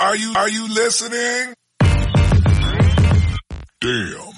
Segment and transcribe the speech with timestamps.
[0.00, 1.54] Are you are you listening?
[3.80, 4.32] Damn.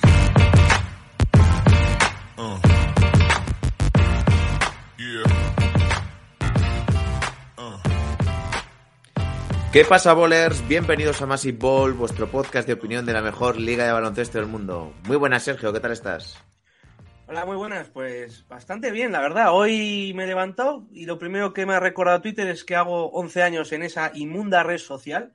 [2.36, 2.58] Uh.
[4.98, 5.24] Yeah.
[7.56, 7.78] Uh.
[9.72, 10.66] ¿Qué pasa, bowlers?
[10.68, 14.46] Bienvenidos a Massive Ball, vuestro podcast de opinión de la mejor liga de baloncesto del
[14.48, 14.92] mundo.
[15.06, 16.36] Muy buenas, Sergio, ¿qué tal estás?
[17.26, 17.88] Hola, muy buenas.
[17.88, 19.54] Pues bastante bien, la verdad.
[19.54, 23.10] Hoy me he levantado y lo primero que me ha recordado Twitter es que hago
[23.12, 25.32] 11 años en esa inmunda red social.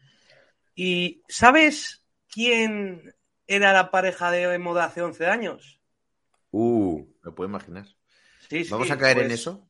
[0.82, 3.14] ¿Y sabes quién
[3.48, 5.82] era la pareja de moda hace 11 años?
[6.52, 7.86] Uh, me puedo imaginar.
[8.50, 9.68] Sí, sí, ¿Vamos a caer en pues, eso?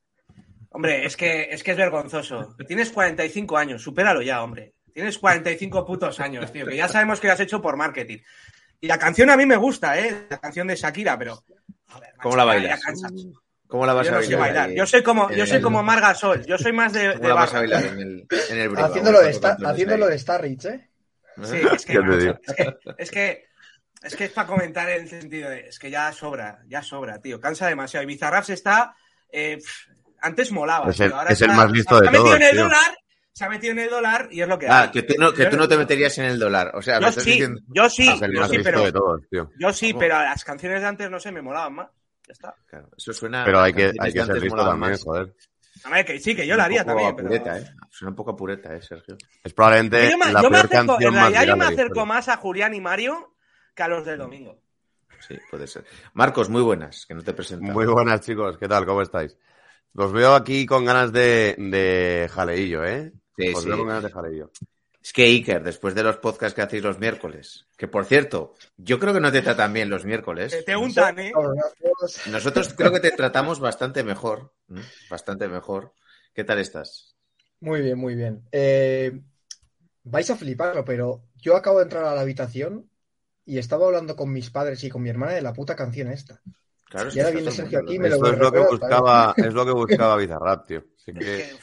[0.70, 2.56] Hombre, es que, es que es vergonzoso.
[2.68, 4.76] Tienes 45 años, supéralo ya, hombre.
[4.94, 8.20] Tienes 45 putos años, tío, que ya sabemos que lo has hecho por marketing.
[8.80, 10.28] Y la canción a mí me gusta, ¿eh?
[10.30, 11.44] La canción de Shakira, pero...
[11.88, 12.82] joder, ¿Cómo macho, la bailas?
[13.66, 14.70] ¿Cómo la vas Yo a no sé bailar?
[14.74, 16.46] Yo soy como, yo soy como Marga Sol.
[16.46, 18.78] Yo soy más de, ¿Cómo de la vas a bailar en el, en el?
[18.78, 20.89] Haciéndolo haciéndolo de Starrich, ¿eh?
[21.44, 23.46] Sí, es que, macho, es que, es que,
[24.04, 27.20] es que es para comentar en el sentido de, es que ya sobra, ya sobra,
[27.22, 28.04] tío, cansa demasiado.
[28.04, 28.96] Y Bizarraps está,
[29.32, 29.88] eh, pff,
[30.22, 30.90] antes molaba.
[30.90, 32.44] Es el- tío, ahora es el está- más listo de Se ha metido todos, en
[32.44, 32.64] el tío.
[32.64, 32.98] dólar,
[33.32, 34.90] se ha metido en el dólar y es lo que Ah, hay.
[34.92, 36.72] que tú, no, que tú no te meterías en el dólar.
[36.76, 37.62] O sea, Yo sí, diciendo...
[37.68, 39.52] yo sí, yo sí, pero, de todos, tío.
[39.60, 40.00] yo sí, ¿Cómo?
[40.00, 41.88] pero las canciones de antes, no sé, me molaban más.
[42.28, 42.56] Ya está.
[42.68, 43.44] Claro, eso suena...
[43.46, 45.34] Pero hay que, hay que ser listo también, joder.
[45.84, 47.10] A ver, que sí, que yo lo haría también.
[47.10, 47.28] a Pero...
[47.30, 47.66] pureta, ¿eh?
[47.90, 49.18] Suena un poco a pureta, ¿eh, Sergio?
[49.44, 51.64] Es probablemente Yo me, la yo me peor acerco, en canción más realidad yo me
[51.66, 53.36] la acerco más a Julián y Mario
[53.76, 54.62] que a los del domingo.
[55.28, 55.86] Sí, puede ser.
[56.14, 57.74] Marcos, muy buenas, que no te presentamos.
[57.76, 58.58] Muy buenas, chicos.
[58.58, 58.86] ¿Qué tal?
[58.86, 59.38] ¿Cómo estáis?
[59.94, 63.12] Los veo aquí con ganas de, de jaleillo, ¿eh?
[63.38, 63.68] Sí, Os sí.
[63.70, 64.52] veo con ganas de jaleillo.
[65.10, 69.00] Es que Iker, después de los podcasts que hacéis los miércoles, que por cierto, yo
[69.00, 70.52] creo que no te tratan bien los miércoles.
[70.52, 71.32] Te, te untan, ¿eh?
[72.28, 74.54] Nosotros creo que te tratamos bastante mejor.
[75.10, 75.96] Bastante mejor.
[76.32, 77.16] ¿Qué tal estás?
[77.60, 78.44] Muy bien, muy bien.
[78.52, 79.20] Eh,
[80.04, 82.88] vais a fliparlo, pero yo acabo de entrar a la habitación
[83.46, 86.40] y estaba hablando con mis padres y con mi hermana de la puta canción esta.
[86.88, 89.54] Claro, Y ahora viene Sergio aquí, mundo me lo Esto es lo que buscaba, es
[89.56, 90.84] lo que buscaba Bizarrap, tío.
[91.00, 91.58] Así que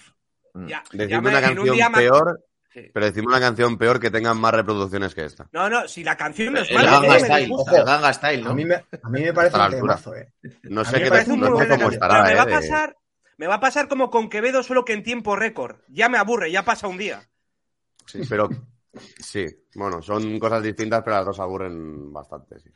[0.55, 0.67] Mm.
[0.67, 2.46] ya- ya decidme me- una un canción peor,
[2.77, 2.91] Sí.
[2.93, 5.49] pero decidme una canción peor que tenga más reproducciones que esta.
[5.51, 8.51] No, no, si la canción no es mala, Ganga Style, el Ganga Style, ¿no?
[8.51, 10.31] A mí me, a mí me parece un temazo, eh.
[10.65, 12.97] No sé qué te, no sé cómo estará, Pero me va a eh, pasar,
[13.39, 15.79] me va a pasar como con Quevedo solo que en tiempo récord.
[15.89, 17.27] Ya me aburre, ya pasa un día.
[18.05, 18.51] Sí, pero
[19.21, 22.71] sí, bueno, son cosas distintas, pero las dos aburren bastante, sí.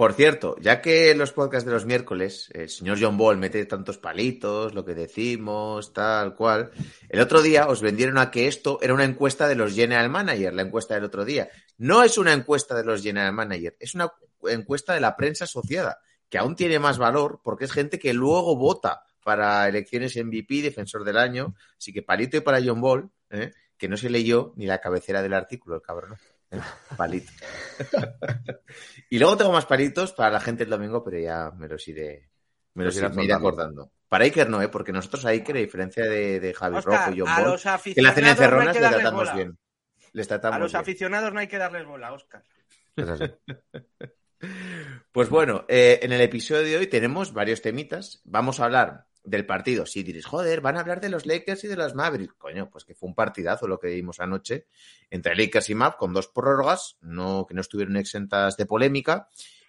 [0.00, 3.66] Por cierto, ya que en los podcasts de los miércoles el señor John Ball mete
[3.66, 6.70] tantos palitos, lo que decimos, tal cual,
[7.10, 10.54] el otro día os vendieron a que esto era una encuesta de los General Manager,
[10.54, 11.50] la encuesta del otro día.
[11.76, 14.10] No es una encuesta de los General Manager, es una
[14.44, 15.98] encuesta de la prensa asociada,
[16.30, 21.04] que aún tiene más valor porque es gente que luego vota para elecciones MVP, defensor
[21.04, 21.54] del año.
[21.76, 23.52] Así que palito y para John Ball, ¿eh?
[23.76, 26.16] que no se leyó ni la cabecera del artículo, el cabrón.
[26.96, 27.30] Palito.
[29.10, 32.28] y luego tengo más palitos para la gente el domingo, pero ya me los iré,
[32.74, 33.48] me los iré, me iré soltando.
[33.48, 33.92] acordando.
[34.08, 34.68] Para Iker no, ¿eh?
[34.68, 37.60] porque nosotros a Iker, a diferencia de, de Javi Oscar, Rojo y John Ball,
[37.94, 39.34] que le aficionados hacen no encerronas, que le tratamos bola.
[39.34, 39.58] bien.
[40.12, 40.80] Les tratamos A los bien.
[40.80, 42.44] aficionados no hay que darles bola, Oscar.
[42.96, 43.24] Es así.
[45.12, 48.22] Pues bueno, eh, en el episodio de hoy tenemos varios temitas.
[48.24, 49.86] Vamos a hablar del partido.
[49.86, 52.34] Si diréis, joder, van a hablar de los Lakers y de los Mavericks.
[52.38, 54.66] Coño, pues que fue un partidazo lo que vimos anoche
[55.10, 59.28] entre Lakers y Mavs con dos prórrogas, no, que no estuvieron exentas de polémica.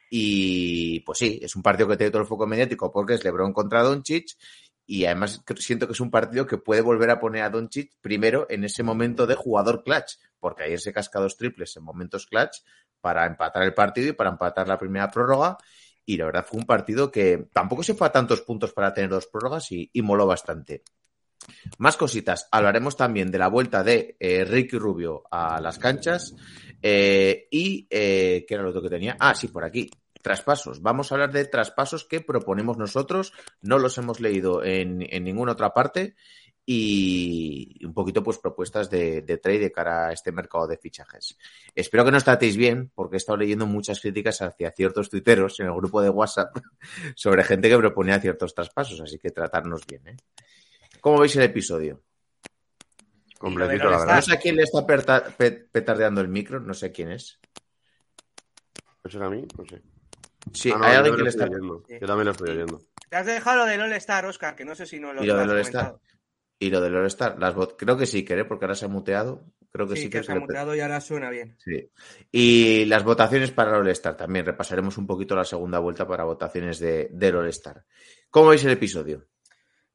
[0.09, 3.53] Y pues sí, es un partido que tiene todo el foco mediático porque es LeBron
[3.53, 4.37] contra Doncic.
[4.85, 8.45] Y además siento que es un partido que puede volver a poner a Doncic primero
[8.49, 12.57] en ese momento de jugador clutch, porque ayer se casca dos triples en momentos clutch
[12.99, 15.57] para empatar el partido y para empatar la primera prórroga.
[16.05, 19.09] Y la verdad fue un partido que tampoco se fue a tantos puntos para tener
[19.09, 20.83] dos prórrogas y, y moló bastante.
[21.77, 22.47] Más cositas.
[22.51, 26.35] Hablaremos también de la vuelta de eh, Ricky Rubio a las canchas.
[26.81, 29.17] eh, y, eh, ¿qué era lo otro que tenía?
[29.19, 29.89] Ah, sí, por aquí.
[30.21, 30.81] Traspasos.
[30.83, 33.33] Vamos a hablar de traspasos que proponemos nosotros.
[33.61, 36.15] No los hemos leído en, en ninguna otra parte.
[36.65, 41.37] Y un poquito, pues, propuestas de, de trade de cara a este mercado de fichajes.
[41.73, 45.67] Espero que nos tratéis bien, porque he estado leyendo muchas críticas hacia ciertos tuiteros en
[45.67, 46.55] el grupo de WhatsApp
[47.15, 50.07] sobre gente que proponía ciertos traspasos, así que tratarnos bien.
[50.07, 50.17] ¿eh?
[51.01, 52.03] ¿Cómo veis el episodio?
[53.39, 54.15] Completito, la verdad.
[54.17, 54.85] No sé a quién le está
[55.71, 57.39] petardeando el micro, no sé quién es.
[59.03, 59.43] ¿Eso era a mí?
[59.57, 59.81] No sé.
[60.53, 61.45] Sí, Ah, no, hay alguien que le está...
[61.45, 61.83] oyendo.
[61.89, 62.81] Yo también lo estoy oyendo.
[63.09, 65.33] Te has dejado lo del All-Star, Oscar, que no sé si no lo, Y lo
[65.33, 65.95] has del All-Star.
[66.61, 68.45] Y lo del All-Star, las creo que sí, ¿eh?
[68.45, 69.43] porque ahora se ha muteado.
[69.71, 71.57] Creo que sí, Sí, que, que se ha muteado y ahora suena bien.
[71.57, 71.89] Sí.
[72.31, 74.45] Y las votaciones para el All-Star también.
[74.45, 77.83] Repasaremos un poquito la segunda vuelta para votaciones de, del All-Star.
[78.29, 79.25] ¿Cómo veis el episodio?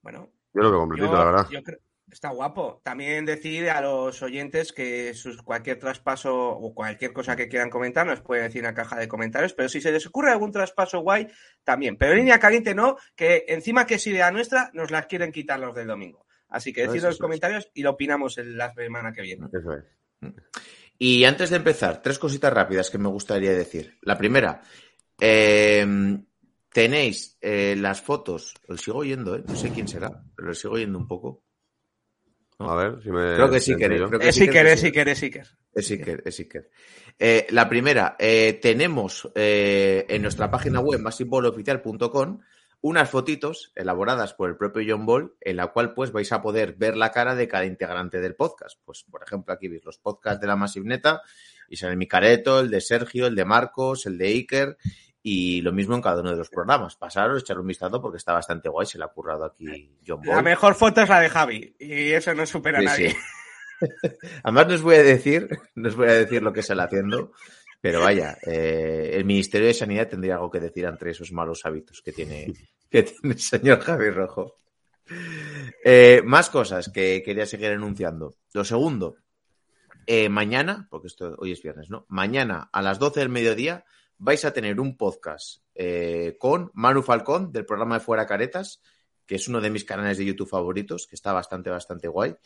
[0.02, 1.46] Bueno, Yo lo veo completito, yo, la verdad.
[1.52, 1.78] yo creo
[2.10, 2.80] está guapo.
[2.82, 8.06] También decir a los oyentes que sus, cualquier traspaso o cualquier cosa que quieran comentar
[8.06, 11.00] nos pueden decir en la caja de comentarios, pero si se les ocurre algún traspaso
[11.00, 11.28] guay,
[11.64, 11.96] también.
[11.96, 15.60] Pero en línea caliente no, que encima que es idea nuestra, nos las quieren quitar
[15.60, 16.25] los del domingo.
[16.48, 17.20] Así que decidlo en los es.
[17.20, 19.46] comentarios y lo opinamos en la semana que viene.
[19.52, 19.84] Eso es.
[20.98, 23.98] Y antes de empezar, tres cositas rápidas que me gustaría decir.
[24.02, 24.62] La primera,
[25.20, 25.86] eh,
[26.72, 29.44] tenéis eh, las fotos, lo sigo oyendo, ¿eh?
[29.46, 31.42] no sé quién será, pero lo sigo oyendo un poco.
[32.58, 33.34] A ver, si me.
[33.34, 33.86] Creo que sí si que
[34.20, 34.72] Es sí que Iker, sí.
[34.72, 35.46] es Iker, es Iker.
[35.74, 36.70] Es Iker, es Iker.
[37.18, 42.40] Eh, la primera, eh, tenemos eh, en nuestra página web, masivoloficial.com,
[42.80, 46.74] unas fotitos elaboradas por el propio John Ball, en la cual pues vais a poder
[46.74, 48.78] ver la cara de cada integrante del podcast.
[48.84, 51.22] Pues, por ejemplo, aquí veis los podcasts de la Masivneta,
[51.68, 54.76] y sale mi careto, el de Sergio, el de Marcos, el de Iker,
[55.20, 56.94] y lo mismo en cada uno de los programas.
[56.94, 60.34] Pasaros, echar un vistazo porque está bastante guay, se le ha currado aquí John La
[60.36, 60.44] Ball.
[60.44, 63.10] mejor foto es la de Javi y eso no supera a Sí, nadie.
[63.10, 63.16] sí.
[64.44, 67.32] Además, no os voy a decir, no os voy a decir lo que sale haciendo,
[67.80, 72.02] pero vaya, eh, el Ministerio de Sanidad tendría algo que decir entre esos malos hábitos
[72.02, 72.52] que tiene,
[72.90, 74.56] que tiene el señor Javi Rojo.
[75.84, 78.34] Eh, más cosas que quería seguir enunciando.
[78.52, 79.16] Lo segundo,
[80.06, 82.06] eh, mañana, porque esto hoy es viernes, ¿no?
[82.08, 83.84] Mañana a las 12 del mediodía
[84.18, 88.80] vais a tener un podcast eh, con Manu Falcón del programa de Fuera Caretas,
[89.26, 92.36] que es uno de mis canales de YouTube favoritos, que está bastante, bastante guay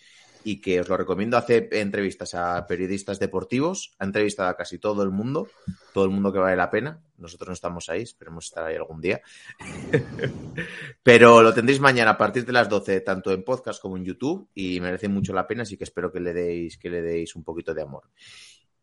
[0.44, 1.36] y que os lo recomiendo.
[1.36, 5.48] Hace entrevistas a periodistas deportivos, ha entrevistado a casi todo el mundo,
[5.92, 7.00] todo el mundo que vale la pena.
[7.18, 9.20] Nosotros no estamos ahí, esperemos estar ahí algún día.
[11.02, 14.48] Pero lo tendréis mañana a partir de las 12, tanto en podcast como en YouTube,
[14.54, 17.44] y merece mucho la pena, así que espero que le deis, que le deis un
[17.44, 18.04] poquito de amor.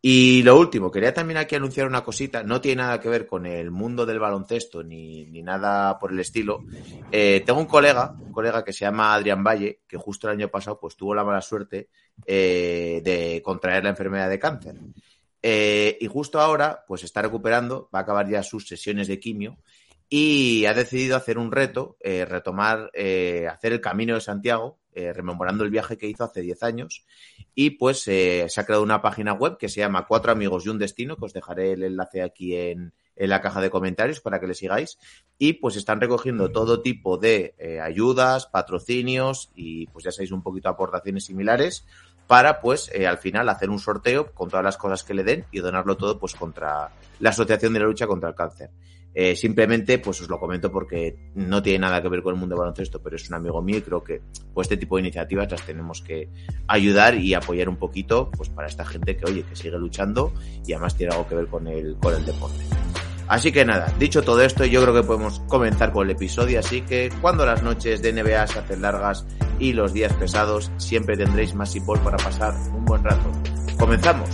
[0.02, 3.46] Y lo último, quería también aquí anunciar una cosita, no tiene nada que ver con
[3.46, 6.64] el mundo del baloncesto ni, ni nada por el estilo.
[7.12, 10.50] Eh, tengo un colega, un colega que se llama Adrián Valle, que justo el año
[10.50, 11.90] pasado pues tuvo la mala suerte
[12.26, 14.76] eh, de contraer la enfermedad de cáncer.
[15.42, 19.58] Eh, y justo ahora pues está recuperando, va a acabar ya sus sesiones de quimio
[20.10, 25.14] y ha decidido hacer un reto, eh, retomar, eh, hacer el Camino de Santiago, eh,
[25.14, 27.06] rememorando el viaje que hizo hace 10 años.
[27.54, 30.70] Y pues eh, se ha creado una página web que se llama Cuatro Amigos y
[30.70, 34.40] un Destino, que os dejaré el enlace aquí en, en la caja de comentarios para
[34.40, 34.98] que le sigáis.
[35.38, 40.42] Y pues están recogiendo todo tipo de eh, ayudas, patrocinios y pues ya sabéis un
[40.42, 41.86] poquito aportaciones similares
[42.26, 45.60] para pues al final hacer un sorteo con todas las cosas que le den y
[45.60, 48.72] donarlo todo pues contra la Asociación de la Lucha contra el Cáncer.
[49.20, 52.54] Eh, simplemente, pues os lo comento porque no tiene nada que ver con el mundo
[52.54, 54.22] del baloncesto, pero es un amigo mío y creo que
[54.54, 56.30] pues, este tipo de iniciativas las tenemos que
[56.68, 60.34] ayudar y apoyar un poquito pues para esta gente que, oye, que sigue luchando
[60.64, 62.64] y además tiene algo que ver con el, con el deporte.
[63.28, 66.82] Así que nada, dicho todo esto, yo creo que podemos comenzar con el episodio, así
[66.82, 69.26] que cuando las noches de NBA se hacen largas
[69.58, 73.32] y los días pesados, siempre tendréis más Ball para pasar un buen rato.
[73.80, 74.30] Comenzamos.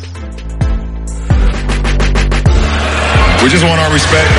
[3.43, 4.31] We just want our respect.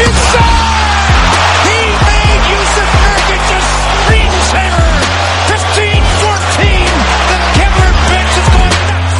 [0.00, 0.48] Inside,
[1.68, 4.88] He made Yusuf Nurkic a screensaver.
[5.52, 6.64] 15-14.
[7.28, 9.12] The Kevlar bench is going nuts.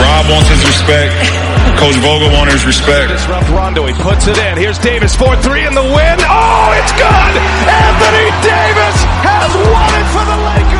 [0.00, 1.12] Rob wants his respect.
[1.76, 3.12] Coach Vogel wants his respect.
[3.12, 3.84] Disrupt Rondo.
[3.84, 4.56] He puts it in.
[4.56, 5.14] Here's Davis.
[5.14, 6.16] 4-3 in the win.
[6.24, 7.32] Oh, it's good.
[7.68, 8.96] Anthony Davis
[9.28, 10.77] has won it for the Lakers.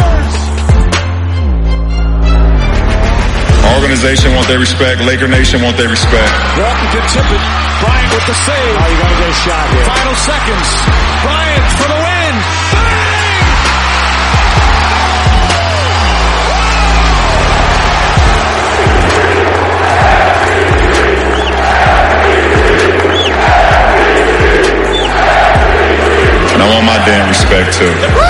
[3.76, 5.00] Organization want their respect.
[5.02, 6.32] Laker Nation want their respect.
[6.58, 7.42] Walton can tip it.
[7.80, 8.74] Bryant with the save.
[8.78, 9.84] Oh, you got to get a shot here.
[9.84, 10.68] Final seconds.
[11.22, 12.34] Bryant for the win.
[12.74, 12.98] Bang!
[26.54, 28.27] And I want my damn respect too.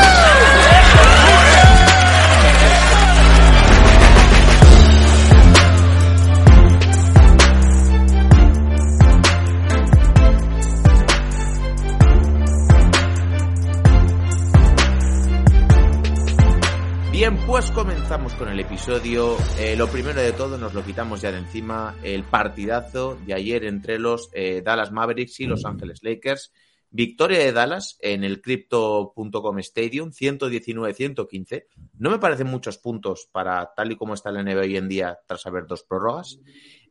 [17.58, 19.36] Pues comenzamos con el episodio.
[19.58, 23.64] Eh, lo primero de todo, nos lo quitamos ya de encima, el partidazo de ayer
[23.64, 26.52] entre los eh, Dallas Mavericks y Los Ángeles Lakers.
[26.88, 31.64] Victoria de Dallas en el Crypto.com Stadium, 119-115.
[31.98, 35.18] No me parecen muchos puntos para tal y como está la NBA hoy en día
[35.26, 36.38] tras haber dos prórrogas.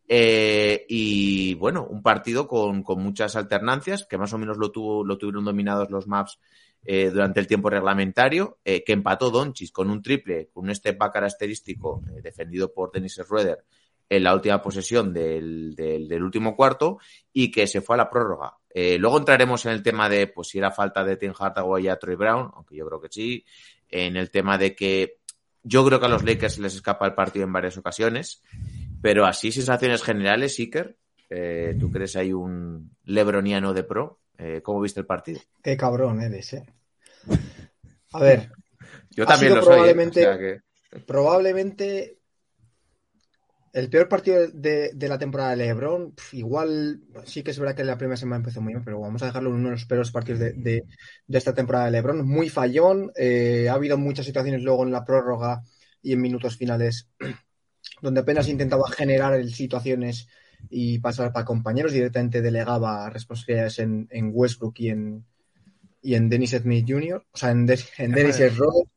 [0.06, 5.06] Eh, y bueno, un partido con, con, muchas alternancias, que más o menos lo, tuvo,
[5.06, 6.40] lo tuvieron dominados los maps
[6.90, 10.98] eh, durante el tiempo reglamentario, eh, que empató Donchis con un triple, con un step
[10.98, 13.66] back característico eh, defendido por Dennis Schroeder
[14.10, 17.00] en la última posesión del, del, del, último cuarto
[17.34, 18.54] y que se fue a la prórroga.
[18.70, 22.00] Eh, luego entraremos en el tema de pues si era falta de Tim Hardaway a
[22.00, 23.44] Troy Brown, aunque yo creo que sí,
[23.90, 25.18] en el tema de que
[25.64, 28.42] yo creo que a los Lakers les escapa el partido en varias ocasiones,
[29.02, 30.96] pero así sensaciones generales, Iker,
[31.30, 34.22] eh, ¿tú crees hay un lebroniano de pro?
[34.38, 35.40] Eh, ¿Cómo viste el partido?
[35.64, 36.66] Qué cabrón eres, eh.
[38.14, 38.52] A ver.
[39.12, 39.74] Yo también lo soy.
[39.74, 40.28] Probablemente, ¿eh?
[40.28, 41.02] o sea que...
[41.06, 42.18] probablemente
[43.74, 47.84] el peor partido de, de, la temporada de LeBron, igual sí que es verdad que
[47.84, 50.10] la primera semana empezó muy bien, pero vamos a dejarlo en uno de los peores
[50.10, 50.84] partidos de, de,
[51.28, 52.28] de esta temporada de LeBron.
[52.28, 55.62] Muy fallón, eh, ha habido muchas situaciones luego en la prórroga
[56.02, 57.10] y en minutos finales
[58.02, 60.28] donde apenas intentaba generar situaciones
[60.70, 65.26] y pasar para compañeros, directamente delegaba responsabilidades en, en Westbrook y en,
[66.02, 68.88] y en Dennis Smith Jr., o sea, en, de, en Dennis Schroeder.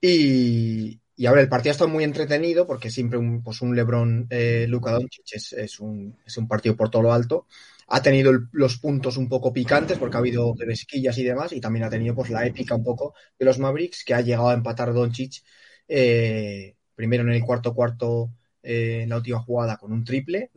[0.00, 4.26] Y, y ahora el partido ha estado muy entretenido porque siempre un, pues un LeBron
[4.30, 7.46] eh, Luka Doncic es, es, un, es un partido por todo lo alto.
[7.88, 11.60] Ha tenido el, los puntos un poco picantes porque ha habido besquillas y demás y
[11.60, 14.54] también ha tenido pues la épica un poco de los Mavericks que ha llegado a
[14.54, 15.42] empatar Doncic
[15.86, 18.30] eh, primero en el cuarto cuarto
[18.64, 20.50] en la última jugada con un triple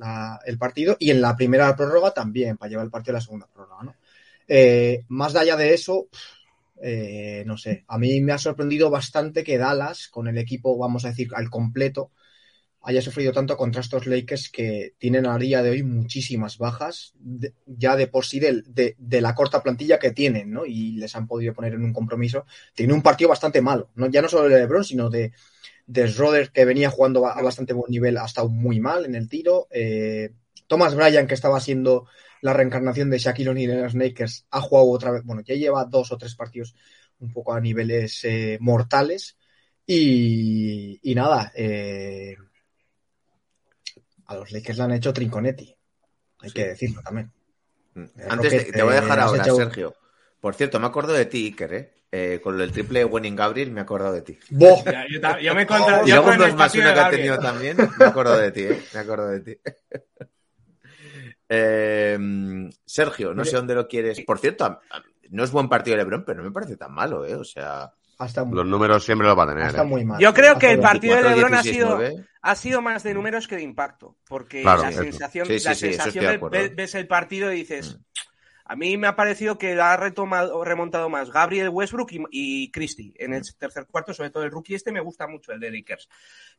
[0.45, 3.47] el partido y en la primera prórroga también para llevar el partido a la segunda
[3.47, 3.83] prórroga.
[3.83, 3.95] ¿no?
[4.47, 6.07] Eh, más allá de eso,
[6.81, 11.03] eh, no sé, a mí me ha sorprendido bastante que Dallas, con el equipo, vamos
[11.03, 12.11] a decir, al completo,
[12.83, 17.13] haya sufrido tanto contra estos Lakers que tienen a día de hoy muchísimas bajas,
[17.65, 20.65] ya de por sí de, de, de, la corta plantilla que tienen, ¿no?
[20.65, 22.45] Y les han podido poner en un compromiso.
[22.73, 24.07] Tiene un partido bastante malo, ¿no?
[24.07, 25.33] Ya no solo de LeBron, sino de,
[25.87, 29.27] de Schroeder, que venía jugando a bastante buen nivel, ha estado muy mal en el
[29.27, 29.67] tiro.
[29.71, 30.31] Eh,
[30.67, 32.07] Thomas Bryan, que estaba siendo
[32.41, 35.85] la reencarnación de Shaquille O'Neal en los Lakers, ha jugado otra vez, bueno, ya lleva
[35.85, 36.75] dos o tres partidos
[37.19, 39.37] un poco a niveles eh, mortales.
[39.85, 42.35] Y, y nada, eh,
[44.25, 45.73] a los Lakers le han hecho Trinconetti,
[46.39, 46.53] hay sí.
[46.53, 47.31] que decirlo también.
[48.27, 49.55] Antes de, te voy a dejar ahora, hecho...
[49.55, 49.95] Sergio.
[50.41, 51.93] Por cierto, me acuerdo de ti, Iker, ¿eh?
[52.09, 54.39] Eh, con el triple de Winning Gabriel me he acordado de ti.
[54.49, 56.03] Ya, yo, yo, me contra...
[56.05, 58.81] Y luego más uno que ha tenido también, me acuerdo de ti, ¿eh?
[58.93, 59.57] Me acuerdo de ti.
[61.49, 62.17] Eh,
[62.85, 64.19] Sergio, no sé dónde lo quieres.
[64.21, 64.81] Por cierto,
[65.29, 67.35] no es buen partido de Lebron, pero no me parece tan malo, ¿eh?
[67.35, 67.93] O sea.
[68.19, 69.63] Hasta muy, los números siempre los va a tener.
[69.63, 69.85] Hasta ¿eh?
[69.85, 70.19] muy mal.
[70.19, 71.99] Yo creo que el partido de Lebron ha sido,
[72.41, 74.17] ha sido más de números que de impacto.
[74.27, 77.57] Porque claro, la sensación, sí, sí, la sí, sensación de, ves, ves, el partido y
[77.57, 77.95] dices.
[77.95, 78.26] Mm.
[78.69, 83.13] A mí me ha parecido que ha retomado, remontado más Gabriel Westbrook y, y Christie
[83.15, 86.09] en el tercer cuarto, sobre todo el rookie este me gusta mucho, el de Lakers.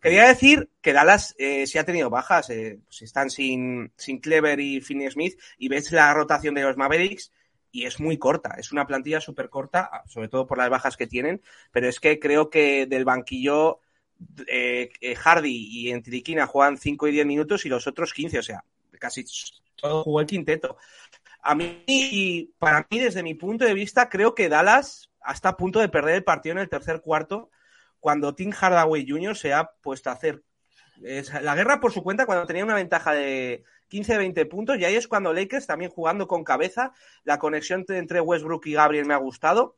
[0.00, 4.59] Quería decir que Dallas eh, sí ha tenido bajas, eh, pues están sin, sin Clever
[4.59, 7.31] y Finney Smith y ves la rotación de los Mavericks
[7.71, 11.07] y es muy corta, es una plantilla súper corta, sobre todo por las bajas que
[11.07, 13.81] tienen, pero es que creo que del banquillo
[14.47, 18.65] eh, Hardy y Entriquina juegan 5 y 10 minutos y los otros 15, o sea,
[18.99, 19.27] casi
[19.77, 20.79] todo jugó el quinteto.
[21.40, 25.80] A mí, para mí, desde mi punto de vista, creo que Dallas hasta a punto
[25.80, 27.50] de perder el partido en el tercer cuarto
[28.00, 29.37] cuando Tim Hardaway Jr.
[29.37, 30.42] se ha puesto a hacer
[31.42, 35.07] la guerra por su cuenta cuando tenía una ventaja de 15-20 puntos y ahí es
[35.07, 36.92] cuando Lakers también jugando con cabeza,
[37.25, 39.76] la conexión entre Westbrook y Gabriel me ha gustado,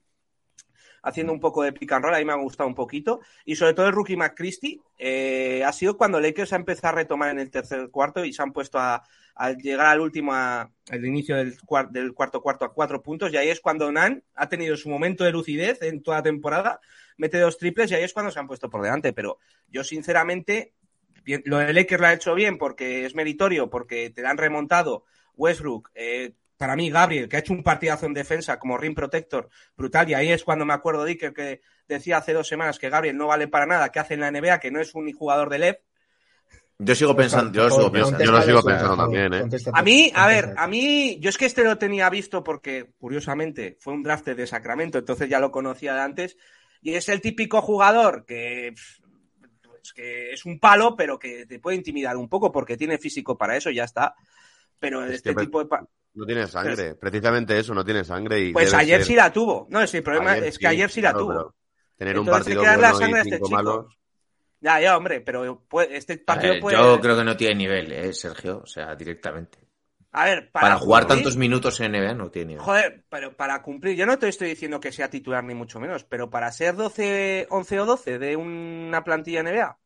[1.03, 3.75] haciendo un poco de pick and roll, ahí me ha gustado un poquito, y sobre
[3.75, 7.51] todo el rookie McChristie, eh, ha sido cuando Lakers ha empezado a retomar en el
[7.51, 9.03] tercer cuarto y se han puesto a,
[9.35, 11.57] al llegar al último, a, al inicio del,
[11.91, 15.25] del, cuarto cuarto a cuatro puntos, y ahí es cuando Nan ha tenido su momento
[15.25, 16.81] de lucidez en toda la temporada,
[17.17, 19.39] mete dos triples y ahí es cuando se han puesto por delante, pero
[19.69, 20.75] yo sinceramente,
[21.45, 25.05] lo de Lakers lo ha hecho bien porque es meritorio, porque te han remontado
[25.37, 29.49] Westbrook, eh, para mí Gabriel, que ha hecho un partidazo en defensa como rim protector
[29.75, 32.91] brutal, y ahí es cuando me acuerdo de Iker que decía hace dos semanas que
[32.91, 35.49] Gabriel no vale para nada, que hace en la NBA, que no es un jugador
[35.49, 35.79] de LEV,
[36.77, 39.45] yo sigo pensando, yo, sigo pensando, yo lo sigo pensando también, ¿eh?
[39.73, 43.79] A mí, a ver, a mí, yo es que este lo tenía visto porque, curiosamente,
[43.81, 46.37] fue un draft de Sacramento, entonces ya lo conocía de antes,
[46.83, 48.75] y es el típico jugador que,
[49.63, 53.39] pues, que es un palo, pero que te puede intimidar un poco porque tiene físico
[53.39, 54.15] para eso, ya está.
[54.79, 55.71] Pero Es este que tipo de...
[56.15, 58.41] No tiene sangre, precisamente eso, no tiene sangre.
[58.41, 59.67] Y Pues ayer ser- sí la tuvo.
[59.71, 61.55] No, es el problema Ayer es que ayer sí la claro, tuvo.
[61.97, 63.51] Tener un Entonces partido que darle la bueno sangre este chico.
[63.51, 63.97] malos.
[64.63, 66.77] Ya, ya, hombre, pero puede- este partido ver, puede...
[66.77, 68.61] Yo creo que no tiene nivel, ¿eh, Sergio?
[68.63, 69.59] O sea, directamente.
[70.13, 72.59] A ver, Para, jugar cumplir- tantos minutos en NBA no tiene.
[72.59, 76.05] Joder, pero para cumplir, yo no te estoy diciendo que sea titular ni mucho menos,
[76.05, 79.79] pero para ser 12, 11 o 12 de una plantilla NBA,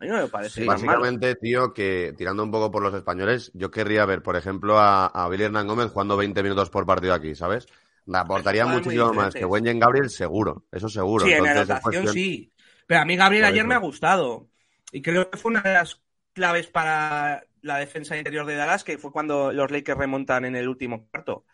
[0.00, 0.72] a mí no me parece Sí, malo.
[0.80, 5.06] Básicamente, tío, que tirando un poco por los españoles, yo querría ver, por ejemplo, a,
[5.06, 7.66] a Billy Hernán Gómez jugando 20 minutos por partido aquí, ¿sabes?
[8.06, 11.26] Me aportaría muchísimo más que Wenyen Gabriel, seguro, eso seguro.
[11.26, 12.52] Sí, en la cuestión- sí.
[12.86, 14.48] Pero a mí Gabriel ayer me ha gustado.
[14.92, 16.00] Y creo que fue una de las
[16.32, 20.68] claves para la defensa interior de Dallas, que fue cuando los Lakers remontan en el
[20.68, 21.44] último cuarto.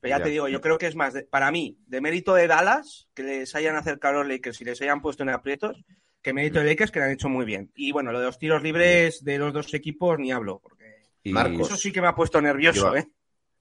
[0.00, 0.24] Pero ya Ya.
[0.24, 3.24] te digo, yo creo que es más, de- para mí, de mérito de Dallas, que
[3.24, 5.82] les hayan acercado a los Lakers y les hayan puesto en aprietos,
[6.28, 7.72] que mérito de Lakers, que lo han hecho muy bien.
[7.74, 11.32] Y bueno, lo de los tiros libres de los dos equipos ni hablo, porque y-
[11.32, 11.68] Marcos.
[11.68, 13.08] eso sí que me ha puesto nervioso, Iba- ¿eh?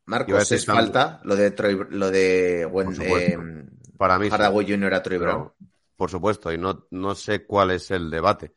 [0.05, 3.41] Marcos, es falta lo de Troy, lo de supuesto.
[3.41, 3.65] eh,
[3.97, 4.29] Para mí
[4.62, 4.67] sí.
[4.67, 4.93] Jr.
[4.93, 5.43] a Troy Brown.
[5.43, 5.55] Pero,
[5.95, 8.53] por supuesto, y no, no sé cuál es el debate.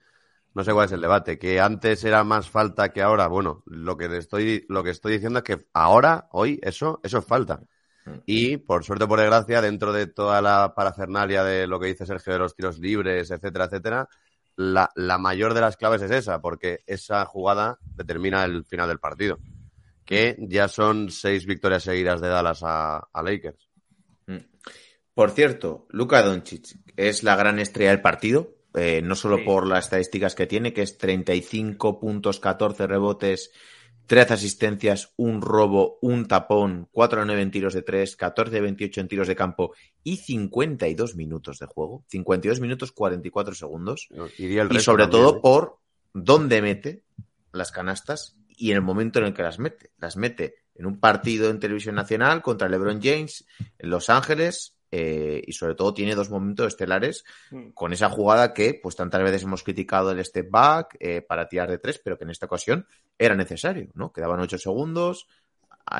[0.55, 1.39] No sé cuál es el debate.
[1.39, 3.29] Que antes era más falta que ahora.
[3.29, 7.19] Bueno, lo que te estoy, lo que estoy diciendo es que ahora, hoy, eso, eso
[7.19, 7.63] es falta.
[8.11, 8.23] Mm.
[8.27, 12.07] Y por suerte o por desgracia, dentro de toda la parafernalia de lo que dice
[12.07, 14.09] Sergio de los tiros libres, etcétera, etcétera,
[14.57, 18.99] la, la mayor de las claves es esa, porque esa jugada determina el final del
[18.99, 19.39] partido.
[20.05, 23.71] Que ya son seis victorias seguidas de Dallas a, a Lakers.
[25.15, 29.43] Por cierto, Luka Doncic es la gran estrella del partido, eh, no solo Sí.
[29.45, 33.51] por las estadísticas que tiene, que es 35 puntos, 14 rebotes,
[34.11, 38.61] 13 asistencias, un robo, un tapón, 4 a 9 en tiros de 3, 14 de
[38.61, 42.05] 28 en tiros de campo y 52 minutos de juego.
[42.09, 44.09] 52 minutos 44 segundos.
[44.37, 45.41] Iría el Y sobre también, todo ¿eh?
[45.41, 45.79] por
[46.13, 47.05] dónde mete
[47.53, 49.93] las canastas y en el momento en el que las mete.
[49.99, 53.47] Las mete en un partido en televisión nacional contra LeBron James
[53.79, 57.71] en Los Ángeles eh, y sobre todo tiene dos momentos estelares Mm.
[57.71, 61.71] con esa jugada que pues tantas veces hemos criticado el step back eh, para tirar
[61.71, 62.87] de tres, pero que en esta ocasión
[63.19, 64.13] era necesario, ¿no?
[64.13, 65.27] Quedaban ocho segundos.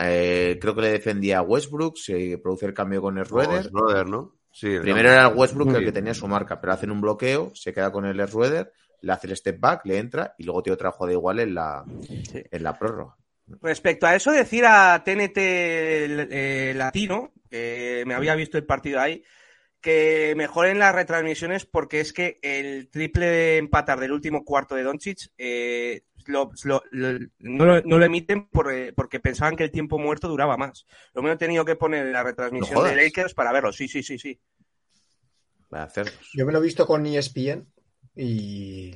[0.03, 3.61] eh, creo que le defendía a Westbrook, se produce el cambio con el Rueder.
[3.61, 4.35] es Schroeder, ¿no?
[4.53, 7.53] Sí, el Primero era el Westbrook el que tenía su marca, pero hacen un bloqueo,
[7.55, 10.75] se queda con el Rueder, le hace el step back, le entra y luego tiene
[10.75, 12.43] otra jugada igual en la, Sí.
[12.51, 13.17] en la prórroga.
[13.63, 19.23] Respecto a eso, decir a TNT eh, Latino, que me había visto el partido ahí,
[19.81, 24.83] que mejoren las retransmisiones porque es que el triple de empatar del último cuarto de
[24.83, 29.65] Doncic eh, lo- lo- lo- no, lo, no lo emiten por, eh, porque pensaban que
[29.65, 30.87] el tiempo muerto duraba más.
[31.15, 32.95] Lo menos he tenido que poner en la retransmisión No de.
[32.95, 33.73] Lakers para verlo.
[33.73, 34.39] Sí, sí, sí, sí.
[35.93, 36.31] Cerdos.
[36.35, 37.67] Yo me lo he visto con ESPN
[38.17, 38.95] y-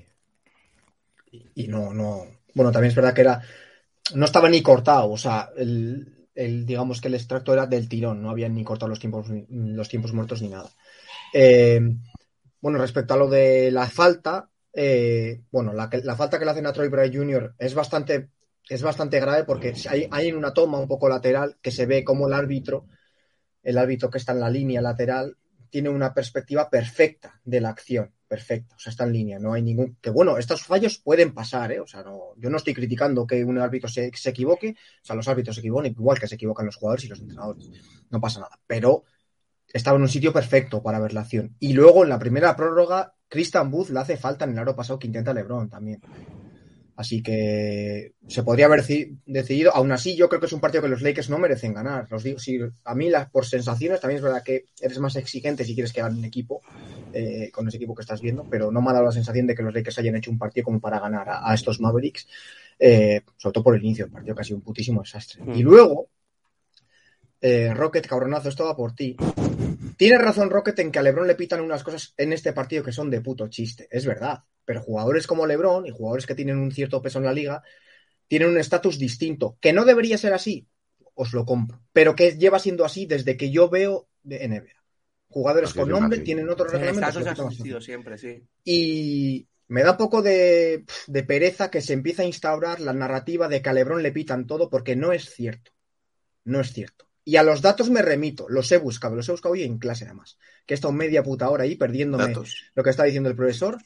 [1.55, 2.27] Y no, no.
[2.55, 3.41] Bueno, también es verdad que era.
[4.13, 6.27] No estaba ni cortado, o sea, el,
[6.67, 10.13] digamos que el extracto era del tirón, no habían ni cortado los tiempos, los tiempos
[10.13, 10.71] muertos ni nada.
[11.33, 11.81] Eh,
[12.61, 16.73] bueno, respecto a lo de la falta, eh, bueno, la, falta que le hacen a
[16.73, 17.55] Troy Brown Jr.
[17.59, 18.31] es bastante,
[18.69, 22.05] es bastante grave porque hay, hay en una toma un poco lateral que se ve
[22.05, 22.87] como el árbitro,
[23.63, 25.37] el árbitro que está en la línea lateral,
[25.75, 29.61] tiene una perspectiva perfecta de la acción, perfecta, o sea, está en línea, no hay
[29.61, 29.97] ningún...
[30.01, 31.81] Que bueno, estos fallos pueden pasar, ¿eh?
[31.81, 35.17] O sea, no, yo no estoy criticando que un árbitro se, se equivoque, o sea,
[35.17, 37.73] los árbitros se equivocan igual que se equivocan los jugadores y los entrenadores,
[38.09, 39.03] no pasa nada, pero
[39.67, 41.57] estaba en un sitio perfecto para ver la acción.
[41.59, 45.01] Y luego en la primera prórroga, Christian Booth le hace falta en el aro pasado
[45.01, 46.01] que intenta LeBron también.
[46.97, 49.75] Así que se podría haber ci- decidido.
[49.75, 52.07] Aún así, yo creo que es un partido que los Lakers no merecen ganar.
[52.09, 55.65] Los digo, si, a mí, las, por sensaciones, también es verdad que eres más exigente
[55.65, 56.63] si quieres que gane un equipo
[57.13, 59.57] eh, con ese equipo que estás viendo, pero no me ha dado la sensación de
[59.57, 62.29] que los Lakers hayan hecho un partido como para ganar a, a estos Mavericks,
[62.79, 65.43] eh, sobre todo por el inicio del partido, que ha sido un putísimo desastre.
[65.43, 65.55] Mm.
[65.55, 66.09] Y luego,
[67.41, 69.17] eh, Rocket, cabronazo, esto va por ti.
[69.97, 72.93] Tienes razón, Rocket, en que a LeBron le pitan unas cosas en este partido que
[72.93, 73.89] son de puto chiste.
[73.91, 74.41] Es verdad.
[74.65, 77.63] Pero jugadores como LeBron y jugadores que tienen un cierto peso en la liga
[78.27, 79.59] tienen un estatus distinto.
[79.61, 80.67] Que no debería ser así,
[81.15, 81.83] os lo compro.
[81.93, 84.83] Pero que lleva siendo así desde que yo veo de NBA.
[85.29, 87.37] Jugadores Así con nombre tienen otros reglamentos.
[87.37, 87.83] fácil.
[87.83, 88.43] siempre, sí.
[88.63, 93.49] Y me da un poco de, de pereza que se empiece a instaurar la narrativa
[93.49, 95.73] de que a LeBron le pitan todo porque no es cierto.
[96.45, 97.07] No es cierto.
[97.25, 100.05] Y a los datos me remito, los he buscado, los he buscado hoy en clase
[100.05, 100.39] además.
[100.67, 102.65] Que he estado media puta hora ahí perdiéndome Datos.
[102.75, 103.79] lo que está diciendo el profesor.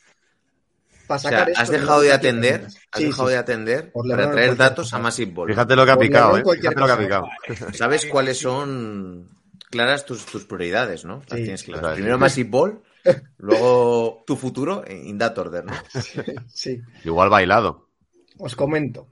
[1.06, 4.08] Para O sea, sacar has dejado de atender, has Sí, dejado sí, de atender Por
[4.08, 5.48] para traer datos a Massive Ball.
[5.48, 6.42] Fíjate lo que ha picado, ¿eh?
[6.56, 7.28] Fíjate lo que ha picado.
[7.72, 9.28] ¿Sabes cuáles son
[9.70, 11.22] claras tus, tus prioridades, no?
[11.28, 11.44] Las Sí.
[11.44, 11.80] tienes claras.
[11.80, 11.94] Claro.
[11.94, 12.82] Primero Massive Ball,
[13.38, 15.72] luego tu futuro, in that order, ¿no?
[16.52, 16.80] Sí.
[17.04, 17.88] Igual bailado.
[18.36, 19.08] Os comento.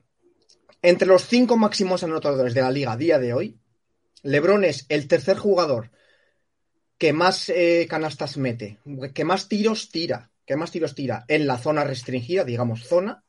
[0.82, 3.58] Entre los cinco máximos anotadores de la liga a día de hoy,
[4.22, 5.90] LeBron es el tercer jugador
[6.98, 8.79] que más eh, canastas mete,
[9.14, 13.22] que más tiros tira, que más tiros tira en la zona restringida, digamos zona.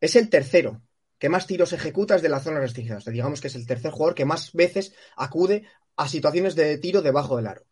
[0.00, 0.82] Es el tercero.
[1.18, 2.98] que más tiros ejecuta es de la zona restringida.
[2.98, 5.64] O sea, digamos que es el tercer jugador que más veces acude
[5.96, 7.64] a situaciones de tiro debajo del aro.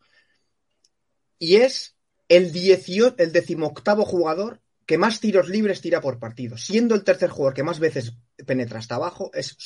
[1.37, 1.95] Y es
[2.29, 6.57] el, 18, el decimoctavo jugador que más tiros libres tira por partido.
[6.57, 8.13] Siendo el tercer jugador que más veces
[8.45, 9.57] penetra hasta abajo, es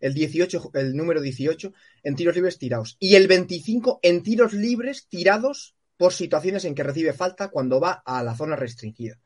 [0.00, 2.96] el, 18, el número 18 en tiros libres tirados.
[2.98, 8.02] Y el 25 en tiros libres tirados por situaciones en que recibe falta cuando va
[8.04, 9.18] a la zona restringida.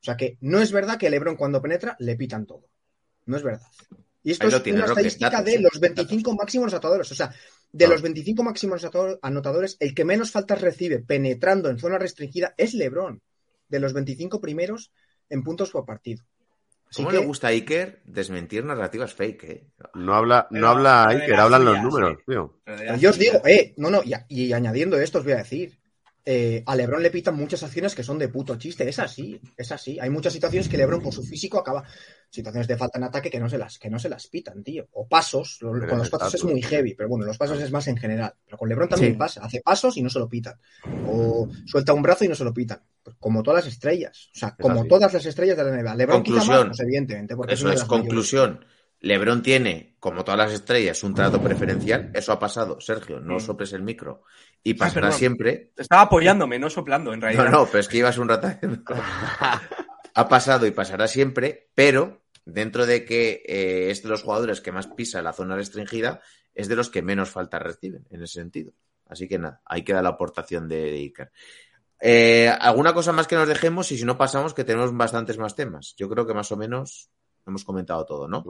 [0.00, 2.68] O sea que no es verdad que Lebron cuando penetra le pitan todo.
[3.26, 3.66] No es verdad.
[4.22, 7.10] Y esto es una estadística de los 25 máximos anotadores.
[7.10, 7.32] O sea,
[7.72, 8.86] de los 25 máximos
[9.22, 13.22] anotadores, el que menos faltas recibe penetrando en zona restringida es Lebron.
[13.70, 14.92] De los 25 primeros
[15.30, 16.24] en puntos por partido.
[16.94, 19.44] ¿Cómo le gusta a Iker desmentir narrativas fake?
[19.44, 19.66] Eh?
[19.94, 22.60] No habla, no habla Iker, hablan los números, tío.
[22.98, 25.80] Yo os digo, eh, no, no, y añadiendo esto os voy a decir,
[26.24, 28.88] eh, a Lebron le pitan muchas acciones que son de puto chiste.
[28.88, 29.98] Es así, es así.
[29.98, 31.84] Hay muchas situaciones que Lebron por su físico acaba.
[32.28, 34.86] Situaciones de falta en ataque que no se las, que no se las pitan, tío.
[34.92, 35.58] O pasos.
[35.60, 38.34] con los pasos es muy heavy, pero bueno, los pasos es más en general.
[38.44, 39.42] Pero con Lebron también pasa.
[39.42, 40.54] Hace pasos y no se lo pitan.
[41.06, 42.80] O suelta un brazo y no se lo pitan.
[43.18, 44.30] Como todas las estrellas.
[44.34, 45.94] O sea, como todas las estrellas de la NBA.
[45.94, 46.68] Lebron conclusión.
[46.68, 47.36] Más, pues, evidentemente.
[47.36, 48.64] Porque Eso es, conclusión.
[49.00, 52.10] Lebron tiene, como todas las estrellas, un trato preferencial.
[52.14, 52.80] Eso ha pasado.
[52.80, 54.24] Sergio, no soples el micro.
[54.62, 55.72] Y pasará siempre.
[55.76, 57.46] Estaba apoyándome, no soplando, en realidad.
[57.46, 58.48] No, no, pero es que ibas un rato.
[60.14, 64.72] ha pasado y pasará siempre, pero dentro de que eh, es de los jugadores que
[64.72, 66.20] más pisa la zona restringida,
[66.54, 68.72] es de los que menos falta reciben, en ese sentido.
[69.06, 71.32] Así que nada, ahí queda la aportación de, Iker.
[72.00, 73.90] Eh, ¿Alguna cosa más que nos dejemos?
[73.92, 75.94] Y si no pasamos, que tenemos bastantes más temas.
[75.96, 77.10] Yo creo que más o menos
[77.46, 78.42] hemos comentado todo, ¿no?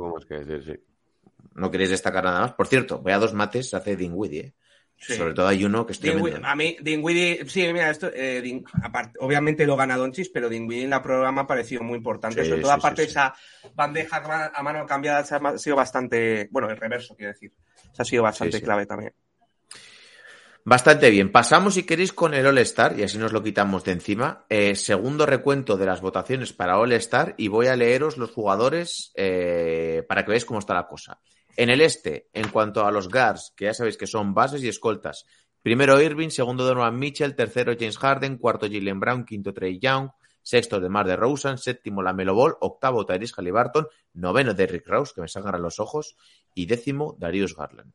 [1.54, 2.52] No queréis destacar nada más.
[2.52, 4.54] Por cierto, voy a dos mates hace Dingwiddie, ¿eh?
[5.00, 6.10] Sobre todo hay uno que estoy
[6.42, 10.90] A mí, Dingwiddie, sí, mira, esto, eh, aparte, obviamente lo gana Donchis, pero Dingwiddie en
[10.90, 12.44] la programa ha parecido muy importante.
[12.44, 13.34] sobre todo, aparte, esa
[13.74, 17.52] bandeja a mano cambiada ha sido bastante, bueno, el reverso, quiero decir.
[17.96, 19.14] ha sido bastante clave también.
[20.64, 21.32] Bastante bien.
[21.32, 24.44] Pasamos, si queréis, con el All-Star y así nos lo quitamos de encima.
[24.50, 30.04] Eh, segundo recuento de las votaciones para All-Star y voy a leeros los jugadores eh,
[30.06, 31.18] para que veáis cómo está la cosa.
[31.56, 34.68] En el este, en cuanto a los guards, que ya sabéis que son bases y
[34.68, 35.24] escoltas,
[35.62, 40.10] primero Irving, segundo Donovan Mitchell, tercero James Harden, cuarto Jalen Brown, quinto Trey Young,
[40.42, 45.60] sexto DeMar DeRozan, séptimo Lamelo Ball, octavo Tyrese Halliburton, noveno Derrick Rose, que me sacan
[45.60, 46.16] los ojos,
[46.54, 47.92] y décimo Darius Garland.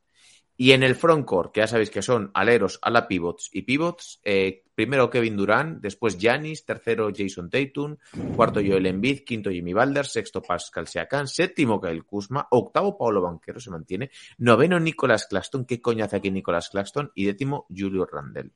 [0.57, 4.63] Y en el frontcourt, que ya sabéis que son aleros, ala pivots y pivots, eh,
[4.73, 7.97] primero Kevin Durant, después Giannis, tercero Jason Tatum,
[8.35, 13.59] cuarto Joel Embiid, quinto Jimmy Balder, sexto Pascal Siakam, séptimo Kyle Kuzma, octavo Paulo Banquero
[13.59, 17.11] se mantiene, noveno Nicolas Claxton, ¿qué coño hace aquí Nicolas Claxton?
[17.15, 18.51] Y décimo Julio Randle.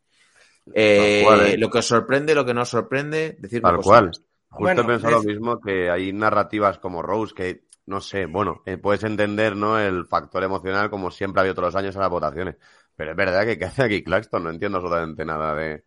[0.74, 1.58] Eh, ¿eh?
[1.58, 4.12] Lo que os sorprende, lo que no os sorprende, decir Tal cual.
[4.52, 9.04] Justo bueno, lo mismo que hay narrativas como Rose que no sé, bueno, eh, puedes
[9.04, 9.80] entender, ¿no?
[9.80, 12.56] El factor emocional como siempre ha habido todos los años en las votaciones.
[12.96, 14.44] Pero es verdad que ¿qué hace aquí Claxton?
[14.44, 15.84] No entiendo absolutamente nada de,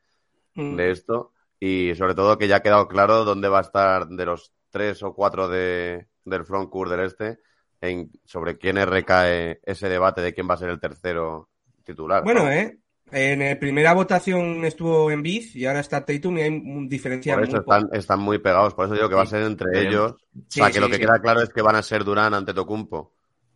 [0.54, 0.74] mm.
[0.74, 1.32] de esto.
[1.60, 5.00] Y sobre todo que ya ha quedado claro dónde va a estar de los tres
[5.04, 7.38] o cuatro de, del frontcourt del este,
[7.80, 11.50] en, sobre quién recae ese debate de quién va a ser el tercero
[11.84, 12.24] titular.
[12.24, 12.80] Bueno, ¿eh?
[13.12, 17.40] En la primera votación estuvo en Biz y ahora está Tatum y hay un diferencial.
[17.40, 20.12] Por eso están, están, muy pegados, por eso digo que va a ser entre ellos.
[20.12, 23.12] o sea, que lo que queda claro es que van a ser Durán ante Tocumpo.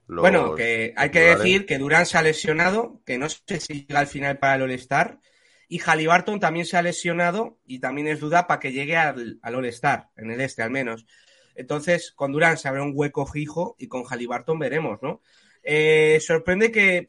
[0.08, 4.00] Bueno, que hay que decir que Durán se ha lesionado, que no sé si llega
[4.00, 5.20] al final para el All-Star.
[5.68, 10.10] Y Halliburton también se ha lesionado y también es duda para que llegue al, All-Star,
[10.16, 11.06] en el este al menos.
[11.54, 15.22] Entonces, con Durán se abre un hueco fijo y con Halliburton veremos, ¿no?
[15.62, 17.08] Eh, sorprende que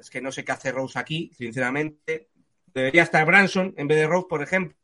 [0.00, 2.28] es que no sé qué hace Rose aquí, sinceramente.
[2.66, 4.76] Debería estar Branson en vez de Rose, por ejemplo.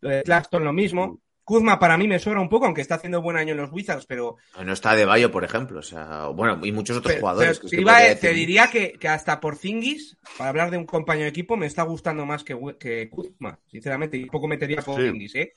[0.00, 1.20] Lo de Claxton lo mismo.
[1.44, 4.06] Kuzma para mí me sobra un poco, aunque está haciendo buen año en los Wizards,
[4.06, 4.36] pero...
[4.64, 7.60] No está de Bayo, por ejemplo, o sea, bueno, y muchos otros jugadores.
[7.60, 11.82] te, diría que, hasta por Zingis, para hablar de un compañero de equipo, me está
[11.82, 15.54] gustando más que, que Kuzma, sinceramente, y poco metería por Zingis, ¿eh?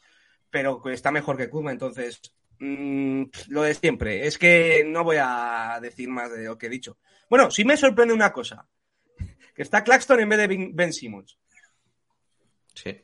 [0.49, 2.21] Pero está mejor que Kuzma, entonces,
[2.59, 6.69] mm, lo de siempre, es que no voy a decir más de lo que he
[6.69, 6.97] dicho.
[7.29, 8.67] Bueno, sí me sorprende una cosa,
[9.57, 11.39] que está Claxton en vez de Ben Simmons.
[12.75, 12.95] Sí.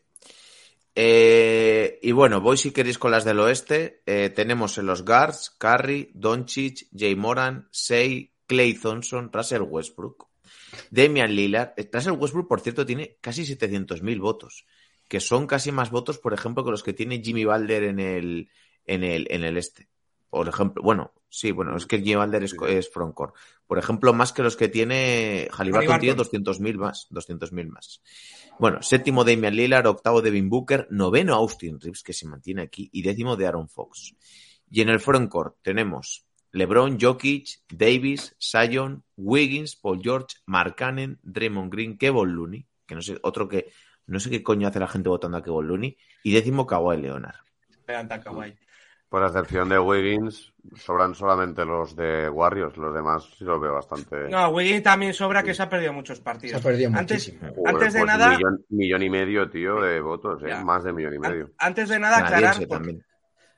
[0.94, 4.04] Eh, y bueno, voy si queréis con las del oeste.
[4.06, 10.28] Eh, tenemos en los guards Curry, Doncic, Jay Moran, Say, Clay Thompson, Russell Westbrook,
[10.92, 11.74] Damian Lillard.
[11.76, 14.68] Eh, Russell Westbrook, por cierto, tiene casi 700.000 votos,
[15.08, 18.52] que son casi más votos, por ejemplo, que los que tiene Jimmy Balder en el,
[18.86, 19.90] en el, en el este.
[20.30, 23.36] Por ejemplo, bueno, sí, bueno, es que el Jimmy es, es frontcourt.
[23.66, 28.02] Por ejemplo, más que los que tiene Halliburton tiene 200.000 más, 200.000 más.
[28.60, 33.02] Bueno, séptimo Damian Lillard, octavo Devin Booker, noveno Austin Reeves, que se mantiene aquí, y
[33.02, 34.16] décimo de Aaron Fox.
[34.70, 41.74] Y en el frontcourt tenemos LeBron, Jokic, Davis, Sion, Wiggins, Paul George, Mark Cannon, Draymond
[41.74, 43.72] Green, Kevin Looney, que no sé, otro que
[44.06, 47.38] no sé qué coño hace la gente votando a Kevin Looney, y décimo Kawhi Leonard.
[48.24, 48.54] Kawhi.
[49.14, 54.28] Por excepción de Wiggins, sobran solamente los de Warriors, los demás sí los veo bastante.
[54.28, 56.60] No, Wiggins también sobra que se ha perdido muchos partidos.
[56.60, 57.54] Se ha perdido antes, muchísimo.
[57.56, 60.56] Joder, antes de pues nada, Millón, millón y medio, tío, de votos, ¿eh?
[60.64, 61.44] Más de millón y medio.
[61.44, 63.06] an- antes de nada aclarar, porque, también.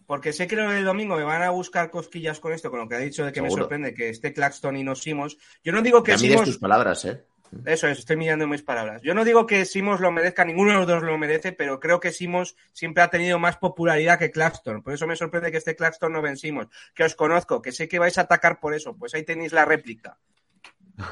[0.05, 2.95] porque sé que el domingo me van a buscar cosquillas con esto, con lo que
[2.95, 5.37] ha dicho de que me sorprende que esté Claxton y no Simos.
[5.63, 7.23] Yo no digo que Simos tus palabras, ¿eh?
[7.65, 9.01] Eso es, estoy mirando mis palabras.
[9.01, 11.99] Yo no digo que Simos lo merezca, ninguno de los dos lo merece, pero creo
[11.99, 14.81] que Simos siempre ha tenido más popularidad que Claxton.
[14.81, 16.67] Por eso me sorprende que este Claxton no ven Simos.
[16.93, 18.95] Que os conozco, que sé que vais a atacar por eso.
[18.95, 20.17] Pues ahí tenéis la réplica.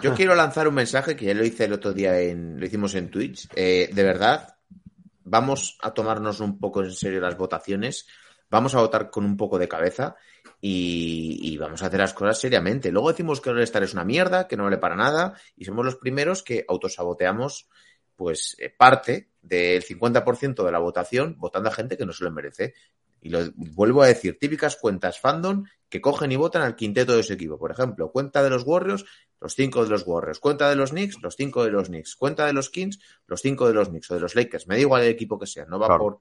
[0.01, 2.95] Yo quiero lanzar un mensaje que ya lo hice el otro día, en, lo hicimos
[2.95, 3.49] en Twitch.
[3.55, 4.55] Eh, de verdad,
[5.23, 8.07] vamos a tomarnos un poco en serio las votaciones,
[8.49, 10.15] vamos a votar con un poco de cabeza
[10.65, 12.89] y, y vamos a hacer las cosas seriamente.
[12.89, 15.83] Luego decimos que el All-Star es una mierda, que no vale para nada y somos
[15.83, 17.67] los primeros que autosaboteamos
[18.15, 22.31] pues eh, parte del 50% de la votación votando a gente que no se lo
[22.31, 22.75] merece.
[23.19, 27.23] Y lo vuelvo a decir, típicas cuentas fandom que cogen y votan al quinteto de
[27.23, 27.59] su equipo.
[27.59, 29.03] Por ejemplo, cuenta de los Warriors,
[29.41, 30.39] los cinco de los Warriors.
[30.39, 32.15] Cuenta de los Knicks, los cinco de los Knicks.
[32.15, 34.65] Cuenta de los Kings, los cinco de los Knicks o de los Lakers.
[34.67, 36.01] Me da igual el equipo que sea, no va Claro.
[36.03, 36.19] por...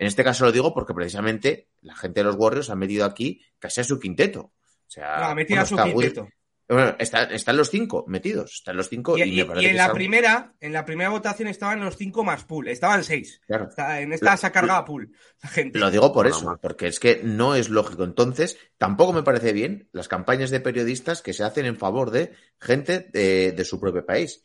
[0.00, 3.40] En este caso lo digo porque precisamente la gente de los Warriors ha metido aquí
[3.58, 4.40] casi a su quinteto.
[4.40, 6.28] O sea, No, ha metido bueno, a su está Will- quinteto.
[6.68, 9.66] bueno, está- están los cinco metidos, están los cinco Y, y, y- me parece y
[9.66, 12.68] en que la primera, en la primera votación estaban los cinco más pool.
[12.68, 13.40] Estaban seis.
[13.46, 13.68] Claro.
[13.68, 15.12] Está- en esta se ha cargado a pool.
[15.42, 15.78] La gente.
[15.78, 18.04] Lo digo por eso, porque es que no es lógico.
[18.04, 22.32] Entonces, tampoco me parece bien las campañas de periodistas que se hacen en favor de
[22.60, 24.42] gente de, de su propio país.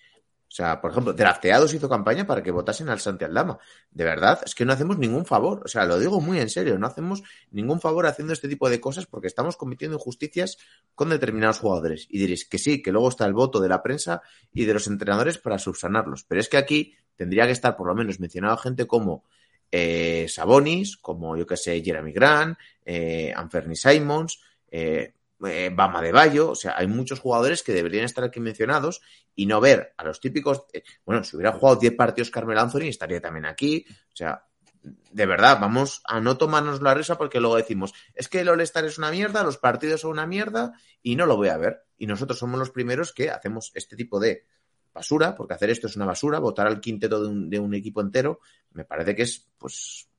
[0.54, 3.58] O sea, por ejemplo, Drafteados hizo campaña para que votasen al Santi Aldama.
[3.90, 5.64] De verdad, es que no hacemos ningún favor.
[5.66, 8.80] O sea, lo digo muy en serio, no hacemos ningún favor haciendo este tipo de
[8.80, 10.60] cosas porque estamos cometiendo injusticias
[10.94, 12.06] con determinados jugadores.
[12.08, 14.22] Y diréis que sí, que luego está el voto de la prensa
[14.54, 16.24] y de los entrenadores para subsanarlos.
[16.26, 19.24] Pero es que aquí tendría que estar por lo menos mencionado gente como
[19.72, 23.34] eh, Sabonis, como yo que sé, Jeremy Grant, eh,
[23.74, 24.40] Simons,
[24.70, 25.14] eh,
[25.46, 29.02] eh, Bama de Bayo, o sea, hay muchos jugadores que deberían estar aquí mencionados
[29.36, 32.84] y no ver a los típicos, eh, bueno, si hubiera jugado 10 partidos Carmel Anthony
[32.84, 34.46] estaría también aquí, o sea,
[34.84, 38.86] de verdad, vamos a no tomarnos la risa porque luego decimos, es que el All-Star
[38.86, 41.86] es una mierda, los partidos son una mierda y no lo voy a ver.
[41.98, 44.46] Y nosotros somos los primeros que hacemos este tipo de
[44.94, 48.02] basura, porque hacer esto es una basura, votar al quinteto de un, de un equipo
[48.02, 50.10] entero, me parece que es, pues,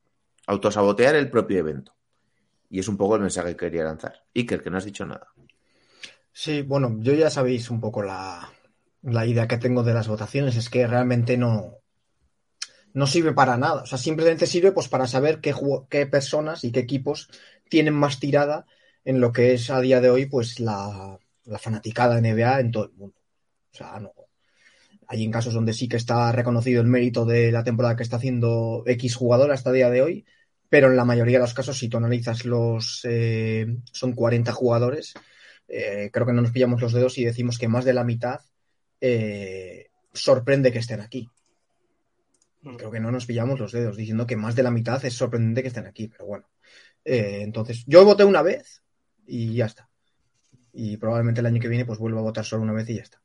[0.46, 1.94] autosabotear el propio evento.
[2.74, 4.24] Y es un poco el mensaje que quería lanzar.
[4.34, 5.28] Iker, que no has dicho nada.
[6.32, 8.52] Sí, bueno, yo ya sabéis un poco la,
[9.02, 11.78] la idea que tengo de las votaciones, es que realmente no,
[12.92, 13.82] no sirve para nada.
[13.82, 15.54] O sea, simplemente sirve pues para saber qué,
[15.88, 17.30] qué personas y qué equipos
[17.68, 18.66] tienen más tirada
[19.04, 22.86] en lo que es a día de hoy pues la, la fanaticada NBA en todo
[22.86, 23.16] el mundo.
[23.72, 24.12] O sea, no.
[25.06, 28.16] Hay en casos donde sí que está reconocido el mérito de la temporada que está
[28.16, 30.26] haciendo X jugador hasta día de hoy,
[30.74, 33.02] pero en la mayoría de los casos, si tú analizas los.
[33.04, 35.14] eh, son 40 jugadores,
[35.68, 38.40] eh, creo que no nos pillamos los dedos y decimos que más de la mitad
[39.00, 41.30] eh, sorprende que estén aquí.
[42.76, 45.62] Creo que no nos pillamos los dedos diciendo que más de la mitad es sorprendente
[45.62, 46.48] que estén aquí, pero bueno.
[47.04, 48.82] Eh, entonces, yo voté una vez
[49.28, 49.88] y ya está.
[50.72, 53.02] Y probablemente el año que viene pues vuelva a votar solo una vez y ya
[53.02, 53.20] está.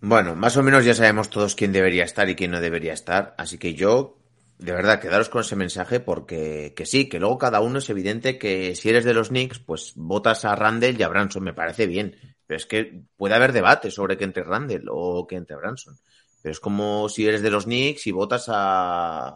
[0.00, 3.34] Bueno, más o menos ya sabemos todos quién debería estar y quién no debería estar.
[3.36, 4.19] Así que yo,
[4.60, 8.38] de verdad, quedaros con ese mensaje porque que sí, que luego cada uno es evidente
[8.38, 11.86] que si eres de los Knicks, pues votas a Randall y a Branson, me parece
[11.86, 12.16] bien.
[12.46, 15.96] Pero es que puede haber debate sobre que entre Randall o que entre Branson.
[16.42, 19.28] Pero es como si eres de los Knicks y votas a,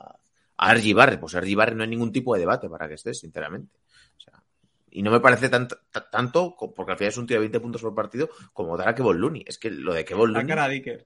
[0.56, 1.20] a RG Barrett.
[1.20, 3.76] Pues RG Barrett no hay ningún tipo de debate para que estés, sinceramente.
[4.16, 4.42] O sea,
[4.90, 7.40] y no me parece tan- ta- tanto, co- porque al final es un tío de
[7.40, 9.44] 20 puntos por partido, como dar a Kevon Looney.
[9.46, 10.48] Es que lo de Kevon La Looney
[10.82, 11.04] cara.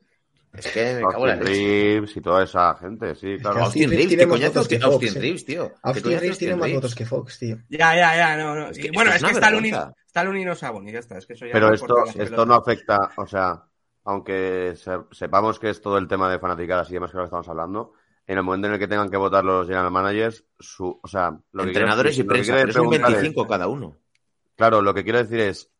[0.53, 1.45] Es que me cago en la.
[1.45, 3.65] Reeves y toda esa gente, sí, claro.
[3.65, 5.21] Austin Austin Reeves tiene ¿qué más votos que Austin, Austin Fox, eh.
[5.21, 5.69] Reeves, tío?
[5.69, 7.57] ¿Qué Austin Reeves tiene más votos que Fox, tío.
[7.69, 8.69] Ya, ya, ya, no, no.
[8.69, 9.69] Es que Y bueno, es es que está Luni,
[10.07, 11.19] está Luni no Saboni, ya está.
[11.19, 13.63] Es que eso ya Pero esto, esto no afecta, o sea,
[14.05, 17.49] aunque se- sepamos que es todo el tema de fanaticadas y demás que lo estamos
[17.49, 17.93] hablando,
[18.27, 21.31] en el momento en el que tengan que votar los general managers, su, o sea,
[21.53, 23.69] lo que Entrenadores quiero- y lo que prensa, pero es un preguntar es- 25 cada
[23.69, 23.97] uno.
[24.57, 25.71] Claro, lo que quiero decir es,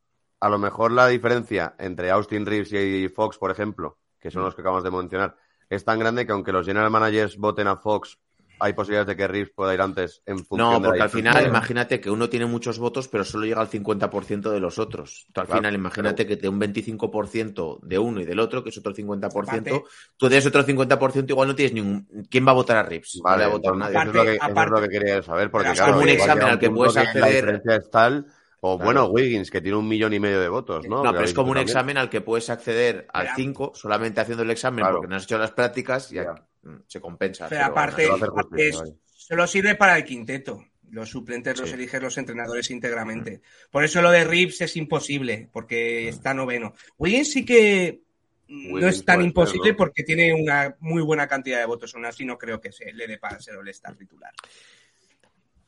[0.41, 4.55] a lo mejor la diferencia entre Austin Reeves y Fox, por ejemplo, que son los
[4.55, 5.37] que acabamos de mencionar,
[5.69, 8.19] es tan grande que aunque los general managers voten a Fox
[8.61, 11.11] hay posibilidades de que Reeves pueda ir antes en función No, de la porque al
[11.11, 15.29] final, imagínate que uno tiene muchos votos, pero solo llega al 50% de los otros.
[15.33, 18.71] Tú al Claro, final, imagínate que de un 25% de uno y del otro, que
[18.71, 19.83] es otro 50%, Aparte-
[20.17, 22.09] tú de ese otro 50% igual no tienes ningún...
[22.29, 23.21] ¿Quién va a votar a Rips?
[23.23, 24.11] Vale, no le va a votar entonces, nadie.
[24.11, 25.93] eso, es lo que, Aparte- eso es lo que quería saber, porque Pero es claro,
[25.93, 28.27] como un examen al que La diferencia es tal,
[28.61, 28.85] o Claro.
[28.85, 31.03] bueno, Wiggins, que tiene un millón y medio de votos, ¿no?
[31.05, 31.69] No, pero es como un también.
[31.69, 34.97] examen al que puedes acceder al Pero- 5 solamente haciendo el examen Claro.
[34.97, 36.35] porque no has hecho las prácticas y Ya.
[36.63, 37.49] mm, se compensa.
[37.49, 38.83] Pero pero- aparte, justicia,
[39.15, 40.65] solo sirve para el quinteto.
[40.91, 43.43] Los suplentes los eligen los entrenadores íntegramente.
[43.71, 46.75] Por eso lo de Reeves es imposible, porque está noveno.
[46.97, 48.01] Wiggins sí que
[48.49, 49.77] mm, no es tan ser, imposible ¿no?
[49.77, 51.95] porque tiene una muy buena cantidad de votos.
[51.95, 54.33] Aún así, no creo que se le dé para ser el titular.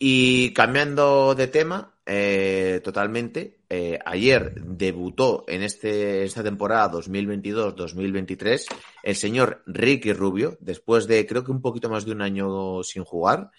[0.03, 8.65] Y cambiando de tema eh, totalmente, eh, ayer debutó en este, esta temporada 2022-2023
[9.03, 13.05] el señor Ricky Rubio, después de creo que un poquito más de un año sin
[13.05, 13.51] jugar.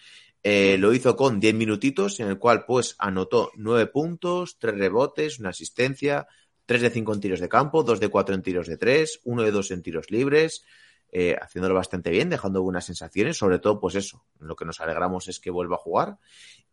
[0.42, 5.40] Eh, lo hizo con 10 minutitos, en el cual pues anotó 9 puntos, 3 rebotes,
[5.40, 6.26] una asistencia,
[6.66, 9.44] 3 de 5 en tiros de campo, 2 de 4 en tiros de 3, 1
[9.44, 10.66] de 2 en tiros libres,
[11.12, 15.28] eh, haciéndolo bastante bien, dejando buenas sensaciones, sobre todo pues eso, lo que nos alegramos
[15.28, 16.18] es que vuelva a jugar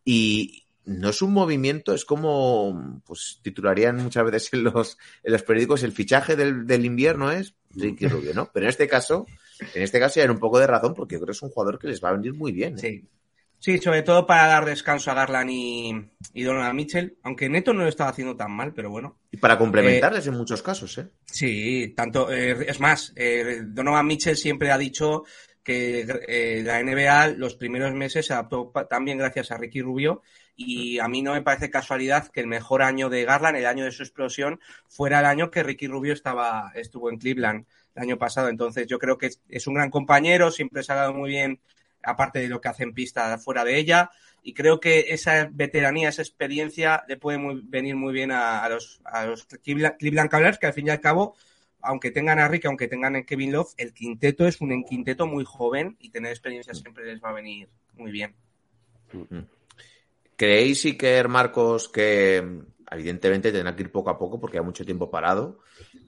[0.05, 5.43] y no es un movimiento, es como pues titularían muchas veces en los, en los
[5.43, 8.49] periódicos el fichaje del, del invierno es Ricky Rubio, ¿no?
[8.53, 9.27] Pero en este caso,
[9.75, 11.49] en este caso ya era un poco de razón porque yo creo que es un
[11.49, 12.75] jugador que les va a venir muy bien.
[12.75, 12.81] ¿eh?
[12.81, 13.07] Sí.
[13.59, 15.93] Sí, sobre todo para dar descanso a Garland y,
[16.33, 19.17] y Donovan Mitchell, aunque Neto no lo estaba haciendo tan mal, pero bueno.
[19.31, 21.09] Y para complementarles en muchos casos, ¿eh?
[21.25, 25.23] Sí, tanto, eh, es más, eh, Donovan Mitchell siempre ha dicho
[25.61, 30.21] que eh, la NBA los primeros meses se adaptó también gracias a Ricky Rubio
[30.55, 33.83] y a mí no me parece casualidad que el mejor año de Garland, el año
[33.83, 38.17] de su explosión, fuera el año que Ricky Rubio estaba, estuvo en Cleveland el año
[38.17, 38.47] pasado.
[38.47, 41.59] Entonces yo creo que es, es un gran compañero, siempre se ha dado muy bien,
[42.03, 44.11] aparte de lo que hace en pista fuera de ella.
[44.41, 48.69] Y creo que esa veteranía, esa experiencia le puede muy- venir muy bien a, a
[48.69, 51.35] los, a los Cleveland, Cavaliers, que al fin y al cabo
[51.81, 55.45] aunque tengan a Rick, aunque tengan a Kevin Love, el quinteto es un quinteto muy
[55.45, 58.35] joven y tener experiencia siempre les va a venir muy bien.
[60.35, 62.43] ¿Creéis, Iker, Marcos, que
[62.91, 65.59] evidentemente tendrá que ir poco a poco porque hay mucho tiempo parado?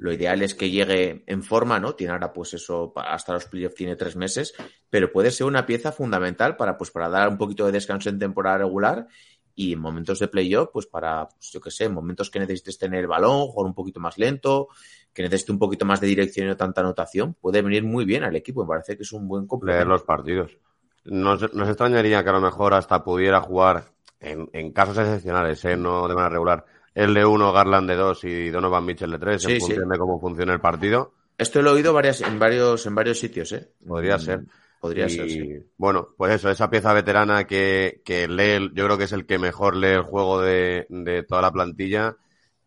[0.01, 1.93] Lo ideal es que llegue en forma, ¿no?
[1.93, 4.51] Tiene ahora, pues eso, hasta los playoffs tiene tres meses,
[4.89, 8.17] pero puede ser una pieza fundamental para, pues, para dar un poquito de descanso en
[8.17, 9.07] temporada regular
[9.53, 12.79] y en momentos de playoff, pues para, pues, yo qué sé, en momentos que necesites
[12.79, 14.69] tener el balón, jugar un poquito más lento,
[15.13, 18.23] que necesite un poquito más de dirección y no tanta anotación, puede venir muy bien
[18.23, 18.63] al equipo.
[18.63, 19.87] Me parece que es un buen leer complemento.
[19.87, 20.57] los partidos.
[21.05, 23.83] Nos, nos extrañaría que a lo mejor hasta pudiera jugar
[24.19, 25.77] en, en casos excepcionales, ¿eh?
[25.77, 26.65] no de manera regular.
[26.95, 29.60] El de 1, Garland de 2 y Donovan Mitchell de 3, Sí, en sí.
[29.60, 31.13] función de cómo funciona el partido.
[31.38, 33.69] Esto lo he oído varias, en varios, en varios sitios, ¿eh?
[33.88, 34.45] Podría Mm, ser.
[34.80, 35.65] Podría y, ser, sí.
[35.77, 39.39] Bueno, pues eso, esa pieza veterana que, que lee, yo creo que es el que
[39.39, 42.17] mejor lee el juego de, de toda la plantilla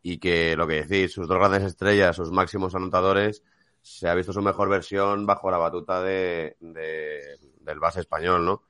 [0.02, 3.42] y que lo que decís, sus dos grandes estrellas, sus máximos anotadores,
[3.82, 8.62] se ha visto su mejor versión bajo la batuta de, de- del base español, ¿no?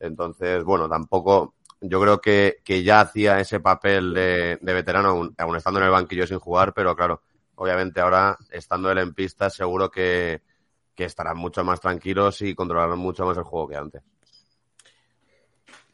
[0.00, 5.34] Entonces, bueno, tampoco, yo creo que, que ya hacía ese papel de, de veterano, aún,
[5.38, 7.22] aún estando en el banquillo sin jugar, pero claro,
[7.56, 10.42] obviamente ahora, estando él en pista, seguro que,
[10.94, 14.02] que estarán mucho más tranquilos y controlarán mucho más el juego que antes.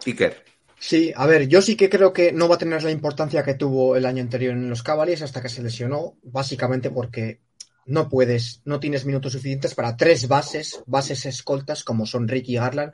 [0.07, 0.45] Iker.
[0.79, 3.55] Sí, a ver, yo sí que creo que no va a tener la importancia que
[3.55, 7.41] tuvo el año anterior en los Cavaliers hasta que se lesionó, básicamente porque
[7.87, 12.93] no puedes, no tienes minutos suficientes para tres bases, bases escoltas como son Ricky Garland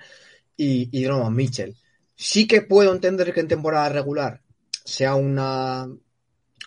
[0.56, 1.76] y, y Donovan Mitchell.
[2.22, 4.42] Sí que puedo entender que en temporada regular
[4.84, 5.88] sea una,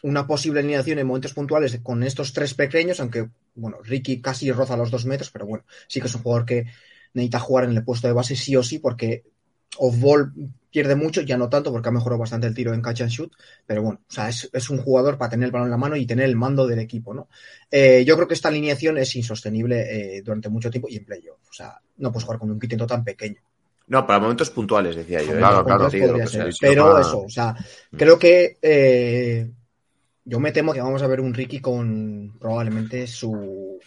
[0.02, 4.76] una posible alineación en momentos puntuales con estos tres pequeños, aunque, bueno, Ricky casi roza
[4.76, 6.66] los dos metros, pero bueno, sí que es un jugador que
[7.14, 9.26] necesita jugar en el puesto de base sí o sí, porque
[9.78, 10.34] off-ball
[10.72, 13.32] pierde mucho, ya no tanto porque ha mejorado bastante el tiro en catch and shoot,
[13.68, 15.96] pero bueno, o sea, es, es un jugador para tener el balón en la mano
[15.96, 17.30] y tener el mando del equipo, ¿no?
[17.70, 21.48] Eh, yo creo que esta alineación es insostenible eh, durante mucho tiempo y en playoff,
[21.48, 23.40] o sea, no puedes jugar con un quinteto tan pequeño.
[23.88, 25.34] No, para momentos puntuales, decía yo.
[25.34, 25.38] ¿eh?
[25.38, 26.46] Claro, ser, sea.
[26.62, 27.56] pero para- eso, o sea,
[27.92, 29.50] creo que eh,
[30.26, 33.80] yo me temo que vamos a ver un Ricky con probablemente su,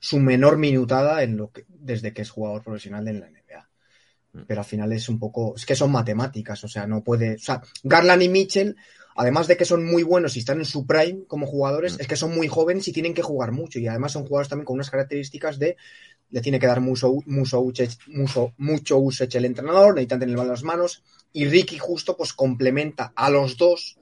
[0.00, 3.68] su menor minutada en lo que, desde que es jugador profesional en la NBA.
[4.46, 7.38] Pero al final es un poco, es que son matemáticas, o sea, no puede, o
[7.38, 8.74] sea, Garland y Mitchell,
[9.14, 12.16] además de que son muy buenos y están en su prime como jugadores, es que
[12.16, 14.88] son muy jóvenes y tienen que jugar mucho y además son jugadores también con unas
[14.90, 15.76] características de
[16.32, 17.62] le tiene que dar mucho, mucho,
[18.08, 18.98] mucho, mucho
[19.32, 23.56] el entrenador, necesitan tener el balón las manos y Ricky justo pues complementa a los
[23.56, 23.98] dos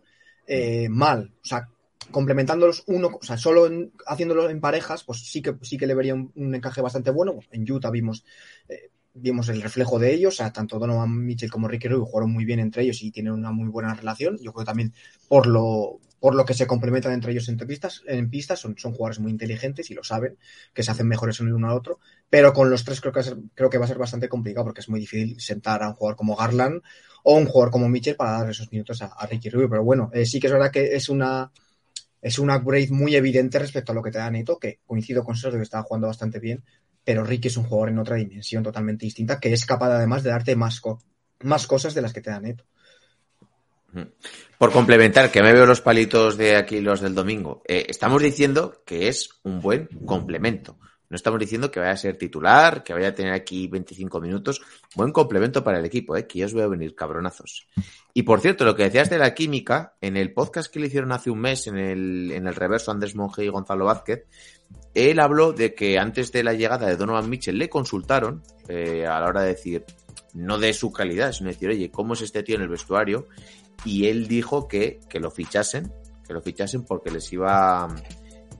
[0.46, 1.68] eh, mal, o sea,
[2.10, 5.94] complementándolos uno, o sea, solo en- haciéndolo en parejas, pues sí que sí que le
[5.94, 7.38] vería un, encaje bastante bueno.
[7.50, 8.24] En Utah vimos
[8.68, 12.32] eh, vimos el reflejo de ellos, o sea, tanto Donovan Mitchell como Ricky Rubio jugaron
[12.32, 14.38] muy bien entre ellos y tienen una muy buena relación.
[14.40, 14.92] Yo creo también
[15.28, 18.92] por lo, por lo que se complementan entre ellos entre pistas, en pistas, son, son
[18.92, 20.38] jugadores muy inteligentes y lo saben,
[20.72, 21.98] que se hacen mejores el uno al otro,
[22.28, 23.22] pero con los tres creo que,
[23.54, 26.16] creo que va a ser bastante complicado porque es muy difícil sentar a un jugador
[26.16, 26.82] como Garland
[27.24, 30.10] o un jugador como Mitchell para dar esos minutos a, a Ricky Rubio, pero bueno,
[30.12, 31.50] eh, sí que es verdad que es una
[32.22, 35.36] es un upgrade muy evidente respecto a lo que te da Neto, que coincido con
[35.36, 36.62] Sergio que estaba jugando bastante bien,
[37.02, 40.30] pero Ricky es un jugador en otra dimensión totalmente distinta, que es capaz además de
[40.30, 40.98] darte más, co
[41.40, 42.66] más cosas de las que te da Neto.
[44.58, 48.82] Por complementar, que me veo los palitos de aquí, los del domingo, eh, estamos diciendo
[48.84, 50.78] que es un buen complemento.
[51.10, 54.62] No estamos diciendo que vaya a ser titular, que vaya a tener aquí 25 minutos.
[54.94, 56.24] Buen complemento para el equipo, ¿eh?
[56.24, 57.66] que ya os veo venir, cabronazos.
[58.14, 61.10] Y por cierto, lo que decías de la química, en el podcast que le hicieron
[61.10, 64.26] hace un mes, en el, en el reverso Andrés Monge y Gonzalo Vázquez,
[64.94, 69.18] él habló de que antes de la llegada de Donovan Mitchell le consultaron eh, a
[69.18, 69.84] la hora de decir,
[70.34, 73.26] no de su calidad, sino decir, oye, ¿cómo es este tío en el vestuario?
[73.84, 75.92] Y él dijo que, que lo fichasen,
[76.26, 77.88] que lo fichasen porque les iba a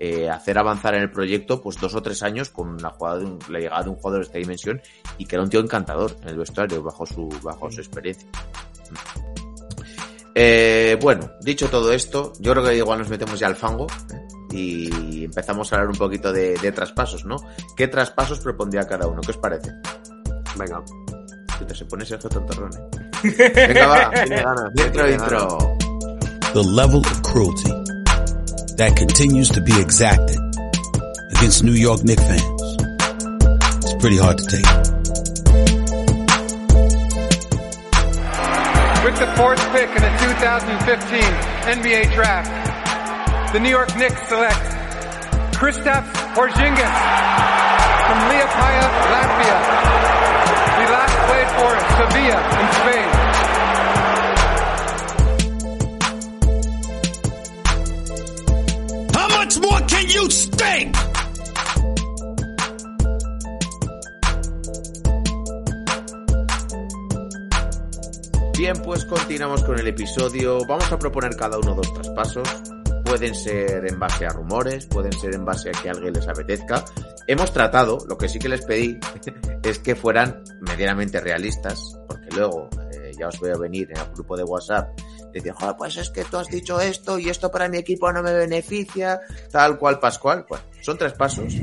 [0.03, 3.27] eh, hacer avanzar en el proyecto pues dos o tres años con la, jugada de
[3.27, 4.81] un, la llegada de un jugador de esta dimensión
[5.19, 8.27] y que era un tío encantador en el vestuario bajo su, bajo su experiencia.
[10.35, 14.57] Eh, bueno, dicho todo esto, yo creo que igual nos metemos ya al fango ¿eh?
[14.57, 17.37] y empezamos a hablar un poquito de, de, traspasos, ¿no?
[17.77, 19.21] ¿Qué traspasos propondría cada uno?
[19.21, 19.71] ¿Qué os parece?
[20.57, 20.83] Venga.
[21.59, 23.00] Puta, se pone Sergio Tontorrón, ¿eh?
[23.23, 24.71] Venga, va, tiene ganas.
[24.79, 25.77] Intro, intro.
[26.55, 27.71] The level of cruelty
[28.77, 30.39] that continues to be exacted
[31.37, 32.63] against New York Knicks fans.
[33.85, 34.67] It's pretty hard to take.
[39.05, 41.21] With the fourth pick in the 2015
[41.77, 44.59] NBA draft, the New York Knicks select
[45.55, 46.97] Kristaps Porzingis
[48.07, 49.90] from Liepaja, Latvia.
[51.57, 52.41] For Sevilla
[59.59, 60.97] more can you stink?
[68.57, 70.59] Bien, pues continuamos con el episodio.
[70.69, 72.49] Vamos a proponer cada uno dos traspasos.
[73.05, 76.85] Pueden ser en base a rumores, pueden ser en base a que alguien les apetezca.
[77.27, 78.99] Hemos tratado, lo que sí que les pedí,
[79.63, 84.13] es que fueran medianamente realistas, porque luego eh, ya os voy a venir en el
[84.13, 84.99] grupo de WhatsApp
[85.33, 88.23] decir, joder, pues es que tú has dicho esto y esto para mi equipo no
[88.23, 90.45] me beneficia, tal cual, pascual.
[90.47, 91.55] Pues son tres pasos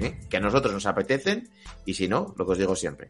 [0.00, 0.20] ¿eh?
[0.28, 1.48] que a nosotros nos apetecen
[1.84, 3.08] y si no, lo que os digo siempre,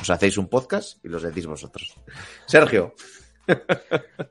[0.00, 1.94] os hacéis un podcast y los decís vosotros.
[2.46, 2.94] Sergio.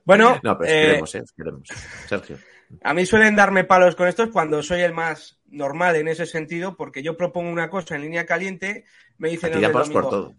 [0.06, 1.24] Bueno, no, pero eh, queremos, ¿eh?
[1.36, 1.68] queremos.
[2.08, 2.38] Sergio.
[2.82, 6.76] A mí suelen darme palos con estos cuando soy el más normal en ese sentido,
[6.76, 8.86] porque yo propongo una cosa en línea caliente,
[9.18, 9.54] me dicen...
[9.54, 10.36] A ti el palos por todo.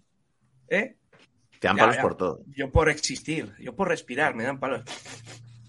[0.69, 0.97] ¿Eh?
[1.61, 2.03] Te dan Ya, palos ya.
[2.03, 2.41] por todo.
[2.49, 4.83] Yo por existir, yo por respirar, me dan palos.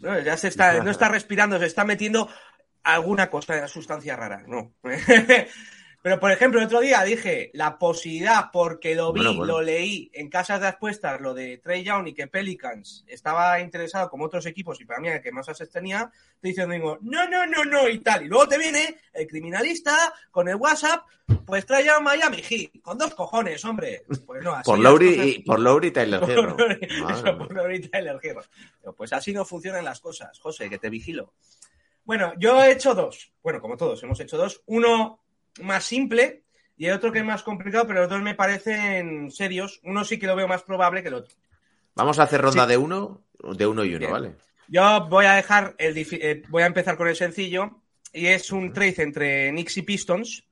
[0.02, 2.30] No, ya se está, no está respirando, se está metiendo
[2.84, 4.74] alguna cosa, sustancia rara, no.
[6.06, 9.54] Pero, por ejemplo, el otro día dije la posibilidad, porque lo vi, Bueno, bueno.
[9.54, 14.08] lo leí en casas de apuestas, lo de Trey Young y que Pelicans estaba interesado
[14.12, 17.28] como otros equipos y para mí el que más ases tenía, te dicen, digo, no,
[17.28, 18.24] no, no, no, y tal.
[18.24, 21.08] Y luego te viene el criminalista con el WhatsApp,
[21.44, 24.04] pues Trey Young Miami Heat, con dos cojones, hombre.
[24.28, 26.56] Pues no, así Por Lowry cosas- y, por Lowry y Tyler Hero.
[27.40, 28.42] Por Lowry y Tyler Hero.
[28.96, 31.34] Pues así no funcionan las cosas, José, que te vigilo.
[32.04, 33.34] Bueno, yo he hecho dos.
[33.42, 34.62] Bueno, como todos, hemos hecho dos.
[34.68, 35.25] Uno
[35.62, 36.44] más simple
[36.78, 39.80] y el otro que es más complicado, pero los dos me parecen serios.
[39.84, 41.36] Uno sí que lo veo más probable que el otro.
[41.96, 42.70] Vamos a hacer ronda Sí.
[42.72, 43.24] de uno,
[43.56, 44.12] de uno y uno, Bien.
[44.12, 44.36] ¿vale?
[44.68, 47.82] Yo voy a dejar el eh, voy a empezar con el sencillo
[48.12, 50.44] y es un trade entre Knicks y Pistons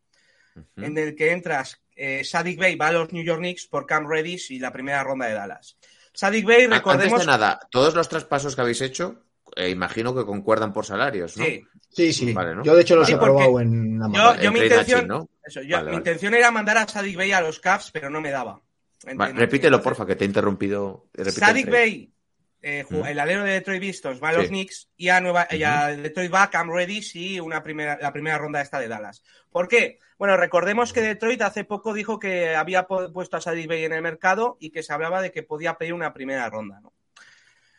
[0.78, 4.08] en el que entras eh, Sadik Bey va a los New York Knicks por Cam
[4.08, 5.78] Reddish y la primera ronda de Dallas.
[6.14, 9.24] Sadik Bey, A- Antes recordemos, de nada, todos los traspasos que habéis hecho,
[9.56, 11.46] eh, imagino que concuerdan por salarios, ¿no?
[11.46, 12.34] sí, Sí, sí.
[12.34, 12.64] Vale, ¿no?
[12.64, 14.52] Yo, de hecho, los Sí, he probado en la yo- yo,
[14.98, 15.96] Vale, mi vale.
[15.98, 18.60] intención era mandar a Sadik Bey a los Cavs, pero no me daba.
[19.06, 21.06] Repítelo, porfa, que te he interrumpido.
[21.14, 21.70] Repite Sadik.
[21.70, 22.12] Bey,
[22.64, 23.06] eh, Mm.
[23.06, 24.38] el alero de Detroit Pistons, va a Sí.
[24.40, 28.12] los Knicks y a, Nueva, y a Detroit va Cam Reddish y una primera, la
[28.14, 29.22] primera ronda esta de Dallas.
[29.52, 30.00] ¿Por qué?
[30.18, 34.02] Bueno, recordemos que Detroit hace poco dijo que había puesto a Sadik Bey en el
[34.02, 36.80] mercado y que se hablaba de que podía pedir una primera ronda.
[36.82, 36.94] ¿no?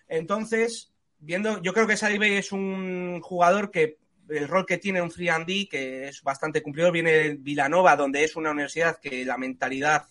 [0.08, 0.92] Entonces,
[1.24, 3.98] viendo, yo creo que Sadik Bey es un jugador que
[4.28, 7.96] el rol que tiene un free and D, que es bastante cumplidor, viene de Villanova,
[7.96, 10.06] donde es una universidad que la mentalidad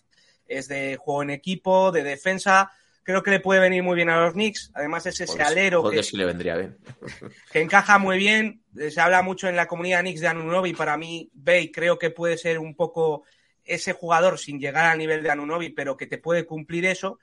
[0.47, 2.71] es de juego en equipo, de defensa.
[3.03, 4.71] Creo que le puede venir muy bien a los Knicks.
[4.75, 6.77] Además, es ese alero joder, que, sí le vendría bien.
[7.51, 8.63] que encaja muy bien.
[8.77, 10.73] Eh, Se habla mucho en la comunidad Knicks de Anunobi.
[10.73, 13.23] Para mí, Bay creo que puede ser un poco
[13.63, 17.19] ese jugador sin llegar al nivel de Anunobi, pero que te puede cumplir eso.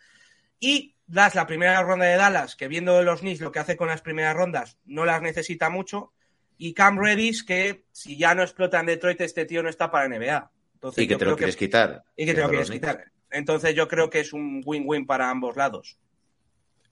[0.59, 3.89] Y das la primera ronda de Dallas, que viendo los Knicks lo que hace con
[3.89, 6.13] las primeras rondas, no las necesita mucho.
[6.57, 10.09] Y Cam Reddish, que si ya no explota en Detroit, este tío no está para
[10.09, 10.51] NBA.
[10.75, 12.05] Entonces, Y que yo te lo creo quieres quitar.
[12.17, 13.05] Y que te lo quieres quitar.
[13.31, 15.99] Entonces yo creo que es un win-win para ambos lados.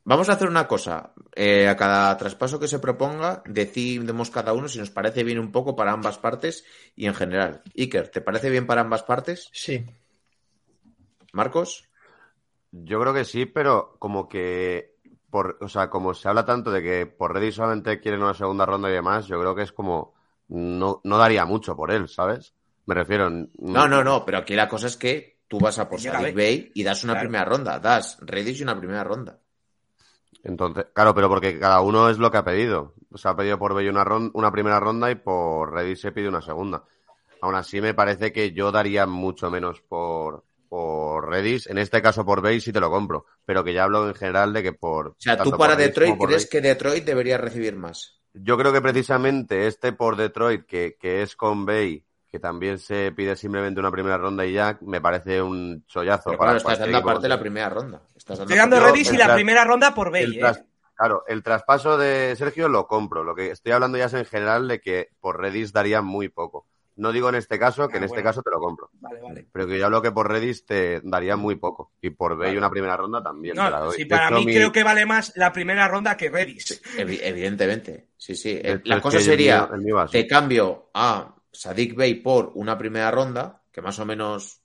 [0.05, 1.13] Vamos a hacer una cosa.
[1.35, 5.53] Eh, a cada traspaso que se proponga, decidimos cada uno si nos parece bien un
[5.53, 6.65] poco para ambas partes
[6.97, 7.63] y en general.
[7.77, 9.51] Iker, ¿te parece bien para ambas partes?
[9.53, 9.85] Sí.
[11.33, 11.88] Marcos.
[12.71, 14.95] Yo creo que sí, pero como que,
[15.31, 18.67] por, o sea, como se habla tanto de que por Reddy solamente quieren una segunda
[18.67, 20.15] ronda y demás, yo creo que es como,
[20.49, 22.55] no, no daría mucho por él, ¿sabes?
[22.87, 23.31] Me refiero.
[23.77, 25.13] No, no, no, pero aquí la cosa es que
[25.49, 26.33] tú vas a por Bey.
[26.35, 27.29] Bay y das una Claro.
[27.29, 27.79] primera ronda.
[27.81, 29.41] Das Reddish y una primera ronda.
[30.43, 32.95] Entonces, claro, pero porque cada uno es lo que ha pedido.
[33.15, 36.29] Se ha pedido por Bello una, ron- una primera ronda y por Reddy se pide
[36.29, 36.85] una segunda.
[37.41, 41.67] Aún así, me parece que yo daría mucho menos por, por Redis.
[41.67, 43.25] En este caso, por Bay sí te lo compro.
[43.45, 45.09] Pero que ya hablo en general de que por.
[45.09, 48.21] O sea, tú para Detroit crees Bay- que Detroit debería recibir más.
[48.35, 53.11] Yo creo que precisamente este por Detroit, que, que es con Bay, que también se
[53.13, 56.25] pide simplemente una primera ronda y ya, me parece un chollazo.
[56.31, 58.03] Pero para claro, estás dando aparte de la primera ronda.
[58.15, 60.41] Estás dando dando Redis y la primera ronda por Bay, El ¿eh?
[60.41, 60.63] tras-
[60.95, 63.23] Claro, el traspaso de Sergio lo compro.
[63.23, 66.67] Lo que estoy hablando ya es en general de que por Redis daría muy poco.
[66.99, 68.91] No digo en este caso, que Ah, en este caso te lo compro.
[68.95, 69.47] Vale, vale.
[69.53, 71.93] Pero que yo hablo que por Redis te daría muy poco.
[72.03, 72.59] Y por Bay Vale.
[72.59, 73.97] una primera ronda también te la No, doy.
[73.97, 76.83] sí, para hecho, mí mi- creo que vale más la primera ronda que Redis.
[76.99, 78.61] Evi- Evidentemente, sí, sí.
[78.85, 83.11] La cosa el sería, mío- el mío te cambio a Sadik Bey por una primera
[83.11, 84.61] ronda, que más o menos,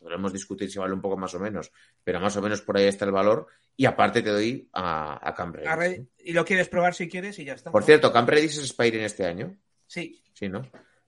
[0.00, 1.70] podremos discutir si vale un poco más o menos,
[2.02, 5.34] pero más o menos por ahí está el valor, y aparte te doy a, a
[5.34, 5.68] Cam Reddish.
[5.68, 7.70] A Redis- Y lo quieres probar si quieres y ya está.
[7.70, 7.86] Por ¿no?
[7.86, 9.54] cierto, Cam Reddish es Spider en este año,
[9.86, 10.62] Sí, sí, ¿no?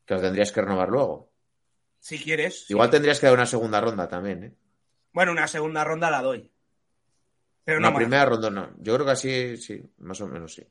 [0.06, 1.30] Que lo tendrías que renovar luego.
[1.98, 2.66] si quieres.
[2.66, 2.72] sí.
[2.72, 4.54] Igual tendrías que dar una segunda ronda también, ¿eh?
[5.12, 6.50] Bueno, una segunda ronda la doy.
[7.64, 7.98] Pero no Una más.
[7.98, 8.70] primera ronda no.
[8.78, 10.62] Yo creo que así, sí, más o menos sí.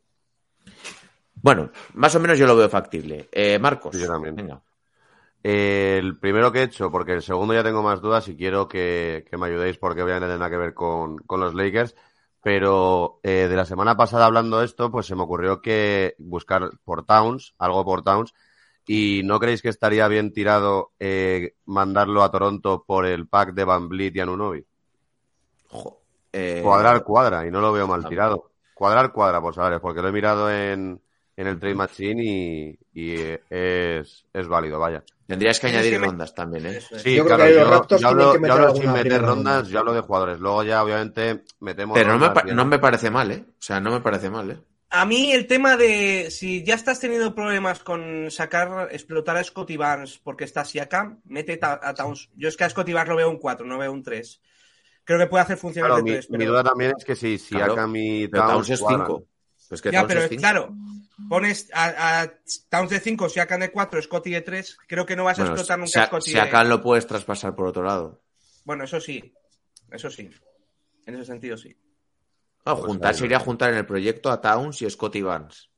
[1.42, 3.28] Bueno, más o menos yo lo veo factible.
[3.32, 4.36] Eh, Marcos, Sí, yo también.
[4.36, 4.62] venga.
[5.44, 8.68] Eh, el primero que he hecho, porque el segundo ya tengo más dudas y quiero
[8.68, 11.96] que, que me ayudéis porque obviamente tendrá que ver con, con los Lakers.
[12.42, 16.70] Pero eh, de la semana pasada hablando de esto, pues se me ocurrió que buscar
[16.84, 18.34] por Towns, algo por Towns,
[18.88, 23.64] y ¿no creéis que estaría bien tirado eh, mandarlo a Toronto por el pack de
[23.66, 24.66] Van Vliet y Anunobi?
[25.72, 26.02] Jo,
[26.34, 28.52] eh, Cuadrar cuadra y no lo veo mal tirado.
[28.74, 31.02] Cuadrar cuadra por salares, porque lo he mirado en,
[31.38, 33.12] en el Trade Machine y, y
[33.50, 35.04] es, es válido, vaya.
[35.28, 36.80] Tendrías que añadir que me- rondas también, ¿eh?
[36.80, 38.86] Sí, Yo creo claro, que yo, Raptors yo tienen hablo, que yo meter hablo alguna
[38.86, 39.70] sin meter rondas, ronda.
[39.72, 40.40] yo hablo de jugadores.
[40.40, 43.46] Luego ya, obviamente, metemos Pero no me, no me parece mal, ¿eh?
[43.50, 44.60] O sea, no me parece mal, ¿eh?
[44.90, 49.76] A mí el tema de si ya estás teniendo problemas con sacar, explotar a Scotty
[49.78, 52.30] Barnes porque está Siakam, mete ta- a Towns.
[52.36, 54.42] Yo es que a Scotty Barnes lo veo un 4, no veo un 3.
[55.04, 56.30] Creo que puede hacer funcionar Claro, de mi, 3.
[56.32, 59.08] mi duda también es que si, si Claro, Siakam Pero Towns Towns es cuadran.
[59.08, 59.28] 5.
[59.68, 60.42] Pues que Ya, Towns pero es cinco.
[60.42, 60.76] claro,
[61.30, 62.34] pones a, a
[62.70, 64.78] Towns de 5, Siakam de 4, Scotty de 3.
[64.88, 66.42] Creo que no vas a Bueno, explotar nunca si a a, Scotty si de...
[66.42, 68.22] acá lo puedes traspasar por otro lado.
[68.64, 69.34] Bueno, eso sí.
[69.92, 70.30] Eso sí.
[71.06, 71.76] En ese sentido sí.
[72.66, 75.70] No, Pues juntar sería juntar en el proyecto a Towns y Scotty Barnes.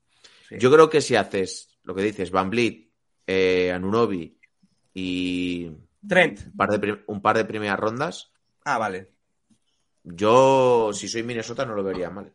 [0.48, 0.56] Sí.
[0.60, 2.90] Yo creo que si haces lo que dices, Van Vliet,
[3.26, 4.38] eh, Anunobi
[4.94, 5.70] y
[6.08, 6.40] Trent.
[6.48, 8.32] un par, de prim- un par de primeras rondas,
[8.64, 9.12] Ah, vale.
[10.04, 12.34] yo, si soy Minnesota, no lo vería mal.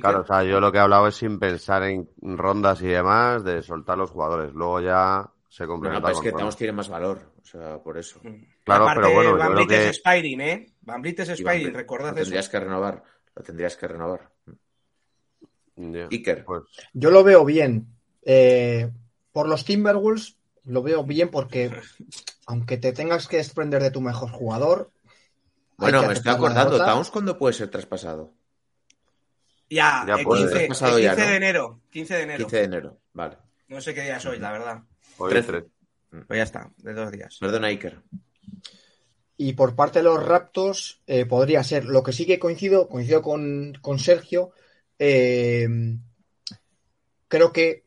[0.00, 3.42] Claro, o sea, yo lo que he hablado es sin pensar en rondas y demás,
[3.44, 4.52] de soltar los jugadores.
[4.52, 6.42] Luego ya se Bueno, complementa pero es con que rondas.
[6.44, 7.32] Towns tiene más valor.
[7.40, 8.20] O sea, por eso.
[8.64, 10.66] Claro, Aparte, pero bueno, yo creo que- es Spiring, ¿eh?
[10.88, 11.38] Van Vliet es
[11.72, 12.24] recordad Lo eso.
[12.24, 13.02] tendrías que renovar.
[13.34, 14.30] Lo tendrías que renovar.
[15.76, 16.44] Ya, Iker.
[16.44, 16.62] pues,
[16.94, 17.86] Yo lo veo bien.
[18.22, 18.90] Eh,
[19.30, 21.70] por los Timberwolves lo veo bien porque
[22.46, 24.90] aunque te tengas que desprender de tu mejor jugador.
[25.76, 26.78] Bueno, me estoy acordando.
[26.78, 28.32] ¿Towns cuándo puede ser traspasado?
[29.70, 30.44] Ya, Ya el puede.
[30.44, 31.30] 15, el Pasado ya, 15 ¿no?
[31.30, 31.80] de enero.
[31.90, 32.38] 15 de enero.
[32.38, 32.98] 15 de enero.
[33.12, 33.36] Vale.
[33.68, 34.82] No sé qué día es hoy, la verdad.
[35.18, 35.46] hoy Trece.
[35.48, 35.64] tres.
[36.26, 37.36] Pues ya está, de dos días.
[37.38, 38.00] Perdona, Iker.
[39.38, 41.86] Y por parte de los Raptors eh, podría ser.
[41.86, 44.50] Lo que sí que coincido, coincido con, con Sergio.
[44.98, 45.66] eh,
[47.28, 47.84] creo que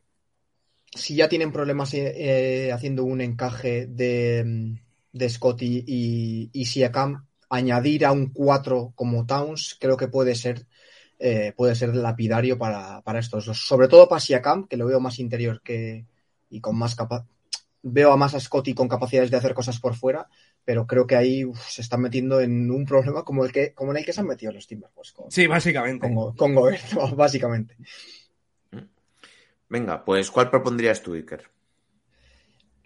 [0.94, 4.78] si ya tienen problemas eh, eh, haciendo un encaje de,
[5.12, 10.66] de Scotty y, Siakam, añadir a un 4 como Towns, creo que puede ser
[11.18, 13.66] eh, puede ser lapidario para, para estos dos.
[13.66, 16.06] Sobre todo para Siakam, que lo veo más interior que
[16.50, 17.26] y con más capa
[17.82, 20.28] veo a más a Scotty con capacidades de hacer cosas por fuera,
[20.64, 23.92] pero creo que ahí uf, se están metiendo en un problema como el que como
[23.92, 25.98] en el que se han metido los Timberwolves con, Sí, básicamente.
[25.98, 26.54] con, Go- con
[27.16, 27.76] básicamente.
[29.68, 31.50] Venga, pues ¿cuál propondrías tú, Iker?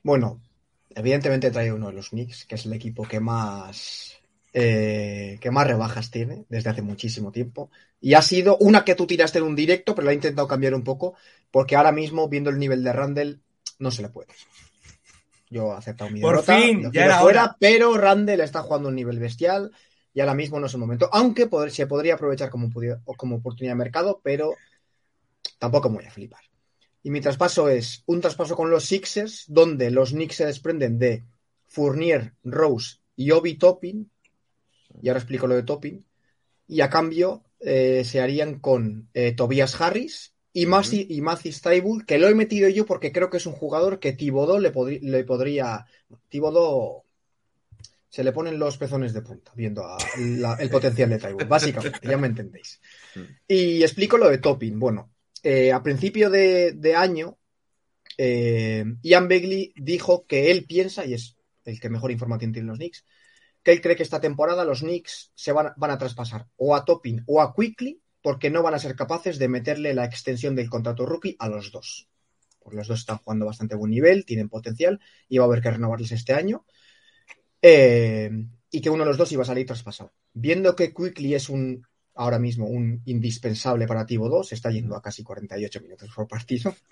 [0.03, 0.41] Bueno,
[0.91, 4.15] evidentemente trae uno de los Knicks, que es el equipo que más,
[4.53, 7.71] eh, que más rebajas tiene desde hace muchísimo tiempo.
[8.01, 10.75] Y ha sido una que tú tiraste en un directo, pero la he intentado cambiar
[10.75, 11.15] un poco,
[11.51, 13.43] porque ahora mismo, viendo el nivel de Randall,
[13.79, 14.29] no se le puede.
[15.49, 17.57] Yo he aceptado mi Por derrota, fin, ya era fuera, hora.
[17.61, 19.71] pero Randall está jugando un nivel bestial
[20.13, 21.09] y ahora mismo no es el momento.
[21.13, 22.69] Aunque poder- se podría aprovechar como,
[23.17, 24.55] como oportunidad de mercado, pero
[25.59, 26.41] tampoco me voy a flipar.
[27.03, 31.25] Y mi traspaso es un traspaso con los Sixers, donde los Knicks se desprenden de
[31.69, 34.11] Fournier, Rose y Obi Toppin.
[35.01, 36.05] Y ahora explico lo de Toppin.
[36.67, 42.07] Y a cambio eh, se harían con eh, Tobias Harris y, Masi, y Mathis Taibull,
[42.07, 45.25] que lo he metido yo porque creo que es un jugador que Tibodó le, le
[45.25, 45.85] podría.
[46.29, 47.05] Tibodó
[48.09, 51.99] se le ponen los pezones de punta viendo a- la- el potencial de Taibull, básicamente,
[52.03, 52.81] ya me entendéis.
[53.49, 54.79] Y explico lo de Toppin.
[54.79, 57.37] Bueno, eh, a principio de, de año,
[58.17, 62.79] eh, Ian Begley dijo que él piensa, y es el que mejor información tiene los
[62.79, 63.05] Knicks,
[63.63, 66.75] que él cree que esta temporada los Knicks se van, a- van a traspasar o
[66.75, 70.57] a Toppin o a Quickly porque no van a ser capaces de meterle la extensión
[70.57, 72.09] del contrato rookie a los dos.
[72.61, 74.95] Porque los dos están jugando bastante buen nivel, tienen potencial
[75.29, 76.65] y va a haber que renovarles este año.
[77.63, 78.31] Eh,
[78.71, 80.13] y que uno de los dos iba a salir traspasado.
[80.33, 81.87] Viendo que Quickly es un
[82.19, 86.27] ahora mismo un indispensable para Tivo 2, se está yendo a casi 48 minutos por
[86.29, 86.75] partido.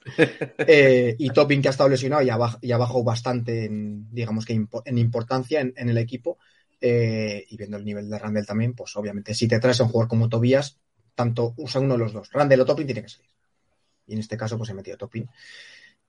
[0.67, 4.09] Eh, y Topping, que ha estado lesionado y ha, baj- y ha bajado bastante en,
[4.11, 6.39] digamos que impo- en importancia en, en el equipo.
[6.81, 9.91] eh, y viendo el nivel de Randall también, pues obviamente, si te traes a un
[9.91, 10.79] jugador como Tobias,
[11.15, 12.31] tanto usa uno de los dos.
[12.33, 13.31] Randall o Topping tiene que salir.
[14.07, 15.27] Y en este caso, pues he metido Topping.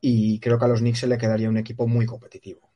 [0.02, 2.72] Y creo que a los Knicks se le quedaría un equipo muy competitivo.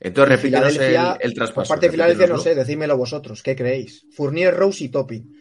[0.00, 1.54] Entonces, repítanos el, el traspaso.
[1.54, 3.42] Por parte de Filadelfia, no sé, decídmelo vosotros.
[3.42, 4.04] ¿Qué creéis?
[4.12, 5.32] Fournier, Rose y Topping.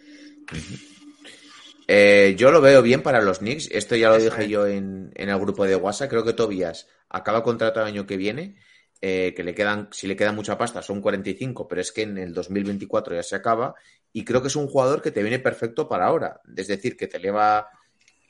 [1.88, 3.70] Eh, yo lo veo bien para los Knicks.
[3.72, 6.10] Esto ya lo dije yo en, en el grupo de WhatsApp.
[6.10, 8.56] Creo que Tobias acaba contrato el año que viene.
[9.00, 12.18] eh, que le quedan, si le queda mucha pasta, son 45, pero es que en
[12.18, 13.76] el 2024 ya se acaba.
[14.18, 16.42] Y creo que es un jugador que te viene perfecto para ahora.
[16.56, 17.70] Es decir, que te eleva,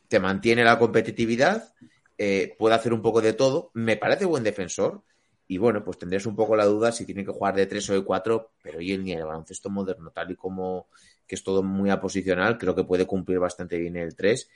[0.10, 1.74] te mantiene la competitividad,
[2.18, 3.72] eh, puede hacer un poco de todo.
[3.74, 5.02] Me parece buen defensor.
[5.48, 7.94] Y bueno, pues tendrías un poco la duda si tiene que jugar de 3 o
[7.94, 10.90] de 4, pero hoy en día el baloncesto moderno, tal y como
[11.26, 14.50] que es todo muy aposicional, creo que puede cumplir bastante bien el 3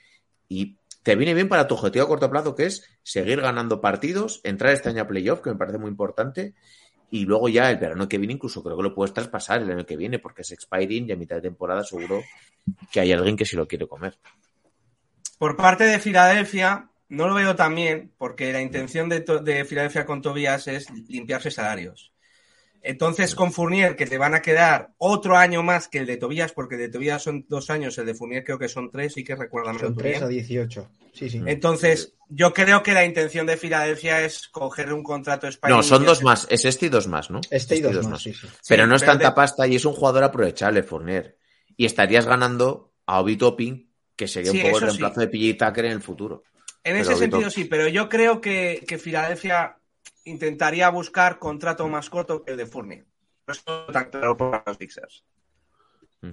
[0.50, 4.42] y te viene bien para tu objetivo a corto plazo, que es seguir ganando partidos,
[4.44, 6.52] entrar este año a playoff, que me parece muy importante,
[7.12, 9.84] y luego ya el verano que viene incluso creo que lo puedes traspasar el año
[9.84, 12.22] que viene, porque es expiring y a mitad de temporada seguro
[12.90, 14.18] que hay alguien que sí lo quiere comer.
[15.36, 20.06] Por parte de Filadelfia, no lo veo tan bien, porque la intención de, de Filadelfia
[20.06, 22.11] con Tobias es limpiarse salarios.
[22.82, 26.52] Entonces, con Fournier, que te van a quedar otro año más que el de Tobias,
[26.52, 29.22] porque el de Tobias son dos años, el de Fournier creo que son tres, y
[29.24, 30.24] que recuérdame Son tú 3 bien.
[30.24, 30.90] a 18.
[31.12, 31.40] Sí, sí.
[31.46, 36.04] Entonces, yo creo que la intención de Filadelfia es coger un contrato No, Spidey son
[36.04, 37.40] dos más, es este y dos más, ¿no?
[37.50, 38.48] Este y dos más, sí, sí.
[38.68, 41.36] Pero Sí, no es tanta de- pasta y es un jugador aprovechable, Fournier.
[41.76, 45.66] Y estarías ganando a Obi Topping, que sería Sí, un poco el reemplazo de PJ
[45.66, 46.42] Tucker en el futuro.
[46.84, 49.76] En Pero ese sentido sí, pero yo creo que, que Filadelfia
[50.24, 53.06] intentaría buscar contrato más corto que el de Fournier.
[53.46, 55.24] No es tan claro para los Sixers.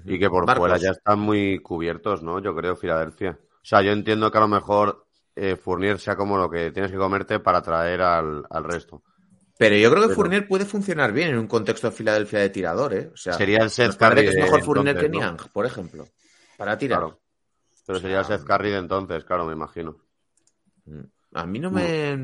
[0.06, 0.60] Y que por Marcos.
[0.62, 2.40] fuera ya están muy cubiertos, ¿no?
[2.40, 3.40] Yo creo, Filadelfia.
[3.42, 6.92] O sea, yo entiendo que a lo mejor eh, Fournier sea como lo que tienes
[6.92, 9.02] que comerte para traer al, al resto.
[9.58, 12.50] Pero yo creo que Pero- Fournier puede funcionar bien en un contexto de Filadelfia de
[12.50, 13.10] tirador, ¿eh?
[13.14, 15.32] O sea, Sería el Seth Curry que es mejor Fournier entonces, que ¿no?
[15.34, 16.06] Niang, por ejemplo,
[16.58, 17.00] para tirar.
[17.00, 17.20] Claro.
[17.88, 19.98] Pero sería el Seth Curry de entonces, claro, me imagino.
[21.34, 22.18] A mí no me...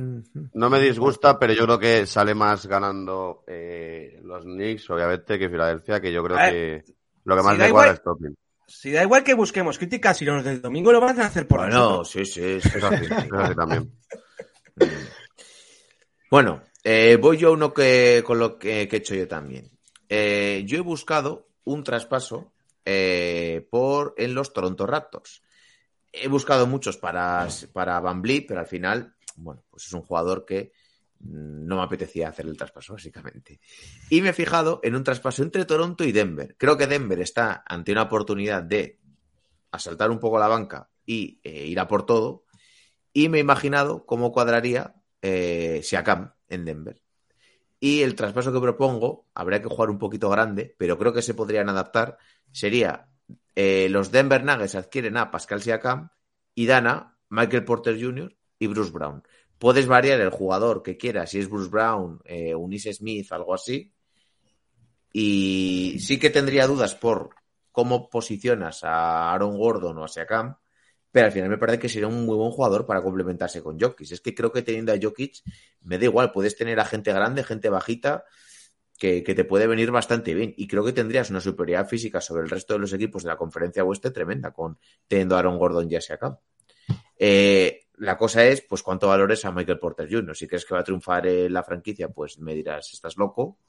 [0.54, 5.50] No me disgusta, pero yo creo que sale más ganando eh, los Knicks, obviamente, que
[5.50, 6.84] Filadelfia, que yo creo que
[7.24, 8.36] lo que si más da me cuadra igual- es Topping.
[8.68, 11.60] Si da igual que busquemos críticas, si los del domingo lo van a hacer por
[11.60, 12.10] Bueno, nosotros.
[12.10, 12.60] sí, sí.
[12.62, 12.70] sí.
[12.78, 13.92] Eso sí, eso sí también.
[16.32, 19.70] Bueno, eh, voy yo a uno que, con lo que, que he hecho yo también.
[20.10, 22.52] Eh, yo he buscado un traspaso
[22.86, 25.44] eh, por en los Toronto Raptors.
[26.22, 30.72] He buscado muchos para, para Van pero al final, bueno, pues es un jugador que
[31.20, 33.60] mm, no me apetecía hacer el traspaso, básicamente.
[34.10, 36.56] Y me he fijado en un traspaso entre Toronto y Denver.
[36.58, 39.00] Creo que Denver está ante una oportunidad de
[39.72, 42.46] asaltar un poco la banca y eh, ir a por todo.
[43.14, 45.82] Y me he imaginado cómo cuadraría eh,
[46.50, 47.02] en Denver.
[47.80, 51.34] Y el traspaso que propongo, habría que jugar un poquito grande, pero creo que se
[51.34, 52.18] podrían adaptar,
[52.52, 53.10] sería
[53.56, 56.10] eh, los Denver Nuggets adquieren a Pascal Siakam
[56.54, 58.36] y dan a Michael Porter Jr.
[58.60, 59.24] y Bruce Brown.
[59.58, 62.54] Puedes variar el jugador que quieras, si es Bruce Brown, eh,
[62.94, 63.94] Smith, algo así.
[65.14, 67.30] Y sí que tendría dudas por
[67.72, 70.58] cómo posicionas a Aaron Gordon o a Siakam,
[71.12, 74.12] pero al final me parece que sería un muy buen jugador para complementarse con Jokic.
[74.12, 75.44] Es que creo que teniendo a Jokic,
[75.84, 78.26] me da igual, puedes tener a gente grande, gente bajita,
[78.98, 80.54] que, que te puede venir bastante bien.
[80.58, 83.38] Y creo que tendrías una superioridad física sobre el resto de los equipos de la
[83.38, 84.78] conferencia oeste tremenda, con
[85.08, 86.40] teniendo a Aaron Gordon y acá.
[87.18, 90.36] Eh, la cosa es, pues, cuánto valores a Michael Porter Jr.
[90.36, 93.60] Si crees que va a triunfar en la franquicia, pues me dirás, estás loco.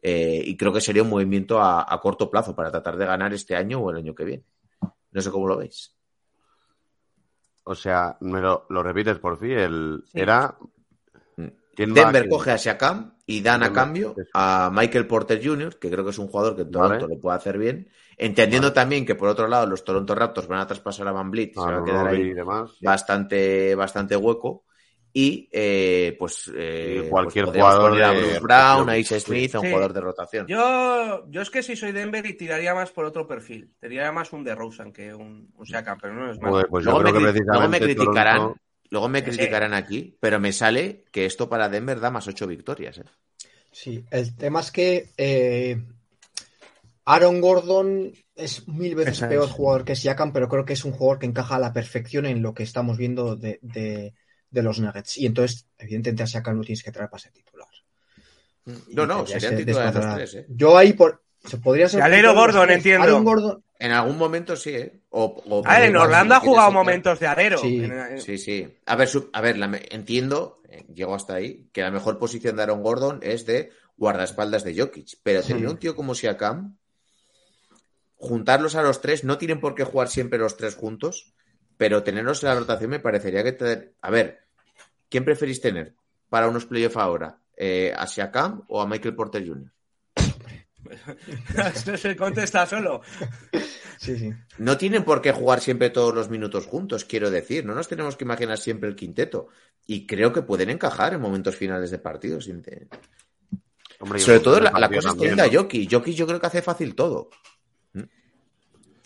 [0.00, 3.32] Eh, y creo que sería un movimiento a, a, corto plazo para tratar de ganar
[3.34, 4.44] este año o el año que viene.
[5.10, 5.98] No sé cómo lo veis.
[7.64, 9.50] O sea, me lo, lo repites por fin.
[9.50, 10.20] El, sí.
[10.20, 10.56] Era.
[11.76, 12.28] Denver va?
[12.28, 16.18] coge a Siakam y dan a cambio a Michael Porter Jr., que creo que es
[16.18, 17.14] un jugador que en Toronto vale.
[17.14, 17.86] le puede hacer bien.
[18.16, 18.74] Entendiendo vale.
[18.74, 21.60] también que, por otro lado, los Toronto Raptors van a traspasar a Van Vliet y
[21.60, 22.32] se va a quedar ahí
[22.80, 24.64] bastante, bastante hueco.
[25.12, 29.54] Y eh, pues, eh, y cualquier pues jugador poner a Bruce Brown, a Ace Smith,
[29.54, 29.70] a un sí.
[29.72, 30.46] jugador de rotación.
[30.46, 33.74] Yo, yo es que si soy Denver y tiraría más por otro perfil.
[33.78, 36.50] Tiraría más un de Rosen que un, un Siakam, pero no es más.
[36.50, 38.60] Pues, pues luego, me, que luego, me, criticarán, Toronto...
[38.90, 42.98] luego me criticarán aquí, pero me sale que esto para Denver da más ocho victorias.
[42.98, 43.04] ¿eh?
[43.72, 45.82] Sí, el tema es que eh,
[47.04, 49.50] Aaron Gordon es mil veces Esa peor es.
[49.50, 52.42] jugador que Siakam, pero creo que es un jugador que encaja a la perfección en
[52.42, 54.14] lo que estamos viendo de, de
[54.50, 55.18] de los Nuggets.
[55.18, 57.68] Y entonces, evidentemente, a Siakam lo tienes que traer para ser titular.
[58.88, 60.34] No, no, serían titulares los tres.
[60.34, 60.46] ¿eh?
[60.48, 61.22] Yo ahí por.
[61.48, 62.02] Se podría ser.
[62.02, 63.22] Alero Gordon, entiendo.
[63.22, 63.62] Gordon...
[63.78, 65.00] En algún momento sí, ¿eh?
[65.10, 67.58] O, o a ver, en Orlando ha jugado momentos de alero.
[67.58, 67.88] Sí,
[68.18, 68.78] sí, sí.
[68.86, 72.56] A ver, su, a ver la, entiendo, eh, llego hasta ahí, que la mejor posición
[72.56, 75.18] de Aaron Gordon es de guardaespaldas de Jokic.
[75.22, 75.66] Pero tener sí.
[75.66, 76.76] un tío como Siakam,
[78.16, 81.32] juntarlos a los tres, no tienen por qué jugar siempre los tres juntos
[81.78, 83.94] pero tenerlos en la rotación me parecería que te...
[84.02, 84.40] A ver,
[85.08, 85.94] ¿quién preferís tener
[86.28, 87.38] para unos playoffs ahora?
[87.56, 89.72] Eh, ¿A Siakam o a Michael Porter Jr.?
[91.96, 93.02] Se contesta solo.
[93.98, 94.32] Sí, sí.
[94.58, 97.64] No tienen por qué jugar siempre todos los minutos juntos, quiero decir.
[97.64, 99.48] No nos tenemos que imaginar siempre el quinteto.
[99.86, 102.48] Y creo que pueden encajar en momentos finales de partidos.
[104.00, 105.90] Hombre, Sobre todo la, la cosa es que a Jokic.
[105.90, 107.30] Jokic yo creo que hace fácil todo.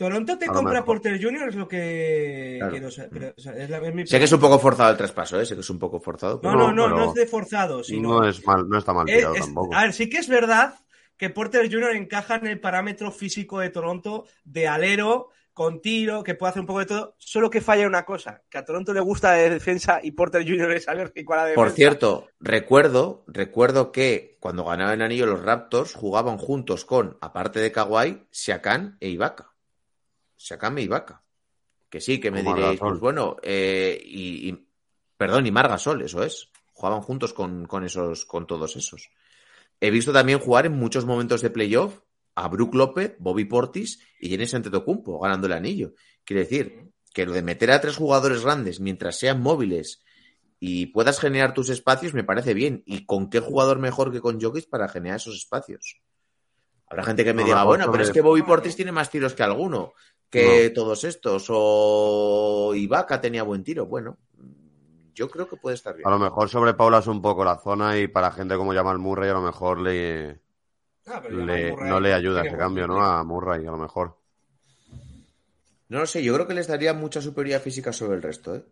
[0.03, 0.87] Toronto te compra mejor.
[0.87, 1.49] Porter Jr.
[1.49, 2.72] es lo que claro.
[2.72, 3.35] quiero saber.
[3.37, 5.47] Es la, es sé que es un poco forzado el traspaso, ¿eh?
[5.47, 6.41] sé que es un poco forzado.
[6.41, 6.55] Pero...
[6.55, 7.85] No, no, no, no es de forzado.
[7.85, 8.20] Sino...
[8.20, 9.74] No, es mal, no está mal tirado es, tampoco.
[9.74, 10.74] A ver, sí que es verdad
[11.23, 11.95] que Porter Jr.
[11.95, 16.66] encaja en el parámetro físico de Toronto de alero, con tiro, que puede hacer un
[16.66, 20.01] poco de todo, solo que falla una cosa, que a Toronto le gusta de defensa
[20.03, 20.73] y Porter Jr.
[20.73, 21.62] es alérgico a la defensa.
[21.62, 27.61] Por cierto, recuerdo, recuerdo que cuando ganaban el anillo los Raptors jugaban juntos con, aparte
[27.61, 29.55] de Kawhi, Siakam e Ibaka.
[30.37, 31.23] Sakame y Vaca.
[31.89, 34.66] Que sí, que me diréis, pues bueno, eh, y, y,
[35.16, 36.51] perdón, y Margasol, eso es.
[36.73, 39.09] Jugaban juntos con, con, esos, con todos esos.
[39.83, 41.99] He visto también jugar en muchos momentos de playoff
[42.37, 45.95] a Brook López, Bobby Portis y Jenny Antetokounmpo ganando el anillo.
[46.24, 50.05] Quiere decir que lo de meter a tres jugadores grandes mientras sean móviles
[50.61, 52.85] y puedas generar tus espacios me parece bien.
[52.87, 56.01] ¿Y con qué jugador mejor que con Jokic para generar esos espacios?
[56.87, 59.35] Habrá gente que me no, diga, bueno, pero es que Bobby Portis tiene más tiros
[59.35, 59.95] que alguno
[60.30, 60.74] que no.
[60.74, 61.47] todos estos.
[61.49, 63.87] O Ibaka tenía buen tiro.
[63.87, 64.16] Bueno,
[65.14, 66.06] yo creo que puede estar bien.
[66.06, 69.34] A lo mejor sobrepaulas un poco la zona y para gente como Jamal Murray a
[69.34, 70.40] lo mejor le,
[71.06, 73.02] ah, le Murray no le ayuda ese cambio, ¿no?
[73.02, 74.18] A Murray a lo mejor.
[75.88, 78.64] No lo sé, yo creo que les daría mucha superioridad física sobre el resto, ¿eh?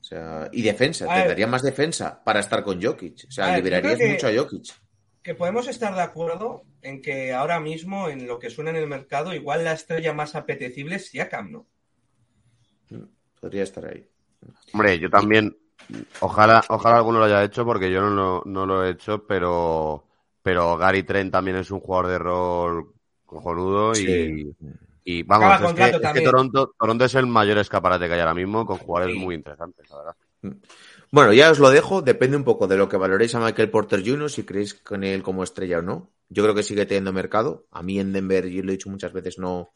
[0.00, 1.28] O sea, y defensa, a te ver.
[1.28, 3.26] daría más defensa para estar con Jokic.
[3.28, 4.66] O sea, liberarías que, mucho a Jokic.
[5.22, 8.86] Que podemos estar de acuerdo en que ahora mismo, en lo que suena en el
[8.86, 11.66] mercado, igual la estrella más apetecible es Siakam, ¿no?
[13.40, 14.08] Podría estar ahí.
[14.72, 15.56] Hombre, yo también.
[16.20, 20.04] Ojalá, ojalá alguno lo haya hecho, porque yo no lo, no lo he hecho, pero,
[20.42, 22.92] pero Gary Trent también es un jugador de rol
[23.24, 24.54] cojonudo sí.
[25.04, 28.20] y, y vamos, es que, es que, Toronto, Toronto es el mayor escaparate que hay
[28.20, 29.20] ahora mismo con jugadores sí.
[29.20, 30.16] muy interesantes, la verdad.
[31.10, 34.06] Bueno, ya os lo dejo, depende un poco de lo que valoréis a Michael Porter
[34.06, 36.10] Jr., si creéis con él como estrella o no.
[36.28, 37.66] Yo creo que sigue teniendo mercado.
[37.70, 39.70] A mí en Denver, yo lo he dicho muchas veces, no,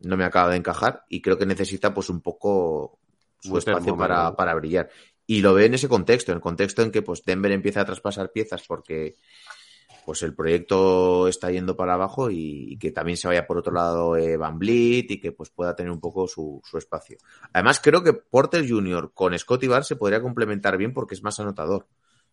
[0.00, 2.98] no me acaba de encajar y creo que necesita pues un poco
[3.40, 4.90] su espacio para, para, brillar.
[5.30, 7.84] Y lo ve en ese contexto, en el contexto en que pues Denver empieza a
[7.84, 9.16] traspasar piezas porque
[10.06, 13.74] pues el proyecto está yendo para abajo y, y que también se vaya por otro
[13.74, 17.18] lado eh, Van Vliet y que pues pueda tener un poco su, su, espacio.
[17.52, 19.12] Además creo que Porter Jr.
[19.12, 21.86] con Scotty Barnes se podría complementar bien porque es más anotador.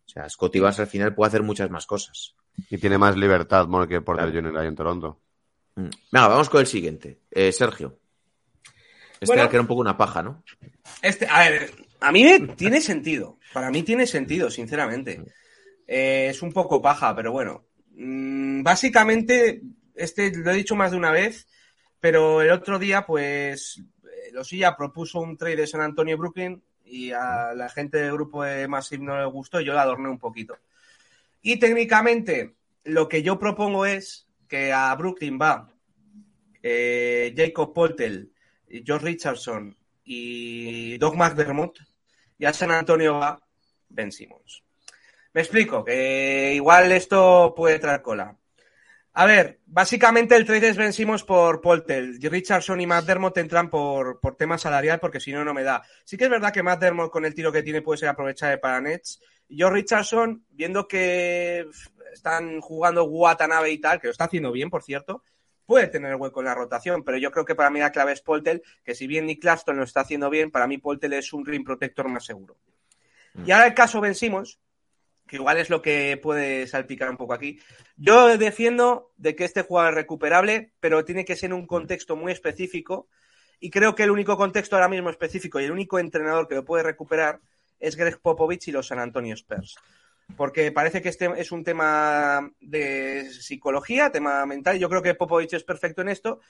[0.06, 2.34] O sea, Scotty Barnes al final puede hacer muchas más cosas.
[2.70, 4.48] Y tiene más libertad que Porter claro.
[4.48, 4.58] Jr.
[4.58, 5.20] ahí en Toronto.
[5.74, 5.90] Mm.
[6.12, 7.20] Venga, vamos con el siguiente.
[7.30, 7.98] Eh, Sergio.
[9.20, 10.42] Este bueno, era que era un poco una paja, ¿no?
[11.02, 11.70] Este, a ver,
[12.00, 12.24] a mí
[12.56, 13.38] tiene sentido.
[13.52, 15.22] Para mí tiene sentido, sinceramente.
[15.86, 17.64] Eh, es un poco paja, pero bueno.
[17.94, 19.62] Mm, básicamente,
[19.94, 21.46] este lo he dicho más de una vez,
[22.00, 23.82] pero el otro día, pues,
[24.32, 28.68] Losilla propuso un trade de San Antonio Brooklyn y a la gente del grupo de
[28.68, 30.58] Massive no le gustó, yo la adorné un poquito.
[31.42, 35.72] Y técnicamente, lo que yo propongo es que a Brooklyn va
[36.62, 38.32] eh, Jacob Poltel,
[38.68, 41.78] George Richardson y Doug McDermott,
[42.38, 43.40] y a San Antonio va
[43.88, 44.62] Ben Simmons.
[45.32, 48.36] Me explico, que igual esto puede traer cola.
[49.18, 52.18] A ver, básicamente el trade es Ben Simmons por Poltel.
[52.20, 55.82] Richardson y McDermott entran por, por tema salarial porque si no, no me da.
[56.04, 58.80] Sí que es verdad que McDermott con el tiro que tiene puede ser aprovechable para
[58.80, 59.20] Nets.
[59.48, 61.66] Yo Richardson, viendo que
[62.12, 65.22] están jugando Watanabe y tal, que lo está haciendo bien, por cierto,
[65.66, 68.22] puede tener hueco en la rotación, pero yo creo que para mí la clave es
[68.22, 71.44] Poltel, que si bien Nick Claxton lo está haciendo bien, para mí Poltel es un
[71.44, 72.56] ring protector más seguro.
[73.44, 74.58] Y ahora el caso Ben Simmons,
[75.26, 77.58] que igual es lo que puede salpicar un poco aquí.
[77.96, 82.16] Yo defiendo de que este jugador es recuperable, pero tiene que ser en un contexto
[82.16, 83.08] muy específico.
[83.58, 86.64] Y creo que el único contexto ahora mismo específico y el único entrenador que lo
[86.64, 87.40] puede recuperar
[87.80, 89.76] es Greg Popovich y los San Antonio Spurs.
[90.36, 94.78] Porque parece que este es un tema de psicología, tema mental.
[94.78, 96.40] Yo creo que Popovich es perfecto en esto.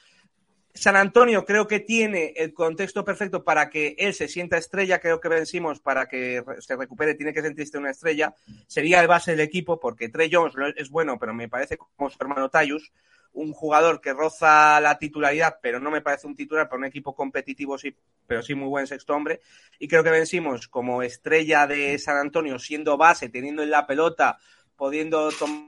[0.77, 5.01] San Antonio creo que tiene el contexto perfecto para que él se sienta estrella.
[5.01, 8.35] Creo que vencimos para que se recupere, tiene que sentirse una estrella.
[8.67, 12.19] Sería el base del equipo porque Trey Jones es bueno, pero me parece como su
[12.21, 12.93] hermano Tayus,
[13.33, 17.15] un jugador que roza la titularidad, pero no me parece un titular para un equipo
[17.15, 17.95] competitivo, sí,
[18.27, 19.41] pero sí muy buen sexto hombre.
[19.79, 24.39] Y creo que vencimos como estrella de San Antonio, siendo base, teniendo en la pelota,
[24.77, 25.67] pudiendo tomar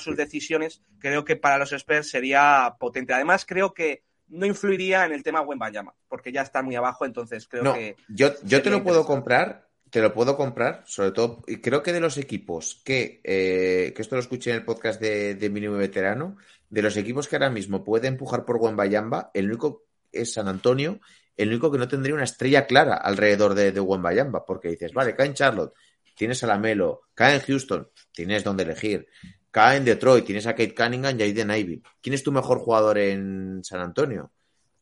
[0.00, 3.14] sus decisiones, creo que para los Spurs sería potente.
[3.14, 7.46] Además, creo que no influiría en el tema Wembayama, porque ya está muy abajo, entonces
[7.46, 7.96] creo No, que...
[8.08, 9.65] yo, yo te lo puedo comprar,
[9.96, 14.02] te lo puedo comprar, sobre todo, y creo que de los equipos que, eh, que
[14.02, 16.36] esto lo escuché en el podcast de, de Mínimo Veterano,
[16.68, 21.00] de los equipos que ahora mismo puede empujar por Wembayamba, el único es San Antonio,
[21.34, 25.16] el único que no tendría una estrella clara alrededor de, de Wembayamba, porque dices, vale,
[25.16, 25.72] cae en Charlotte,
[26.14, 29.08] tienes a Lamelo, cae en Houston, tienes donde elegir,
[29.50, 31.82] cae en Detroit, tienes a Kate Cunningham y a Aiden Ivy.
[32.02, 34.30] ¿Quién es tu mejor jugador en San Antonio?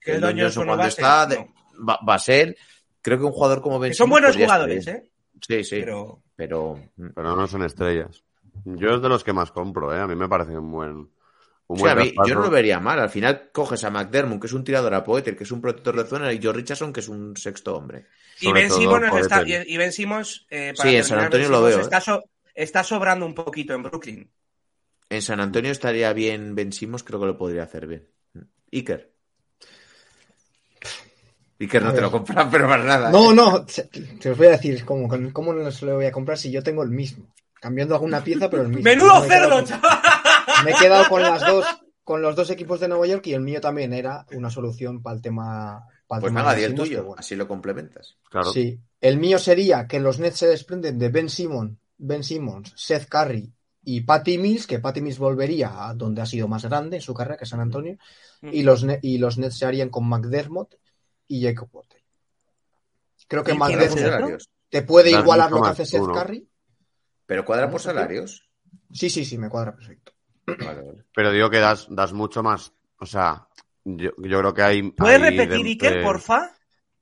[0.05, 1.87] Don Johnson cuando ser, está, de- no.
[1.89, 2.57] va, va a ser,
[3.05, 4.87] creo que un jugador como Ben Que son buenos jugadores.
[4.89, 5.11] ¿eh?
[5.47, 6.81] Sí, sí, pero, Pero
[7.15, 8.25] Pero no son estrellas.
[8.65, 10.01] Yo es de los que más compro, ¿eh?
[10.01, 12.81] A mí me parece un buen, un Sí, buen a mí, yo no lo vería
[12.81, 12.99] mal.
[12.99, 15.97] Al final coges a McDermott, que es un tirador a Poeter, que es un protector
[15.97, 18.07] de zona, y Joe Richardson, que es un sexto hombre.
[18.41, 21.63] Y Sobre Ben Simmons, está, y Ben Simmons, eh, para Sí, en San Antonio lo
[21.63, 22.25] veo, Está, so-
[22.55, 24.31] está sobrando un poquito en Brooklyn.
[25.11, 28.09] En San Antonio estaría bien Ben Simmons, creo que lo podría hacer bien.
[28.73, 29.14] Iker.
[31.61, 32.03] Iker no A te ver.
[32.05, 33.11] lo compran, pero para nada.
[33.11, 33.35] No, ¿eh?
[33.35, 36.37] no, te, te os voy a decir cómo, cómo no se lo voy a comprar
[36.39, 37.27] si yo tengo el mismo.
[37.61, 38.85] Cambiando alguna pieza, pero el mismo.
[38.85, 39.99] ¡Menudo Me cerdo, con- chaval!
[40.65, 41.65] Me he quedado con las dos,
[42.03, 45.17] con los dos equipos de Nueva York y el mío también era una solución para
[45.17, 45.85] el tema.
[46.07, 47.17] Para el Pues tema nada, de di el tuyo, bueno.
[47.19, 48.17] así lo complementas.
[48.29, 48.53] Claro.
[48.53, 48.79] Sí.
[49.01, 53.51] El mío sería que los Nets se desprenden de Ben Simmons, Ben Simmons, Seth Curry
[53.85, 57.15] y Patty Mills, que Patty Mills volvería a donde ha sido más grande en su
[57.15, 57.97] carrera, que es San Antonio,
[58.43, 60.75] y los, Ne- y los Nets se harían con McDermott
[61.29, 62.01] y Jacob Porter.
[63.27, 64.19] Creo que ¿Y quién Cuadra es por el McDermott otro?
[64.21, 64.51] salarios.
[64.69, 66.03] te puede igualar lo que más hace Seth.
[66.07, 66.49] Curry.
[67.27, 68.49] Pero cuadra por salarios.
[68.93, 70.13] Sí, sí, sí, me cuadra perfecto.
[70.47, 71.05] Vale, vale.
[71.15, 72.73] Pero digo que das, das mucho más.
[72.99, 73.49] O sea,
[73.85, 74.83] yo, yo creo que hay.
[74.91, 76.51] ¿Puedes hay repetir, de- Iker, de- porfa?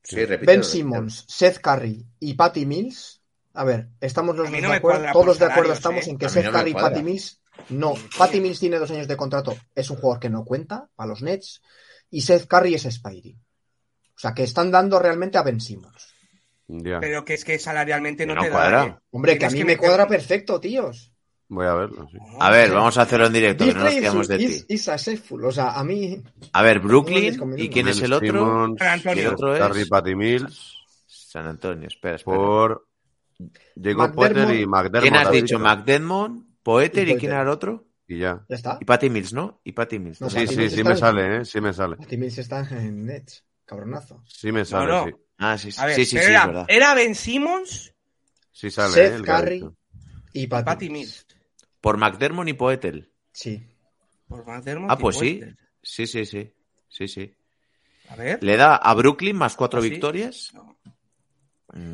[0.04, 0.64] Sí, repítelo, Ben repítelo.
[0.64, 3.20] Simmons, Seth Curry y Patty Mills.
[3.54, 5.06] A ver, estamos los no de acuerdo.
[5.12, 6.10] Todos de acuerdo estamos ¿eh?
[6.10, 6.74] en que Seth no Curry y.
[6.74, 7.40] Patty Mills.
[7.70, 11.08] No, Patty Mills tiene dos años de contrato, es un jugador que no cuenta para
[11.08, 11.62] los Nets.
[12.10, 13.36] Y Seth Curry es Spidey.
[14.22, 16.14] O sea, que están dando realmente a Ben Simmons.
[17.00, 18.76] Pero que es que salarialmente no, No te cuadra.
[18.78, 18.86] da.
[18.86, 18.96] ¿eh?
[19.10, 21.12] Hombre, que a mí me meter- cuadra perfecto, tíos.
[21.48, 22.18] Voy a verlo, sí.
[22.38, 24.64] A ver, vamos a hacerlo en directo, que no nos de ti.
[24.68, 24.88] is.
[24.88, 26.22] O sea, a mí.
[26.52, 28.28] A ver, Brooklyn, ¿y quién es el otro?
[28.28, 29.22] Simmons, San Antonio.
[29.22, 30.76] Y el otro es Curry, Patty Mills,
[31.08, 31.88] San Antonio.
[31.88, 32.36] Espera, espera.
[32.36, 32.86] por
[33.82, 34.14] Jacob.
[34.14, 35.00] Potter y McDermott.
[35.02, 35.58] ¿Quién has dicho?
[35.58, 37.88] McDermott, Poeter Y quién era el otro?
[38.06, 38.46] Y ya.
[38.48, 38.78] Ya está.
[38.80, 39.60] Y Patty Mills, ¿no?
[39.64, 40.20] Y Patty Mills.
[40.20, 41.44] No, Sí, Patty sí, Mills sí me en- sale, ¿eh?
[41.44, 41.96] Sí me sale.
[41.96, 43.44] Patty Mills está en Nets.
[43.64, 44.22] Cabronazo.
[44.26, 45.04] Sí me sale, no.
[45.06, 45.12] sí.
[45.38, 46.66] Ah, sí, sí, A ver, sí, sí, pero sí, era, es verdad.
[46.68, 47.94] era Ben Simmons
[48.52, 49.14] Sí sale, Seth ¿eh?
[49.16, 49.64] El Curry.
[50.34, 51.26] Y Patty, Patty Mills.
[51.80, 53.12] Por McDermott y Poetel.
[53.32, 53.66] Sí.
[54.28, 55.34] Por McDermott Ah, y pues sí.
[55.40, 55.58] Poeltl.
[55.82, 56.52] Sí, sí, sí.
[56.88, 57.34] Sí, sí.
[58.08, 58.42] A ver.
[58.44, 59.90] Le da a Brooklyn más cuatro ¿Ah, sí?
[59.90, 60.71] victorias No.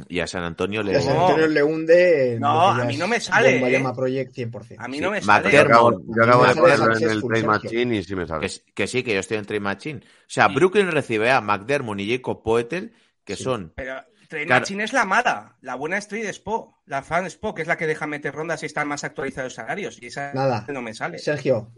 [0.08, 1.26] Y a San Antonio le Ya San No.
[1.26, 2.36] Antonio le hunde.
[2.40, 3.70] No, ya a mí no me sale, ¿eh?
[3.70, 4.74] Llama Project 100%.
[4.78, 5.58] A mí Sí, no me sale.
[5.58, 7.42] Acabo, yo acabo de ponerlo en el Trade.
[7.44, 8.48] Machine y sí me sale.
[8.74, 10.00] Que, sí, que yo estoy en Trade Machine.
[10.00, 10.54] O sea, Sí.
[10.54, 12.92] Brooklyn recibe a McDermott y Jacob Poetel,
[13.24, 13.44] que Sí.
[13.44, 13.72] son.
[13.76, 14.60] Pero Trade Claro.
[14.60, 15.56] Machine es la mala.
[15.62, 16.82] La buena es Trade Spo.
[16.86, 19.54] La fan Spo, que es la que deja meter rondas y están más actualizados los
[19.54, 20.02] salarios.
[20.02, 20.66] Y esa Nada.
[20.68, 21.18] no me sale.
[21.18, 21.70] Sergio,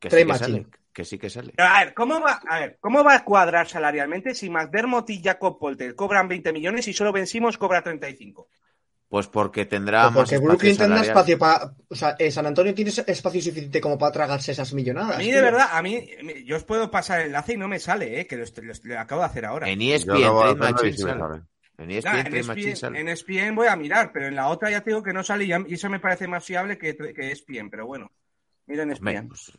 [0.00, 0.66] Que sí que sale.
[0.92, 1.52] que sí que sale.
[1.54, 5.22] Pero, a ver, ¿cómo va, a ver, ¿cómo va a cuadrar salarialmente si McDermott y
[5.22, 8.48] Jacob Polter cobran 20 millones y solo Ben Simmons cobra 35?
[9.08, 11.74] Pues porque tendrá Pues más porque espacio Brooklyn tendrá espacio para.
[11.88, 15.16] O sea, eh, San Antonio tiene espacio suficiente como para tragarse esas millonadas.
[15.16, 15.34] A mí, tío.
[15.36, 16.08] de verdad, a mí,
[16.44, 18.26] yo os puedo pasar el enlace y no me sale, ¿eh?
[18.28, 18.44] Que lo,
[18.98, 19.68] acabo de hacer ahora.
[19.68, 20.12] En ESPN.
[21.78, 23.00] En ESPN, en, ESPN, sale.
[23.00, 25.44] en ESPN voy a mirar, pero en la otra ya te digo que no sale
[25.44, 28.12] y ya- y eso me parece más fiable que, que ESPN, pero bueno.
[28.66, 29.28] Mira en Hombre, ESPN.
[29.28, 29.52] pues,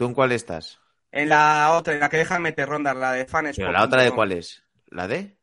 [0.00, 0.80] ¿Tú en cuál estás?
[1.12, 3.54] En la otra, en la que dejan meter rondas, la de fans.
[3.54, 4.64] Pero la otra de cuál es?
[4.86, 5.36] ¿La de?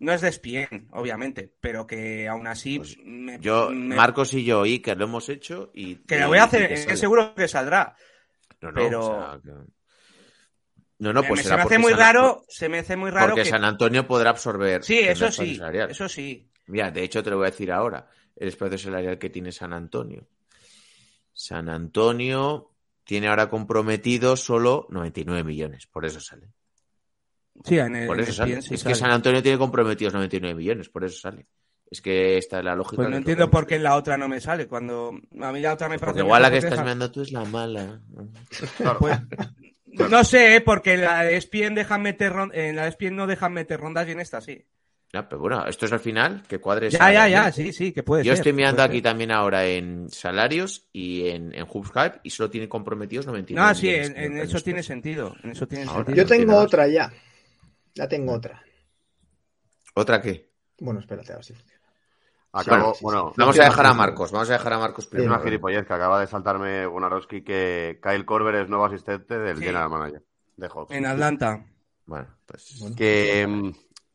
[0.00, 2.78] No es de ESPN, obviamente, pero que aún así.
[2.78, 5.94] Pues me- Yo, me- Marcos y yo, Iker, lo hemos hecho y.
[5.94, 6.96] Que la voy a hacer, que es sale.
[6.96, 7.94] seguro que saldrá.
[8.60, 9.70] No, no, pero- o sea, que-
[10.98, 13.28] No, no, Me- pues se me hace muy San- raro, se me hace muy raro
[13.28, 13.48] Porque que.
[13.50, 14.82] San Antonio podrá absorber.
[14.82, 15.88] Sí, eso sí, salarial.
[15.92, 16.50] eso sí.
[16.66, 18.10] Mira, de hecho te lo voy a decir ahora.
[18.34, 20.26] El espacio salarial que tiene San Antonio.
[21.32, 22.69] San Antonio
[23.10, 26.52] tiene ahora comprometido solo 99 millones, por eso sale.
[27.64, 28.58] Sí, en el, Por en eso sale.
[28.58, 28.84] Es sale.
[28.84, 31.48] que San Antonio tiene comprometidos 99 millones, por eso sale.
[31.90, 33.02] Es que esta es la lógica.
[33.02, 34.68] Pues no entiendo por qué en la otra no me sale.
[34.68, 36.18] Cuando a mí la otra me parece.
[36.18, 38.00] Porque igual la que estás mirando tú es la mala.
[39.00, 39.18] Pues,
[40.08, 40.60] no sé, ¿eh?
[40.60, 44.06] porque en la de ESPN dejan meter en la de ESPN no dejan meter rondas
[44.06, 44.64] y en esta sí.
[45.12, 46.92] Ya, pero bueno, esto es al final, que cuadres.
[46.92, 48.38] Ya, ya, ya, sí, sí, que puede Yo ser.
[48.38, 49.02] estoy mirando aquí ser.
[49.02, 53.74] también ahora en salarios y en, en Hoops Hype y solo tiene comprometidos 99 No,
[53.74, 55.34] sí, en, en eso tiene sentido.
[55.42, 56.04] En eso tiene Ahora.
[56.04, 56.16] sentido.
[56.16, 57.12] Yo tengo otra ya.
[57.94, 58.62] Ya tengo otra.
[59.94, 60.48] ¿Otra qué?
[60.78, 61.80] Bueno, espérate, a ver si funciona.
[62.52, 65.32] Acabo, Bueno, bueno, Vamos a dejar a Marcos, vamos a dejar a Marcos Es primero.
[65.34, 69.64] una gilipollez que acaba de saltarme Bonaroski que Kyle Korver es nuevo asistente del Sí.
[69.64, 70.22] general manager
[70.56, 70.94] de Hawks.
[70.94, 71.64] En Atlanta.
[72.06, 72.92] Bueno, pues.
[72.96, 73.70] Que mm,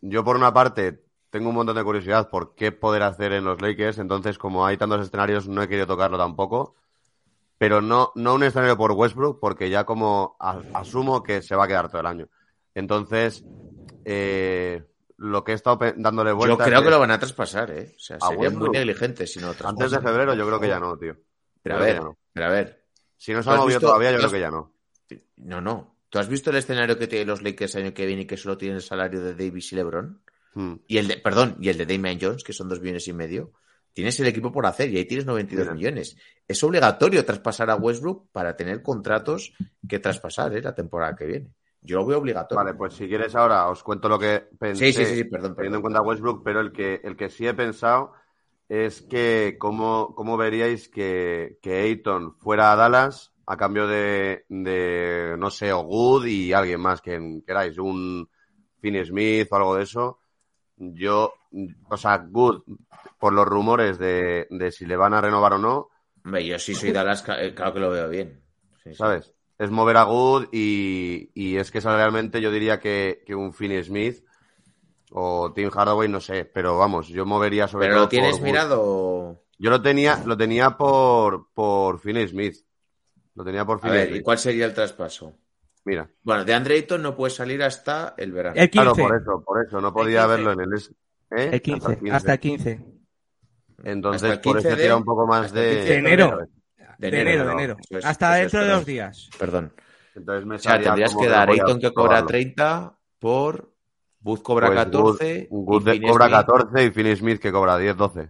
[0.09, 3.61] yo por una parte tengo un montón de curiosidad por qué poder hacer en los
[3.61, 6.75] Lakers, entonces como hay tantos escenarios no he querido tocarlo tampoco,
[7.57, 11.65] pero no, no un escenario por Westbrook porque ya como a- asumo que se va
[11.65, 12.27] a quedar todo el año.
[12.73, 13.45] Entonces,
[14.05, 14.83] eh,
[15.17, 17.93] lo que he estado dándole Yo vueltas creo que lo van a traspasar, ¿eh?
[17.95, 20.03] O sea, ¿A sería muy negligente si no lo antes de traspasan.
[20.03, 21.15] febrero yo creo que ya no, tío.
[21.63, 22.17] Pero a ver, no.
[22.33, 22.85] pero a ver.
[23.17, 24.71] Si no se ¿Tú ha movido visto- todavía, yo creo que ya no.
[25.37, 25.94] No, no.
[26.09, 28.37] ¿Tú has visto el escenario que tienen los Lakers el año que viene y que
[28.37, 30.21] solo tienen el salario de Davis y LeBron?
[30.53, 30.75] Hmm.
[30.87, 33.51] Y el de, perdón, y el de Damian Jones, que son dos millones y medio.
[33.93, 35.73] Tienes el equipo por hacer y ahí tienes 92 Mira.
[35.73, 36.17] millones.
[36.47, 39.53] Es obligatorio traspasar a Westbrook para tener contratos
[39.87, 40.61] que traspasar ¿eh?
[40.61, 41.47] la temporada que viene.
[41.81, 42.63] Yo lo veo obligatorio.
[42.63, 45.55] Vale, pues si quieres ahora os cuento lo que pensé Sí, sí, sí, sí, perdón,
[45.55, 45.75] teniendo perdón.
[45.77, 48.13] en cuenta Westbrook, pero el que, el que sí he pensado
[48.67, 55.35] es que cómo, cómo veríais que, que Ayton fuera a Dallas a cambio de, de
[55.37, 58.29] no sé, o Good y alguien más que queráis, un
[58.79, 60.19] Finney Smith o algo de eso.
[60.77, 61.33] Yo,
[61.89, 62.63] o sea, Good,
[63.17, 65.89] por los rumores de, de si le van a renovar o no,
[66.25, 68.41] Hombre, yo sí soy Dallas, eh, claro que lo veo bien.
[68.83, 68.95] Sí, sí.
[68.95, 69.31] ¿sabes?
[69.59, 73.83] Es mover a Good y, y es que salarialmente yo diría que, que un Finney
[73.83, 74.25] Smith
[75.11, 78.43] o Tim Hardaway, no sé, pero vamos, yo movería sobre ¿Pero todo lo tienes por
[78.43, 79.43] mirado?
[79.59, 82.64] Yo lo tenía, lo tenía por, por Finney Smith.
[83.36, 85.38] Lo tenía por A Finney ver, ¿y cuál sería el traspaso?
[85.83, 86.09] Mira.
[86.23, 88.55] Bueno, de Andre Ayton no puede salir hasta el verano.
[88.57, 88.83] El 15.
[88.93, 89.81] Claro, por eso, por eso.
[89.81, 90.29] No podía 15.
[90.36, 90.79] verlo en el...
[91.38, 91.49] ¿eh?
[91.53, 91.99] El 15.
[92.11, 92.86] Hasta el 15.
[93.83, 95.75] Entonces, Hasta el por 15 eso de- tira un poco más hasta el de...
[95.75, 96.38] 15 de enero.
[96.97, 97.77] De De enero, de enero.
[97.89, 99.29] Es, Hasta eso es, dentro de dos días.
[99.38, 99.73] Perdón.
[100.15, 102.27] Entonces me O sea, tendrías que dar a Ayton que cobra probarlo.
[102.27, 103.73] 30 por
[104.21, 105.47] Booth cobra Pues 14.
[105.51, 108.29] Good, Good y de- Finney cobra Smith- 14 y Finney Smith que cobra 10, 12.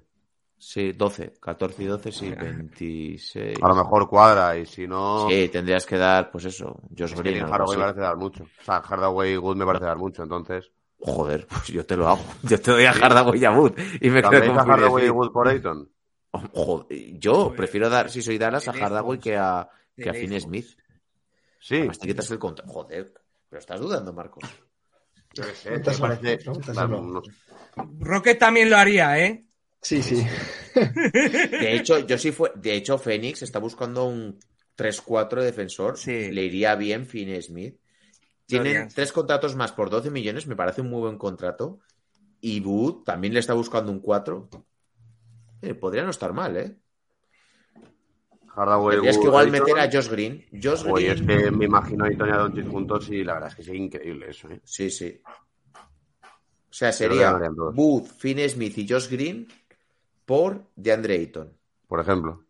[0.67, 1.33] Sí, 12.
[1.39, 3.59] 14 y 12, sí, 26.
[3.61, 5.29] A lo mejor cuadra y si no...
[5.29, 8.43] Sí, tendrías que dar, pues eso, Josh Es que Hardaway me parece dar mucho.
[8.45, 10.71] O sea, Hardaway y Good me parece dar mucho, entonces...
[10.97, 12.23] Joder, pues yo te lo hago.
[12.41, 13.73] Yo te doy a Hardaway y a Wood.
[14.01, 15.09] Y me quedo ¿Cambiáis con a Hardaway y.
[15.11, 15.91] Wood por Ayton?
[16.53, 20.43] Joder, yo prefiero dar, si soy Dallas, a Hardaway que a, que a lejos.
[20.43, 20.67] Smith.
[21.59, 21.75] Sí.
[21.75, 22.65] Además, te quitas el contra.
[22.67, 23.13] Joder,
[23.47, 24.43] pero estás dudando, Marcos.
[25.35, 26.39] Yo qué sé, me parece...
[26.87, 27.21] no.
[27.99, 29.44] Rocket también lo haría, ¿eh?
[29.85, 30.15] Sí, sí.
[30.73, 34.39] De hecho, yo sí fue, de hecho, Phoenix está buscando un
[34.75, 35.95] 3-4 defensor.
[35.95, 36.31] Sí.
[36.31, 37.79] Le iría bien Finney Smith.
[38.47, 41.81] Tienen tres contratos más por 12 millones, me parece un muy buen contrato.
[42.41, 44.49] Y Wood también le está buscando un 4.
[45.61, 46.75] Eh, podría no estar mal, ¿eh?
[48.55, 49.59] Hardaway, Tendrías que Wood, igual Ayton.
[49.67, 50.45] meter a Josh Green.
[50.51, 51.29] Josh Oye, Green.
[51.29, 53.63] es que me imagino a Ayton y a Doncic juntos y la verdad es que
[53.63, 54.61] sería increíble eso, ¿eh?
[54.63, 55.21] Sí, sí.
[55.23, 57.37] O sea, que sería.
[57.75, 59.47] Wood, Finney Smith y Josh Green
[60.25, 61.53] por DeAndre Ayton.
[61.87, 62.43] Por ejemplo.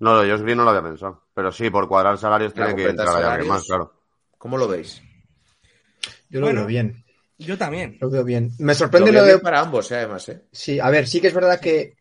[0.00, 1.24] No, lo de Josh Green no lo había pensado.
[1.34, 3.48] Pero sí, por cuadrar salarios tiene que entrar salarios.
[3.48, 3.92] más, claro.
[4.36, 5.02] ¿Cómo lo veis?
[6.28, 6.60] Yo lo Bueno.
[6.60, 7.04] veo bien.
[7.38, 7.96] Yo también.
[8.00, 8.50] Lo veo bien.
[8.58, 9.42] Me Lo sorprende veo lo, bien de.
[9.42, 10.42] para ambos, eh, además, ¿eh?
[10.52, 11.96] Sí, a ver, sí que es verdad que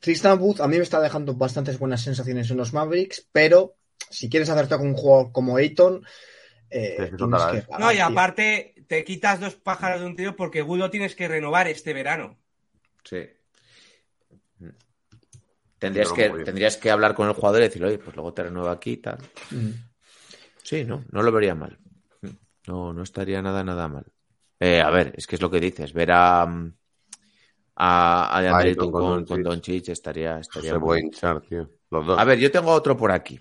[0.00, 3.74] Tristan Wood a mí me está dejando bastantes buenas sensaciones en los Mavericks, pero
[4.10, 6.04] si quieres hacerte con un jugador como Ayton,
[6.70, 8.04] eh, que que pagar, No, y tío.
[8.06, 12.36] aparte te quitas dos pájaros de un tiro porque Gudo tienes que renovar este verano.
[13.04, 13.18] Sí.
[15.78, 18.68] Tendrías que, tendrías que hablar con el jugador y decirle, oye, pues luego te renuevo
[18.68, 19.18] aquí y tal.
[19.50, 19.70] Mm.
[20.62, 21.78] Sí, no, no lo vería mal.
[22.66, 24.04] No, no estaría nada, nada mal.
[24.60, 26.74] Eh, a ver, es que es lo que dices, ver a mm,
[27.76, 29.28] a, a Ayton con con, Doncic.
[29.28, 31.70] con Doncic estaría, estaría Se puede hinchar, tío.
[31.90, 32.18] Los dos.
[32.18, 33.40] A ver, yo tengo otro por aquí.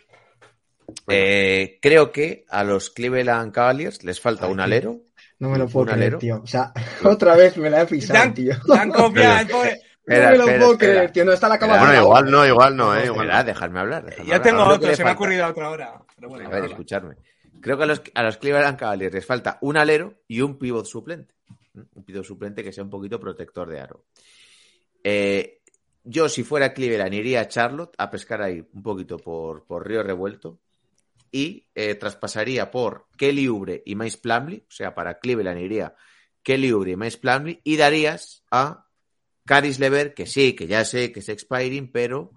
[1.07, 5.01] Eh, creo que a los Cleveland Cavaliers les falta Ay, un alero.
[5.39, 6.19] No me lo puedo Un creer, alero.
[6.19, 6.41] tío.
[6.43, 6.71] O sea,
[7.03, 8.55] otra vez me la he pisado, tío.
[8.67, 9.81] Dan copia, el pobre.
[10.07, 10.93] No Espera, me lo espera, puedo espera.
[10.93, 11.25] creer, tío.
[11.25, 11.73] No está la cama.
[11.75, 13.05] Espera, bueno, igual no, igual no, ¿eh?
[13.05, 13.43] Igual no.
[13.43, 14.05] dejadme hablar.
[14.17, 14.41] hablar.
[14.41, 16.01] tengo que otro, se me ha ocurrido a otra hora.
[16.15, 16.69] Pero bueno, A ver, habla.
[16.69, 17.15] escuchadme.
[17.61, 20.85] Creo que a los, a los Cleveland Cavaliers les falta un alero y un pivot
[20.85, 21.35] suplente.
[21.93, 24.05] Un pivot suplente que sea un poquito protector de aro.
[25.03, 25.61] Eh,
[26.03, 30.03] yo, si fuera Cleveland, iría a Charlotte a pescar ahí un poquito por, por Río
[30.03, 30.59] Revuelto
[31.31, 34.63] y eh, traspasaría por Kelly Ubre y Miles Plumlee.
[34.69, 35.93] O sea, para Cleveland iría
[36.43, 38.86] Kelly Ubre y Miles Plumlee y darías a
[39.47, 42.33] Caris Lever, que sí, que ya sé que es expiring, pero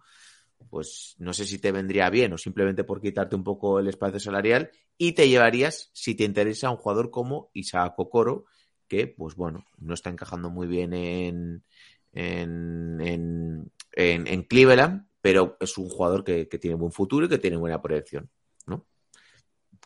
[0.70, 4.20] pues no sé si te vendría bien o simplemente por quitarte un poco el espacio
[4.20, 8.44] salarial y te llevarías, si te interesa, un jugador como Isaac Okoro,
[8.86, 11.64] que pues bueno, no está encajando muy bien en,
[12.12, 17.28] en, en, en- en Cleveland, pero es un jugador que, que tiene buen futuro y
[17.28, 18.30] que tiene buena proyección,
[18.66, 18.86] ¿no?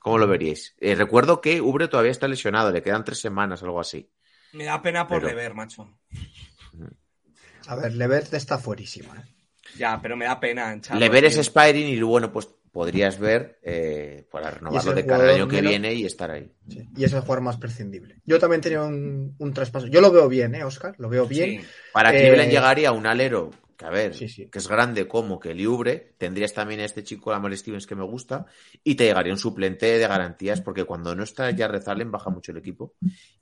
[0.03, 0.75] ¿Cómo lo veríais?
[0.81, 4.11] Eh, recuerdo que Ubre todavía está lesionado, le quedan tres semanas, algo así.
[4.53, 5.89] Me da pena por Pero- macho.
[7.69, 9.15] A ver, Levert está fuerísima.
[9.17, 9.31] ¿eh?
[9.79, 10.73] Ya, pero me da pena.
[10.73, 11.47] en Charlotte, Le es.
[11.47, 15.57] Spiring y bueno, pues podrías ver eh, para renovarlo el de cara jugador año que
[15.57, 16.51] menos- viene y estar ahí.
[16.69, 18.17] Sí, Y es el jugador más prescindible.
[18.25, 19.87] Yo también tenía un, un traspaso.
[19.87, 20.95] Yo lo veo bien, ¿eh, Oscar?
[20.99, 21.61] Lo veo bien.
[21.63, 21.67] Sí.
[21.93, 24.47] Para Eh, Cleveland llegaría un alero, que a ver, Sí, sí.
[24.51, 28.05] que es grande como que Liubre, tendrías también a este chico, Lamar Stevens, que me
[28.05, 28.47] gusta,
[28.83, 32.53] y te llegaría un suplente de garantías, porque cuando no está ya Rezalen baja mucho
[32.53, 32.95] el equipo.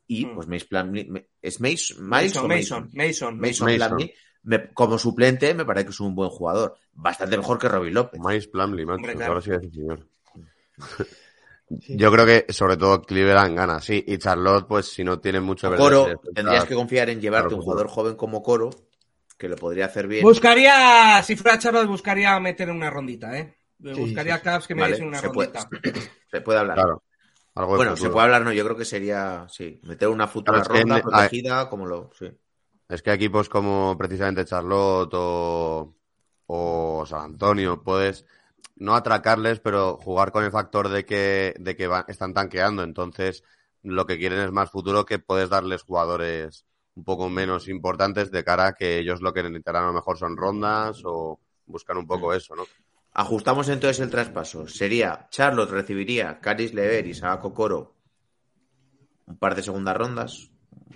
[0.06, 0.34] Y Mm.
[0.34, 3.66] pues Mace me- ¿es Mace, Mason, Mason, Mason, Mason Mason.
[3.88, 4.14] Plumlee,
[4.44, 8.20] me- como suplente me parece que es un buen jugador, bastante mejor que Robin López.
[8.20, 8.96] Miles Plumlee, macho.
[8.96, 9.32] Hombre, claro.
[9.34, 10.06] Ahora sí es el señor.
[11.80, 11.96] Sí.
[11.96, 14.04] Yo creo que sobre todo Cleveland gana, sí.
[14.06, 17.56] Y Charlotte, pues si no tiene mucho que Coro, tendrías que confiar en llevarte Claro,
[17.56, 18.68] un jugador joven como Coro,
[19.42, 20.22] que lo podría hacer bien.
[20.22, 23.52] Buscaría, si fuera Charlotte, buscaría meter una rondita, ¿eh?
[23.80, 25.68] Sí, buscaría sí, Cavs que me Vale, diesen una se puede, rondita.
[26.30, 26.76] se puede hablar.
[26.76, 27.02] Claro.
[27.56, 30.62] Algo de Bueno, se puede hablar, no, yo creo que sería, sí, meter una futura
[30.62, 32.30] Claro, ronda en- protegida, como lo, sí.
[32.88, 35.96] Es que equipos como precisamente Charlotte o,
[36.46, 38.24] o San Antonio puedes
[38.76, 42.84] no atracarles, pero jugar con el factor de que, de que van- están tanqueando.
[42.84, 43.42] Entonces,
[43.82, 46.64] lo que quieren es más futuro que puedes darles jugadores
[46.94, 50.18] un poco menos importantes de cara a que ellos lo que necesitarán a lo mejor
[50.18, 52.64] son rondas o buscan un poco eso, ¿no?
[53.14, 54.66] Ajustamos entonces el traspaso.
[54.68, 57.94] Sería, Charlotte recibiría Caris Lever y Saako Coro
[59.26, 60.50] un par de segundas rondas,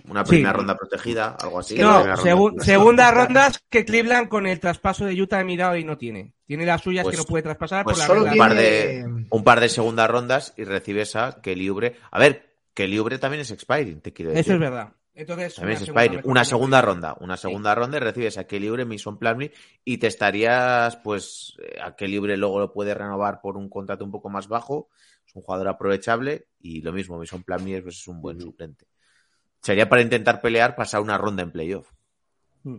[0.07, 0.29] una Sí.
[0.29, 1.77] primera ronda protegida, algo así.
[1.79, 2.63] No, primera segu- ronda.
[2.63, 6.33] segundas rondas que Cleveland con el traspaso de Utah de mirado y no tiene.
[6.45, 9.05] Tiene las suyas Pues- que no puede traspasar pues por la solo un par de
[9.29, 11.95] un par de segundas rondas y recibes a Kelly Ubre.
[12.11, 14.41] A ver, Kelly Ubre también es expiring, te quiero decir.
[14.45, 14.93] Eso es verdad.
[15.19, 17.17] Entonces, es segunda Una segunda ronda.
[17.21, 19.51] Una segunda ronda y recibes a Kelly Ubre, Mason Plumlee
[19.83, 24.05] y te estarías, pues, eh, a Kelly Ubre luego lo puede renovar por un contrato
[24.05, 24.89] un poco más bajo.
[25.25, 28.85] Es un jugador aprovechable y lo mismo, Mason Plumlee pues, es un buen suplente.
[29.59, 31.89] Sería para intentar pelear, pasar una ronda en playoff.
[32.61, 32.77] Mm.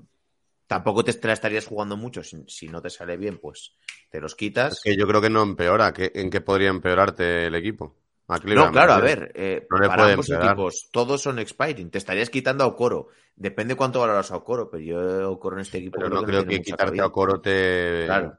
[0.68, 2.22] Tampoco te, te la estarías jugando mucho.
[2.22, 3.74] Si, si no te sale bien, pues
[4.10, 4.74] te los quitas.
[4.74, 5.92] Es que yo creo que no empeora.
[5.92, 7.96] ¿Qué- ¿En qué podría empeorarte el equipo?
[8.28, 11.38] A No, claro, a ¿me ver, eh, No le para puede ambos equipos, todos son
[11.38, 11.90] expiring.
[11.90, 13.08] Te estarías quitando a Okoro.
[13.36, 16.44] Depende cuánto valoras a Okoro, pero yo a Okoro en este equipo Pero no creo
[16.44, 18.38] que quitarte a Coro te, Claro.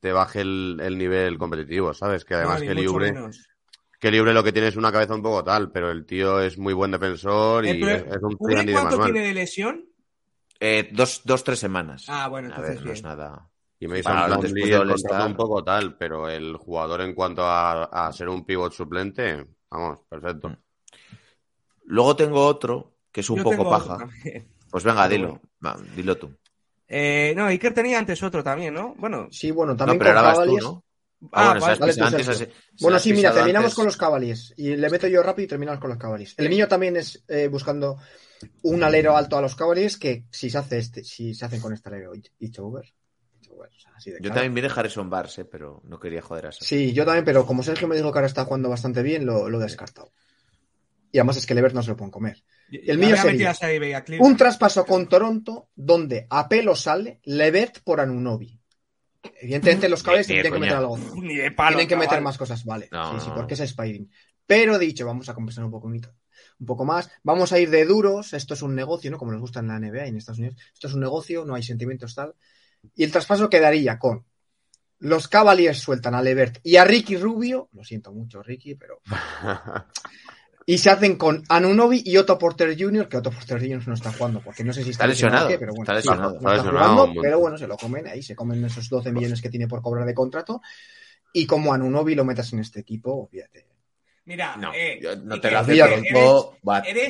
[0.00, 2.24] te baje el, el nivel competitivo, ¿sabes?
[2.24, 3.48] Que además No, que libre, menos.
[4.00, 6.58] que libre lo que tiene es una cabeza un poco tal, pero el tío es
[6.58, 9.12] muy buen defensor y Eh, pero, es, es un ¿Ubre Andy de cuánto manual.
[9.12, 9.84] tiene de lesión?
[10.60, 12.04] Eh, dos, dos, tres semanas.
[12.08, 13.51] Ah, bueno, a entonces ver, no es nada.
[13.82, 17.84] Y Mason Para Plumlee el contrato un poco tal, pero el jugador en cuanto a,
[17.84, 20.50] a ser un pivot suplente, vamos, perfecto.
[20.50, 20.56] Mm.
[21.86, 24.08] Luego tengo otro que es un Yo poco paja.
[24.70, 25.40] Pues venga, Pero dilo.
[25.64, 26.30] Va, dilo tú.
[26.86, 28.94] Eh, no, Iker tenía antes otro también, ¿no?
[28.98, 30.58] Bueno, Sí, bueno, No, también pero con ahora vas tú.
[30.58, 30.84] ¿no?
[31.32, 32.48] Ah, Ah, bueno, vale, vale, antes, has-
[32.80, 33.74] Bueno, sí, mira, terminamos antes.
[33.74, 34.54] con los Cavaliers.
[34.56, 36.34] Y le meto yo rápido y terminamos con los Cavaliers.
[36.38, 37.98] El mío también es eh, buscando
[38.62, 41.72] un alero alto a los Cavaliers que si se hace este, si se hacen con
[41.72, 42.84] este alero, it's over.
[43.70, 44.34] O sea, así de Yo claro.
[44.34, 46.64] también vi de Harrison Barnes, eh, pero no quería joder a eso.
[46.64, 49.48] Sí, yo también, pero como Sergio me dijo que ahora está jugando bastante bien, lo,
[49.48, 50.12] lo he descartado.
[51.12, 52.42] Y además es que Levert no se lo pueden comer.
[52.70, 53.54] El mío sería.
[54.20, 58.58] Un traspaso con Toronto donde a pelo sale Levert por Anunobi.
[59.40, 60.98] Evidentemente los cables tendrían que meter algo.
[61.16, 61.76] Ni de palo.
[61.76, 62.88] Tienen que meter más cosas, vale.
[62.90, 64.10] No, sí, sí, porque es Spiring.
[64.46, 67.10] Pero dicho, vamos a conversar un poco, un poco más.
[67.22, 68.32] Vamos a ir de duros.
[68.32, 69.18] Esto es un negocio, ¿no?
[69.18, 70.56] Como nos gusta en la NBA y en Estados Unidos.
[70.72, 72.34] Esto es un negocio, no hay sentimientos tal.
[72.94, 74.24] Y el traspaso quedaría con
[74.98, 77.68] los Cavaliers sueltan a Levert y a Ricky Rubio.
[77.72, 79.00] Lo siento mucho, Ricky, pero.
[80.64, 83.88] Y se hacen con Anunobi y Otto Porter Jr., que Otto Porter Jr.
[83.88, 86.30] no está jugando, porque no sé si está, Está lesionado, pero bueno, está sí, lesionado.
[86.30, 89.42] no Está lesionado jugando, pero bueno, se lo comen ahí, se comen esos 12 millones
[89.42, 90.62] que tiene por cobrar de contrato.
[91.32, 93.71] Y como Anunobi lo metas en este equipo, fíjate.
[94.24, 96.58] Mira, No, eh, no te lo hace pronto.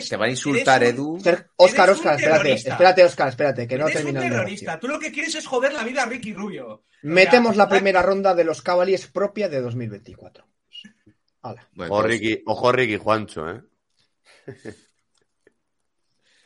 [0.08, 1.18] te va a insultar, eres Edu.
[1.56, 4.80] Oscar, Oscar, espérate, espérate, Oscar, espérate, que no Eres termina terrorista.
[4.80, 6.84] Tú lo que quieres es joder la vida a Ricky Rubio.
[7.02, 10.46] Metemos O sea, la primera ronda de los Cavaliers propia de 2024.
[11.42, 11.68] Hala.
[11.72, 13.60] Bueno, Ojo pues, Ricky, ojo Ricky Juancho, ¿eh?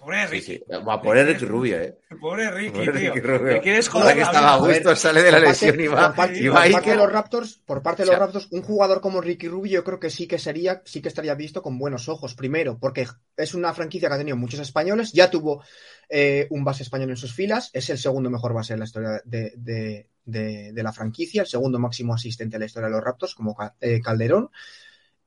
[0.07, 0.53] Pobre sí, Ricky.
[0.53, 0.63] sí.
[0.87, 1.99] Va a poner Ricky Rubio, ¿eh.
[2.21, 3.13] Pobre Ricky, Pobre tío.
[3.13, 3.53] Ricky Rubio.
[3.55, 6.15] Le quieres joder que estaba a gusto, sale de la lesión parte- y va, por
[6.17, 6.93] parte, y por va parte Iker.
[6.93, 9.73] de los Raptors, por parte de O sea- los Raptors, un jugador como Ricky Rubio
[9.73, 12.35] yo creo que sí que sería, sí que estaría visto con buenos ojos.
[12.37, 13.07] Primero, porque
[13.37, 15.65] es una franquicia que ha tenido muchos españoles, ya tuvo
[16.09, 19.21] eh, un base español en sus filas, es el segundo mejor base en la historia
[19.25, 23.05] de, de- de- de la franquicia, el segundo máximo asistente en la historia de los
[23.05, 24.51] Raptors, como eh, Calderón.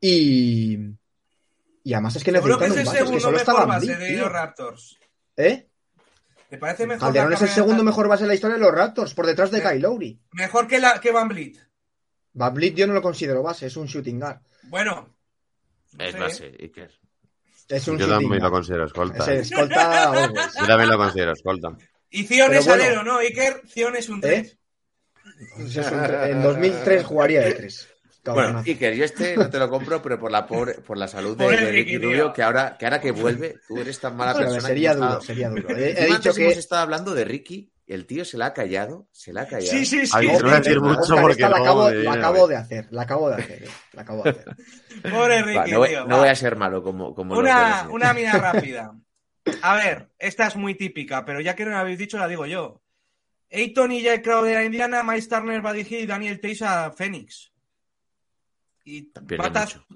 [0.01, 0.77] Y,
[1.83, 3.53] y además es que Seguro que necesitan es un base, es que segundo solo mejor
[3.55, 4.99] estaba base Blitz, de Raptors.
[5.37, 5.67] ¿Eh?
[6.49, 9.13] ¿Te parece mejor Calderón es el segundo mejor base en la historia de los Raptors,
[9.13, 9.67] por detrás de Sí.
[9.67, 10.19] Kyle Lowry.
[10.31, 11.57] Mejor que, la, que Van Vliet.
[12.33, 14.39] Van Vliet yo no lo considero base, es un shooting guard.
[14.63, 15.15] Bueno.
[15.93, 16.57] no Es sé, base, ¿eh?
[16.63, 16.91] Iker.
[17.69, 19.23] Es un Yo shooting también lo considero escolta.
[19.23, 19.39] Es ¿eh?
[19.41, 20.53] escolta always.
[20.59, 21.77] Yo también lo considero escolta.
[22.09, 22.83] Y Zion es bueno.
[22.83, 23.17] alero, ¿no?
[23.19, 24.57] Iker, Zion es un 3.
[25.55, 27.87] Pues es un tre- en 2003 jugaría de tres.
[28.25, 28.59] Bueno.
[28.65, 31.55] Iker, yo este no te lo compro, pero por la pobre, por la salud de,
[31.71, 34.67] Ricky Rubio, que ahora, que ahora que vuelve, tú eres tan mala Pero persona.
[34.67, 35.69] sería duro, sería duro.
[35.75, 39.07] He, he dicho que hemos estado hablando de Ricky, el tío se la ha callado,
[39.11, 39.71] se la ha callado.
[39.71, 40.11] Sí, sí, sí.
[40.15, 40.61] Ay, no voy a sí.
[40.63, 41.91] decir mucho porque esta la acabo, la
[42.47, 44.55] de hacer, la acabo de hacer, eh, la acabo de hacer.
[45.11, 46.01] Pobre Ricky, Va, no, voy, tío.
[46.05, 46.17] no va.
[46.19, 47.87] voy a ser malo como, como los Una, demás.
[47.89, 48.93] una mira rápida.
[49.63, 52.45] A ver, esta es muy típica, pero ya que no la habéis dicho, la digo
[52.45, 52.81] yo.
[53.51, 57.51] Ayton y Jay Crowder a Indiana, Miles Turner, Buddy Hill y Daniel Tays a Phoenix.
[58.89, 59.75] Y Pierde patas...
[59.75, 59.87] mucho.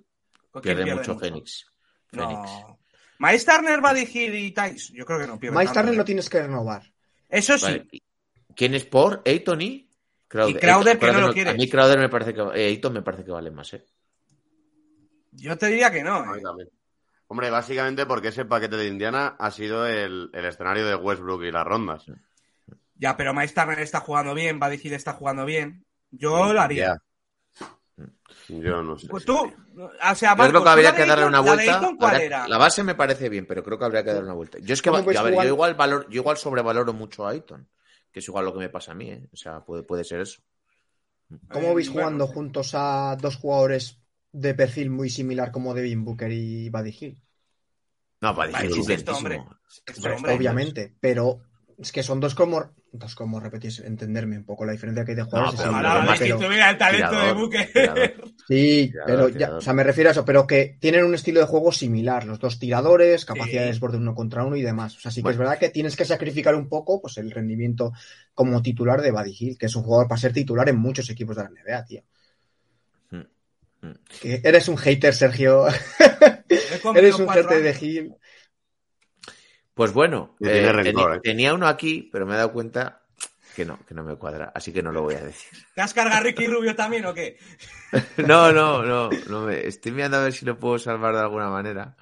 [0.62, 1.66] ¿Quién Pierde mucho Fénix.
[2.12, 2.52] Fénix.
[2.52, 2.80] No.
[3.18, 4.90] Miles Turner, Buddy Hill y Tays.
[4.90, 5.58] Yo creo que no pierde.
[5.58, 5.98] Miles Turner ¿eh?
[5.98, 6.84] lo tienes que renovar.
[7.28, 7.66] Eso sí.
[7.66, 7.88] Vale.
[8.56, 9.24] ¿Quién es por?
[9.26, 9.66] ¿Ayton y?
[9.68, 11.56] Y Crowder, que no lo A quieres.
[11.56, 12.42] mí Crowder me parece que...
[12.42, 13.86] eh, Ayton me parece que vale más, ¿eh?
[15.32, 16.18] Yo te diría que no.
[16.18, 16.68] A ¿eh?
[17.28, 21.52] Hombre, básicamente porque ese paquete de Indiana ha sido el, el escenario de Westbrook y
[21.52, 22.06] las rondas.
[22.96, 25.84] Ya, pero Miles Turner está jugando bien, Hill está jugando bien.
[26.12, 27.02] Yo lo haría.
[28.50, 29.08] Yo no sé.
[29.08, 31.76] Pues tú, o sea, Yo Marcos, creo ¿tú que habría la que darle una vuelta.
[31.80, 32.48] Ayton cuál Habría- era?
[32.48, 34.58] La base me parece bien, pero creo que habría que darle una vuelta.
[34.60, 37.26] Yo es que, ¿Cómo va- puedes a ver, yo igual valor, yo igual sobrevaloro mucho
[37.26, 37.68] a Ayton,
[38.12, 39.28] que es igual lo que me pasa a mí, ¿eh?
[39.32, 40.42] O sea, puede, puede ser eso.
[41.52, 44.00] ¿Cómo Eh, veis bueno, jugando juntos a dos jugadores
[44.32, 47.22] de perfil muy similar como Devin Booker y Buddy Hill?
[48.22, 49.44] No, Vale, decir es hombre.
[50.06, 50.34] Hombre.
[50.36, 51.42] Obviamente, pero
[51.78, 55.16] es que son dos como dos como repetís, entenderme un poco la diferencia que hay
[55.18, 55.60] de jugadores.
[55.60, 58.14] pero evidente, más que pero- tuviera el talento de tirador.
[58.48, 61.40] Sí, Tirador, pero ya, o sea, me refiero a eso, pero que tienen un estilo
[61.40, 63.74] de juego similar, los dos tiradores, capacidad de Sí.
[63.74, 64.96] desborde uno contra uno y demás.
[64.98, 67.94] O sea, sí que es verdad que tienes que sacrificar un poco pues el rendimiento
[68.34, 71.36] como titular de Buddy Hill, que es un jugador para ser titular en muchos equipos
[71.38, 72.02] de la NBA, tío.
[73.12, 73.94] Mm, mm.
[74.22, 75.66] Que eres un hater, Sergio.
[76.96, 77.78] Eres un hater de.
[77.82, 78.14] Hill.
[79.74, 81.20] Pues bueno, eh, rencor, ¿eh?
[81.24, 83.02] tenía uno aquí, pero me he dado cuenta
[83.56, 85.52] que no, que no me cuadra, así que no lo voy a decir.
[85.76, 87.38] ¿Te has cargado a Ricky Rubio también o qué?
[88.28, 91.50] No, no, no, no me, estoy mirando a ver si lo puedo salvar de alguna
[91.50, 91.96] manera.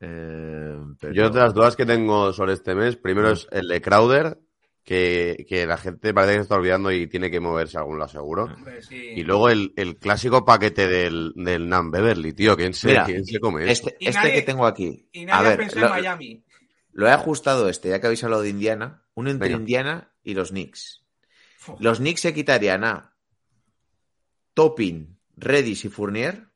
[0.00, 3.80] Eh, pero- Yo de las dudas que tengo sobre este mes, primero es el de
[3.80, 4.38] Crowder,
[4.82, 7.98] que, que la gente parece que se está olvidando y tiene que moverse a algún
[7.98, 8.44] lado seguro.
[8.44, 9.12] Hombre, sí.
[9.16, 12.54] Y luego el, el clásico paquete del, del Nam Beverly, tío.
[12.56, 13.70] ¿Quién se, Mira, quién se come?
[13.70, 15.08] Este, este nadie- que tengo aquí.
[15.12, 16.44] Y A nadie ver, pensó lo, en Miami.
[16.94, 19.02] Lo he ajustado este, ya que habéis hablado de Indiana.
[19.14, 19.60] Uno entre Venga.
[19.60, 21.04] Indiana y los Knicks.
[21.80, 23.16] Los Knicks se quitarían a
[24.54, 26.48] Toppin, Redis y Fournier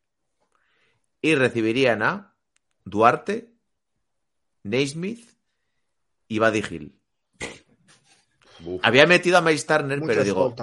[1.21, 2.37] y recibirían a
[2.85, 3.53] Duarte,
[4.63, 5.29] Naismith
[6.29, 7.01] y Buddy Hill.
[8.65, 8.81] Uf.
[8.85, 10.55] Había metido a Miles Turner, pero digo,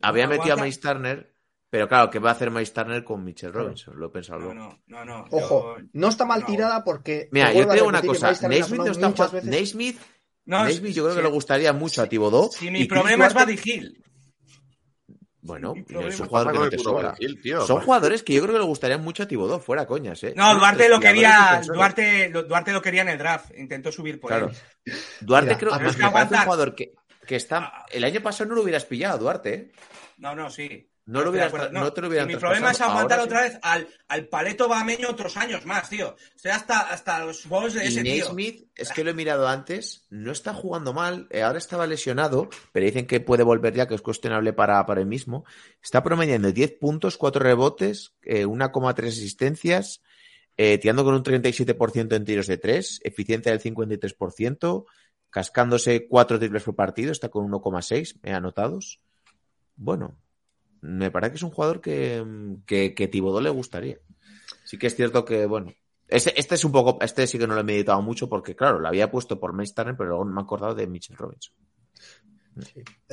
[0.00, 0.56] había metido a.
[0.56, 1.31] Miles Turner,
[1.72, 3.98] pero claro, ¿qué va a hacer Miles Turner con Mitchell Robinson?
[3.98, 4.78] Lo he pensado No, luego.
[4.88, 5.24] no, no, no.
[5.30, 6.46] Ojo, yo- no está mal no.
[6.46, 7.30] tirada porque.
[7.32, 9.50] Mira, yo te digo una que cosa, Naismith no está muchas jugando- veces.
[9.50, 9.98] Naismith,
[10.44, 12.50] No, Naismith yo creo sí, que le gustaría mucho a Thibodeau.
[12.52, 14.04] Si y mi problema es Buddy Hill.
[15.44, 17.10] Bueno, es un es jugador que no te sobra.
[17.12, 17.66] Buddy Hill, tío.
[17.66, 20.34] Son jugadores que yo creo que le gustarían mucho a Thibodeau, fuera coñas, ¿eh?
[20.36, 21.60] No, Duarte lo quería.
[21.66, 24.50] Duarte, lo- Duarte lo quería en el draft, intentó subir por Claro.
[24.84, 24.94] él.
[25.22, 27.86] Duarte Mira, creo me parece un jugador que, que que está.
[27.90, 29.54] El año pasado no lo hubieras pillado, Duarte.
[29.54, 29.72] ¿eh?
[30.18, 30.88] No, no, sí.
[31.04, 33.88] No lo hubieras, no, te lo hubieran mi problema es aguantar Ahora otra vez al,
[34.06, 36.14] al paleto bameño otros años más, tío.
[36.36, 37.86] Estoy hasta, hasta los huevos de sí.
[37.88, 38.24] ese Y tío.
[38.26, 41.26] Naismith, es que lo he mirado antes, no está jugando mal.
[41.30, 45.00] eh, ahora estaba lesionado, pero dicen que puede volver ya, que es cuestionable para, para
[45.00, 45.44] él mismo.
[45.82, 50.02] Está promediando 10 puntos, 4 rebotes, eh, 1,3 asistencias,
[50.56, 54.84] eh, tirando con un 37% en tiros de 3, eficiencia del 53%,
[55.30, 59.00] cascándose 4 triples por partido, está con 1,6 eh, anotados.
[59.74, 60.16] Bueno,
[60.82, 62.24] me parece que es un jugador que,
[62.66, 63.98] que, que Thibodeau le gustaría.
[64.64, 65.72] Sí que es cierto que, bueno,
[66.08, 68.78] este, este es un poco, este sí que no lo he meditado mucho porque, claro,
[68.78, 71.54] lo había puesto por Mace Turner, pero luego me he acordado de Mitchell Robinson.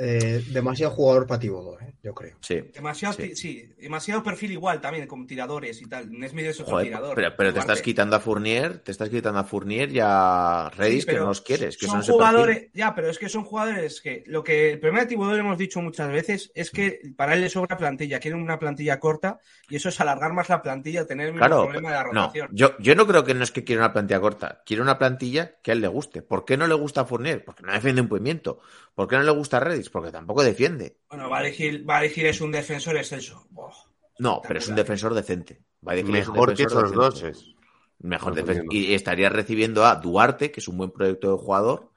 [0.01, 2.38] Eh, demasiado jugador para Thibodeau, eh, yo creo.
[2.41, 2.61] Sí.
[2.73, 3.73] Demasiado, Sí.
[3.80, 6.11] demasiado perfil igual también, con tiradores y tal.
[6.11, 7.15] Nesmith es otro Joder, tirador.
[7.15, 11.03] pero, pero te estás quitando a Fournier, te estás quitando a Fournier y a Redis
[11.03, 14.23] Sí, que no los quieres, que son, jugadores, ya, pero es que son jugadores que
[14.27, 17.41] lo que el problema de Thibodeau lo hemos dicho muchas veces es que para él
[17.41, 19.39] le sobra plantilla, quiere una plantilla corta
[19.69, 22.49] y eso es alargar más la plantilla, tener el Claro, problema de la no, rotación.
[22.53, 25.55] yo, yo no creo que no es que quiera una plantilla corta, quiere una plantilla
[25.61, 26.21] que a él le guste.
[26.21, 27.43] ¿Por qué no le gusta a Fournier?
[27.43, 28.59] Porque no defiende un pimiento.
[28.95, 29.89] ¿Por qué no le gusta a Redis?
[29.91, 30.98] Porque tampoco defiende.
[31.10, 33.48] Bueno, Hill, Buddy Hill es un defensor excelso.
[33.49, 33.72] Buah.
[34.20, 35.61] No, pero es un defensor decente.
[35.82, 37.56] Mejor que esos dos es.
[37.99, 38.66] Mejor defensor.
[38.74, 41.91] Y estaría recibiendo a Duarte, que es un buen proyecto de jugador,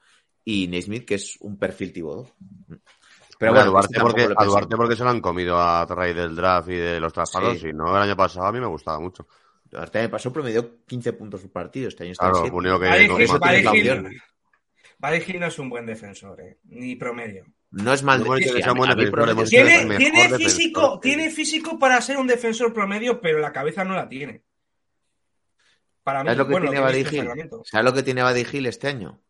[0.44, 2.28] y Naismith, que es un perfil Thibodeau.
[3.38, 4.44] Pero bueno, a Duarte, porque, a.
[4.44, 7.58] Duarte porque se lo han comido a raíz del draft y de los traspasos.
[7.58, 7.68] Sí.
[7.68, 9.26] Y no, el año pasado a mí me gustaba mucho.
[9.64, 11.88] Duarte me pasó, promedió 15 puntos por partido.
[11.88, 14.22] Este año está Claro, que Hill- opción.
[14.98, 17.46] Buddy Hill no es un buen defensor, eh, ni promedio.
[17.72, 23.20] No es mal Tiene, es el tiene físico, tiene físico para ser un defensor promedio,
[23.20, 24.42] pero la cabeza no la tiene.
[26.02, 27.06] Para mí, ¿Sabes lo que bueno, tiene Hill?
[27.06, 27.62] Sacramento.
[27.64, 29.22] ¿Sabes lo que tiene Buddy Hill este año?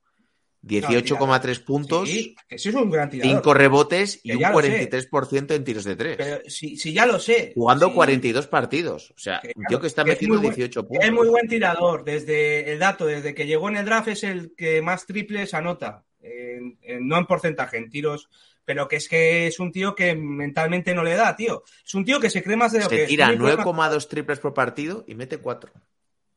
[0.64, 3.36] 18,3 puntos, Sí, que sí es un gran tirador.
[3.36, 4.88] 5 rebotes y un ya lo sé.
[4.88, 6.16] 43% en tiros de 3.
[6.16, 7.52] Pero si, si ya lo sé.
[7.54, 9.10] Jugando Sí, 42 partidos.
[9.10, 11.04] O sea, que un tío que está que es metiendo buen- 18 que puntos.
[11.04, 12.04] Es muy buen tirador.
[12.04, 16.04] Desde el dato, desde que llegó en el draft, es el que más triples anota.
[16.22, 18.28] En- en- no en porcentaje, en tiros.
[18.64, 21.64] Pero que es que es un tío que mentalmente no le da, tío.
[21.84, 23.38] Es un tío que se cree más de lo Se que tira es.
[23.38, 25.72] Muy poca- 9,2 triples por partido y mete 4.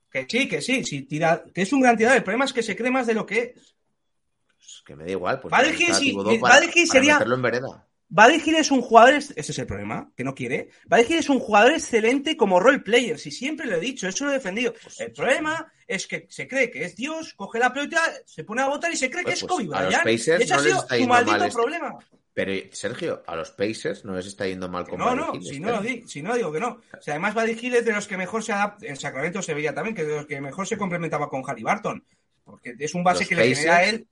[0.10, 2.18] Que sí, que sí, sí, tira, que es un gran tirador.
[2.18, 3.76] El problema es que se cree más de lo que es.
[4.58, 5.40] Pues que me da igual.
[5.40, 7.88] Pues está Hill sí, para, Hill para sería- meterlo en vereda.
[8.10, 10.70] Hill es un jugador, ese es el problema, que no quiere.
[10.92, 14.32] Hill es un jugador excelente como role player, si siempre lo he dicho, eso lo
[14.32, 14.74] he defendido.
[14.82, 18.62] Pues El problema es que se cree que es Dios, coge la pelota, se pone
[18.62, 20.06] a votar y se cree que Pues, es pues, Kobe Bryant.
[20.08, 21.98] Ese ha no sido su maldito mal este- problema.
[22.34, 25.60] Pero, Sergio, a los Pacers no les está yendo mal con No, no, si este
[25.62, 25.84] no, lo año.
[25.88, 26.68] di- si no digo que no.
[26.68, 29.54] O sea, además Buddy Hill es de los que mejor se adapta, en Sacramento se
[29.54, 32.04] veía también, que de los que mejor se complementaba con Halliburton.
[32.44, 34.08] Porque es un base Los que le genera a él.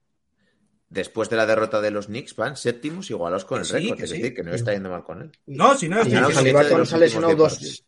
[0.93, 4.01] Después de la derrota de los Knicks, van séptimos igualados con el Sí, récord.
[4.03, 4.17] es sí.
[4.17, 5.31] decir, que no está yendo mal con él.
[5.47, 7.83] No, si no, Ya no, Halliburton diez dos.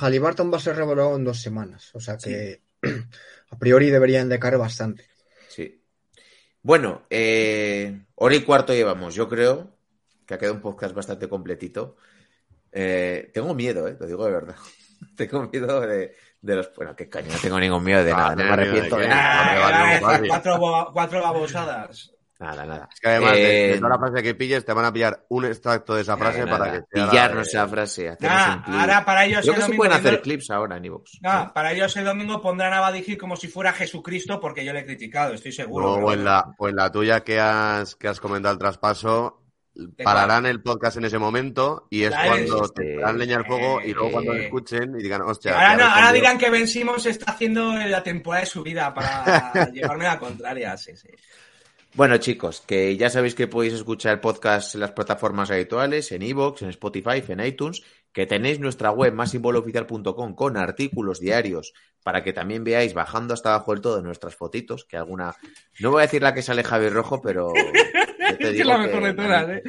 [0.00, 1.90] Halliburton va a ser revelado en dos semanas.
[1.94, 2.60] O sea que
[3.50, 5.06] a priori deberían de caer bastante.
[5.48, 5.80] Sí.
[6.60, 9.14] Bueno, eh, hora y cuarto llevamos.
[9.14, 9.76] Yo creo
[10.26, 11.96] que ha quedado un podcast bastante completito.
[12.72, 14.56] Eh, tengo miedo, eh, lo digo de verdad.
[15.16, 16.74] tengo miedo de, de los.
[16.74, 18.56] Bueno, qué caña, no tengo ningún miedo de Ah, nada.
[18.56, 20.90] No me ¿tienes miedo de arrepiento de nada.
[20.92, 22.10] Cuatro babosadas.
[22.44, 22.88] Nada, nada.
[22.92, 25.24] Es que además, de, Eh, de toda la frase que pilles, te van a pillar
[25.28, 26.86] un extracto de esa frase nada, para que sea.
[27.10, 28.16] pillarnos la- esa frase.
[28.20, 28.80] Nah, un clip.
[28.80, 31.10] ahora para ellos Creo el que se domingo pueden hacer clips ahora en iVoox.
[31.22, 34.80] Nah, para ellos el domingo pondrán a Hill como si fuera Jesucristo porque yo le
[34.80, 35.96] he criticado, estoy seguro.
[35.96, 36.22] En bueno.
[36.24, 39.40] la, pues la tuya que has, que has comentado el traspaso,
[40.04, 43.80] pararán el podcast en ese momento y es cuando te este, darán leña al fuego
[43.80, 45.54] y luego cuando lo eh, escuchen y digan, hostia.
[45.54, 49.52] ahora, no, ahora digan que Ben Simmons está haciendo la temporada de su vida para
[49.72, 50.76] llevarme la contraria.
[50.76, 51.08] Sí, sí.
[51.96, 56.22] Bueno, chicos, que ya sabéis que podéis escuchar el podcast en las plataformas habituales, en
[56.22, 57.82] iVoox, en Spotify, en iTunes,
[58.14, 63.72] que tenéis nuestra web másimbolooficial.com con artículos diarios para que también veáis bajando hasta abajo
[63.72, 65.34] del todo nuestras fotitos, que alguna...
[65.80, 67.52] No voy a decir la que sale Javier Rojo, pero...
[67.54, 69.62] yo te Es que digo es la mejor que de todas, el ¿eh?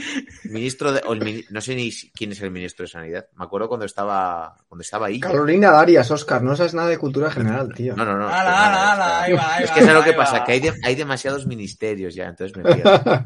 [0.45, 3.26] Ministro de, o el mini- no sé ni quién es el ministro de Sanidad.
[3.35, 5.19] Me acuerdo cuando estaba, cuando estaba ahí.
[5.19, 7.95] Carolina Darias, Oscar, no sabes nada de cultura general, tío.
[7.95, 8.27] No, no, no.
[8.27, 10.17] Ala, ala, ala, es que- ahí va, ahí es va, que es lo que va.
[10.17, 13.26] pasa, que hay, de- hay demasiados ministerios ya, entonces me pierdo.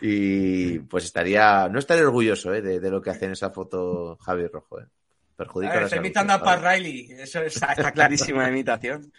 [0.00, 4.16] Y pues estaría, no estaría orgulloso eh, de, de lo que hace en esa foto
[4.16, 4.80] Javi Rojo.
[4.80, 4.86] Eh.
[5.36, 6.42] Perjudica A ver, la está imitando a.
[6.42, 7.08] Pat Riley.
[7.18, 9.10] Eso está, está clarísima la imitación.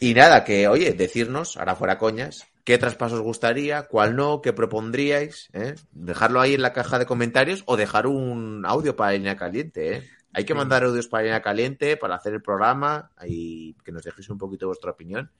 [0.00, 4.52] Y nada, que oye, decirnos, ahora fuera coñas, qué traspaso os gustaría, cuál no, qué
[4.52, 5.74] propondríais, ¿eh?
[5.92, 9.96] dejarlo ahí en la caja de comentarios o dejar un audio para línea caliente.
[9.96, 10.10] ¿eh?
[10.32, 14.30] Hay que mandar audios para línea caliente para hacer el programa y que nos dejéis
[14.30, 15.30] un poquito vuestra opinión.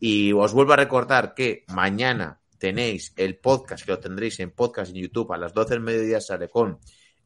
[0.00, 4.90] Y os vuelvo a recordar que mañana tenéis el podcast que lo tendréis en podcast
[4.90, 6.78] en YouTube a las 12 del mediodía sale con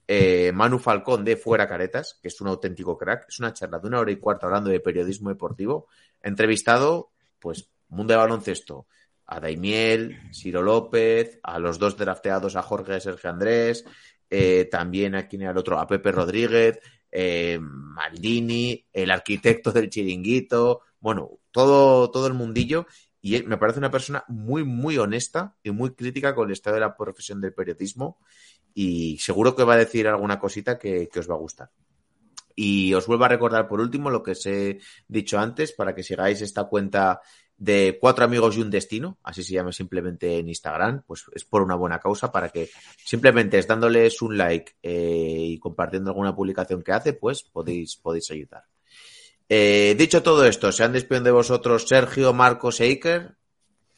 [0.09, 3.27] eh, Manu Falcón de Fuera Caretas, que es un auténtico crack.
[3.29, 5.87] Es una charla de una hora y cuarto hablando de periodismo deportivo.
[6.21, 8.89] Entrevistado, pues, mundo de baloncesto,
[9.27, 13.85] a Daimiel, Ciro López, a los dos drafteados, a Jorge Sergio Andrés,
[14.29, 16.81] eh, también a quien era el otro, a Pepe Rodríguez,
[17.13, 22.87] eh, Maldini, el arquitecto del chiringuito, bueno, todo, todo el mundillo.
[23.29, 26.81] Y me parece una persona muy, muy honesta y muy crítica con el estado de
[26.81, 28.19] la profesión del periodismo.
[28.75, 31.71] Y seguro que va a decir alguna cosita que, que os va a gustar.
[32.55, 36.03] Y os vuelvo a recordar por último lo que os he dicho antes para que
[36.03, 37.21] sigáis esta cuenta
[37.59, 41.63] de cuatro amigos y un destino, así se llama simplemente en Instagram, pues es por
[41.63, 42.71] una buena causa para que
[43.05, 48.31] simplemente es dándoles un like eh, y compartiendo alguna publicación que hace, pues podéis, podéis
[48.31, 48.65] ayudar.
[49.49, 53.37] Eh, dicho todo esto, ¿se han despedido de vosotros Sergio, Marcos e Iker?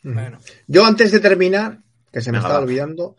[0.03, 0.39] Bueno.
[0.67, 1.81] Yo antes de terminar,
[2.13, 2.61] que se me estaba va.
[2.61, 3.17] olvidando,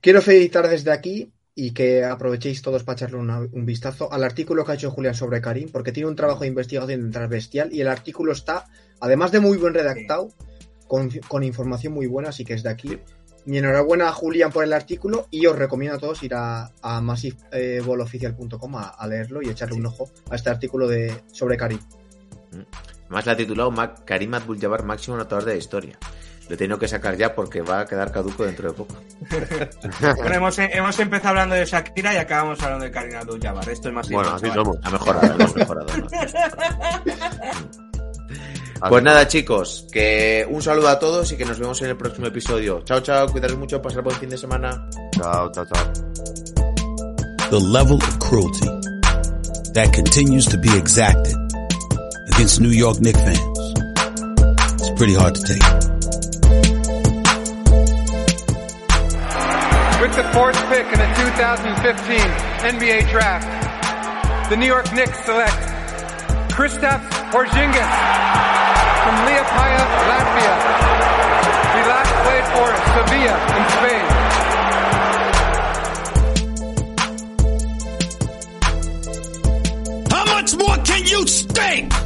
[0.00, 4.64] quiero felicitar desde aquí y que aprovechéis todos para echarle una- un vistazo al artículo
[4.64, 7.80] que ha hecho Julián sobre Karim, porque tiene un trabajo de investigación detrás bestial y
[7.80, 8.66] el artículo está,
[9.00, 10.28] además de muy buen redactado,
[10.86, 12.98] con, con información muy buena, así que es de aquí.
[13.46, 17.00] Mi enhorabuena a Julián por el artículo y os recomiendo a todos ir a, a
[17.00, 21.78] massiveballofficial.com a, a leerlo y echarle un ojo a este artículo de sobre Karim.
[23.08, 23.72] Más la ha titulado
[24.04, 25.98] Karim Abdul-Jabbar máximo anotador de la historia.
[26.48, 28.94] Lo he tenido que sacar ya porque va a quedar caduco dentro de poco.
[30.16, 33.68] Bueno, hemos, hemos empezado hablando de Shakira y acabamos hablando de Karina Abdul-Jabbar.
[33.68, 34.76] Esto es más Bueno, así somos.
[34.82, 35.86] Ha mejorado, hemos mejorado.
[35.96, 36.06] ¿no?
[38.80, 42.26] Pues nada, chicos, que un saludo a todos y que nos vemos en el próximo
[42.26, 42.82] episodio.
[42.84, 44.88] Chao, chao, cuidaros mucho, pasar buen fin de semana.
[45.12, 45.92] Chao, chao, chao.
[47.50, 48.68] The level of cruelty
[49.72, 51.34] that continues to be exacted
[52.34, 53.74] against New York Knicks fans.
[54.80, 55.62] It's pretty hard to take.
[60.00, 62.18] With the fourth pick in the 2015
[62.76, 65.56] NBA Draft, the New York Knicks select
[66.52, 67.92] Kristaps Porzingis
[69.02, 70.54] from Liepaja, Latvia.
[71.74, 74.06] He last played for Sevilla in Spain.
[80.12, 82.05] How much more can you stink?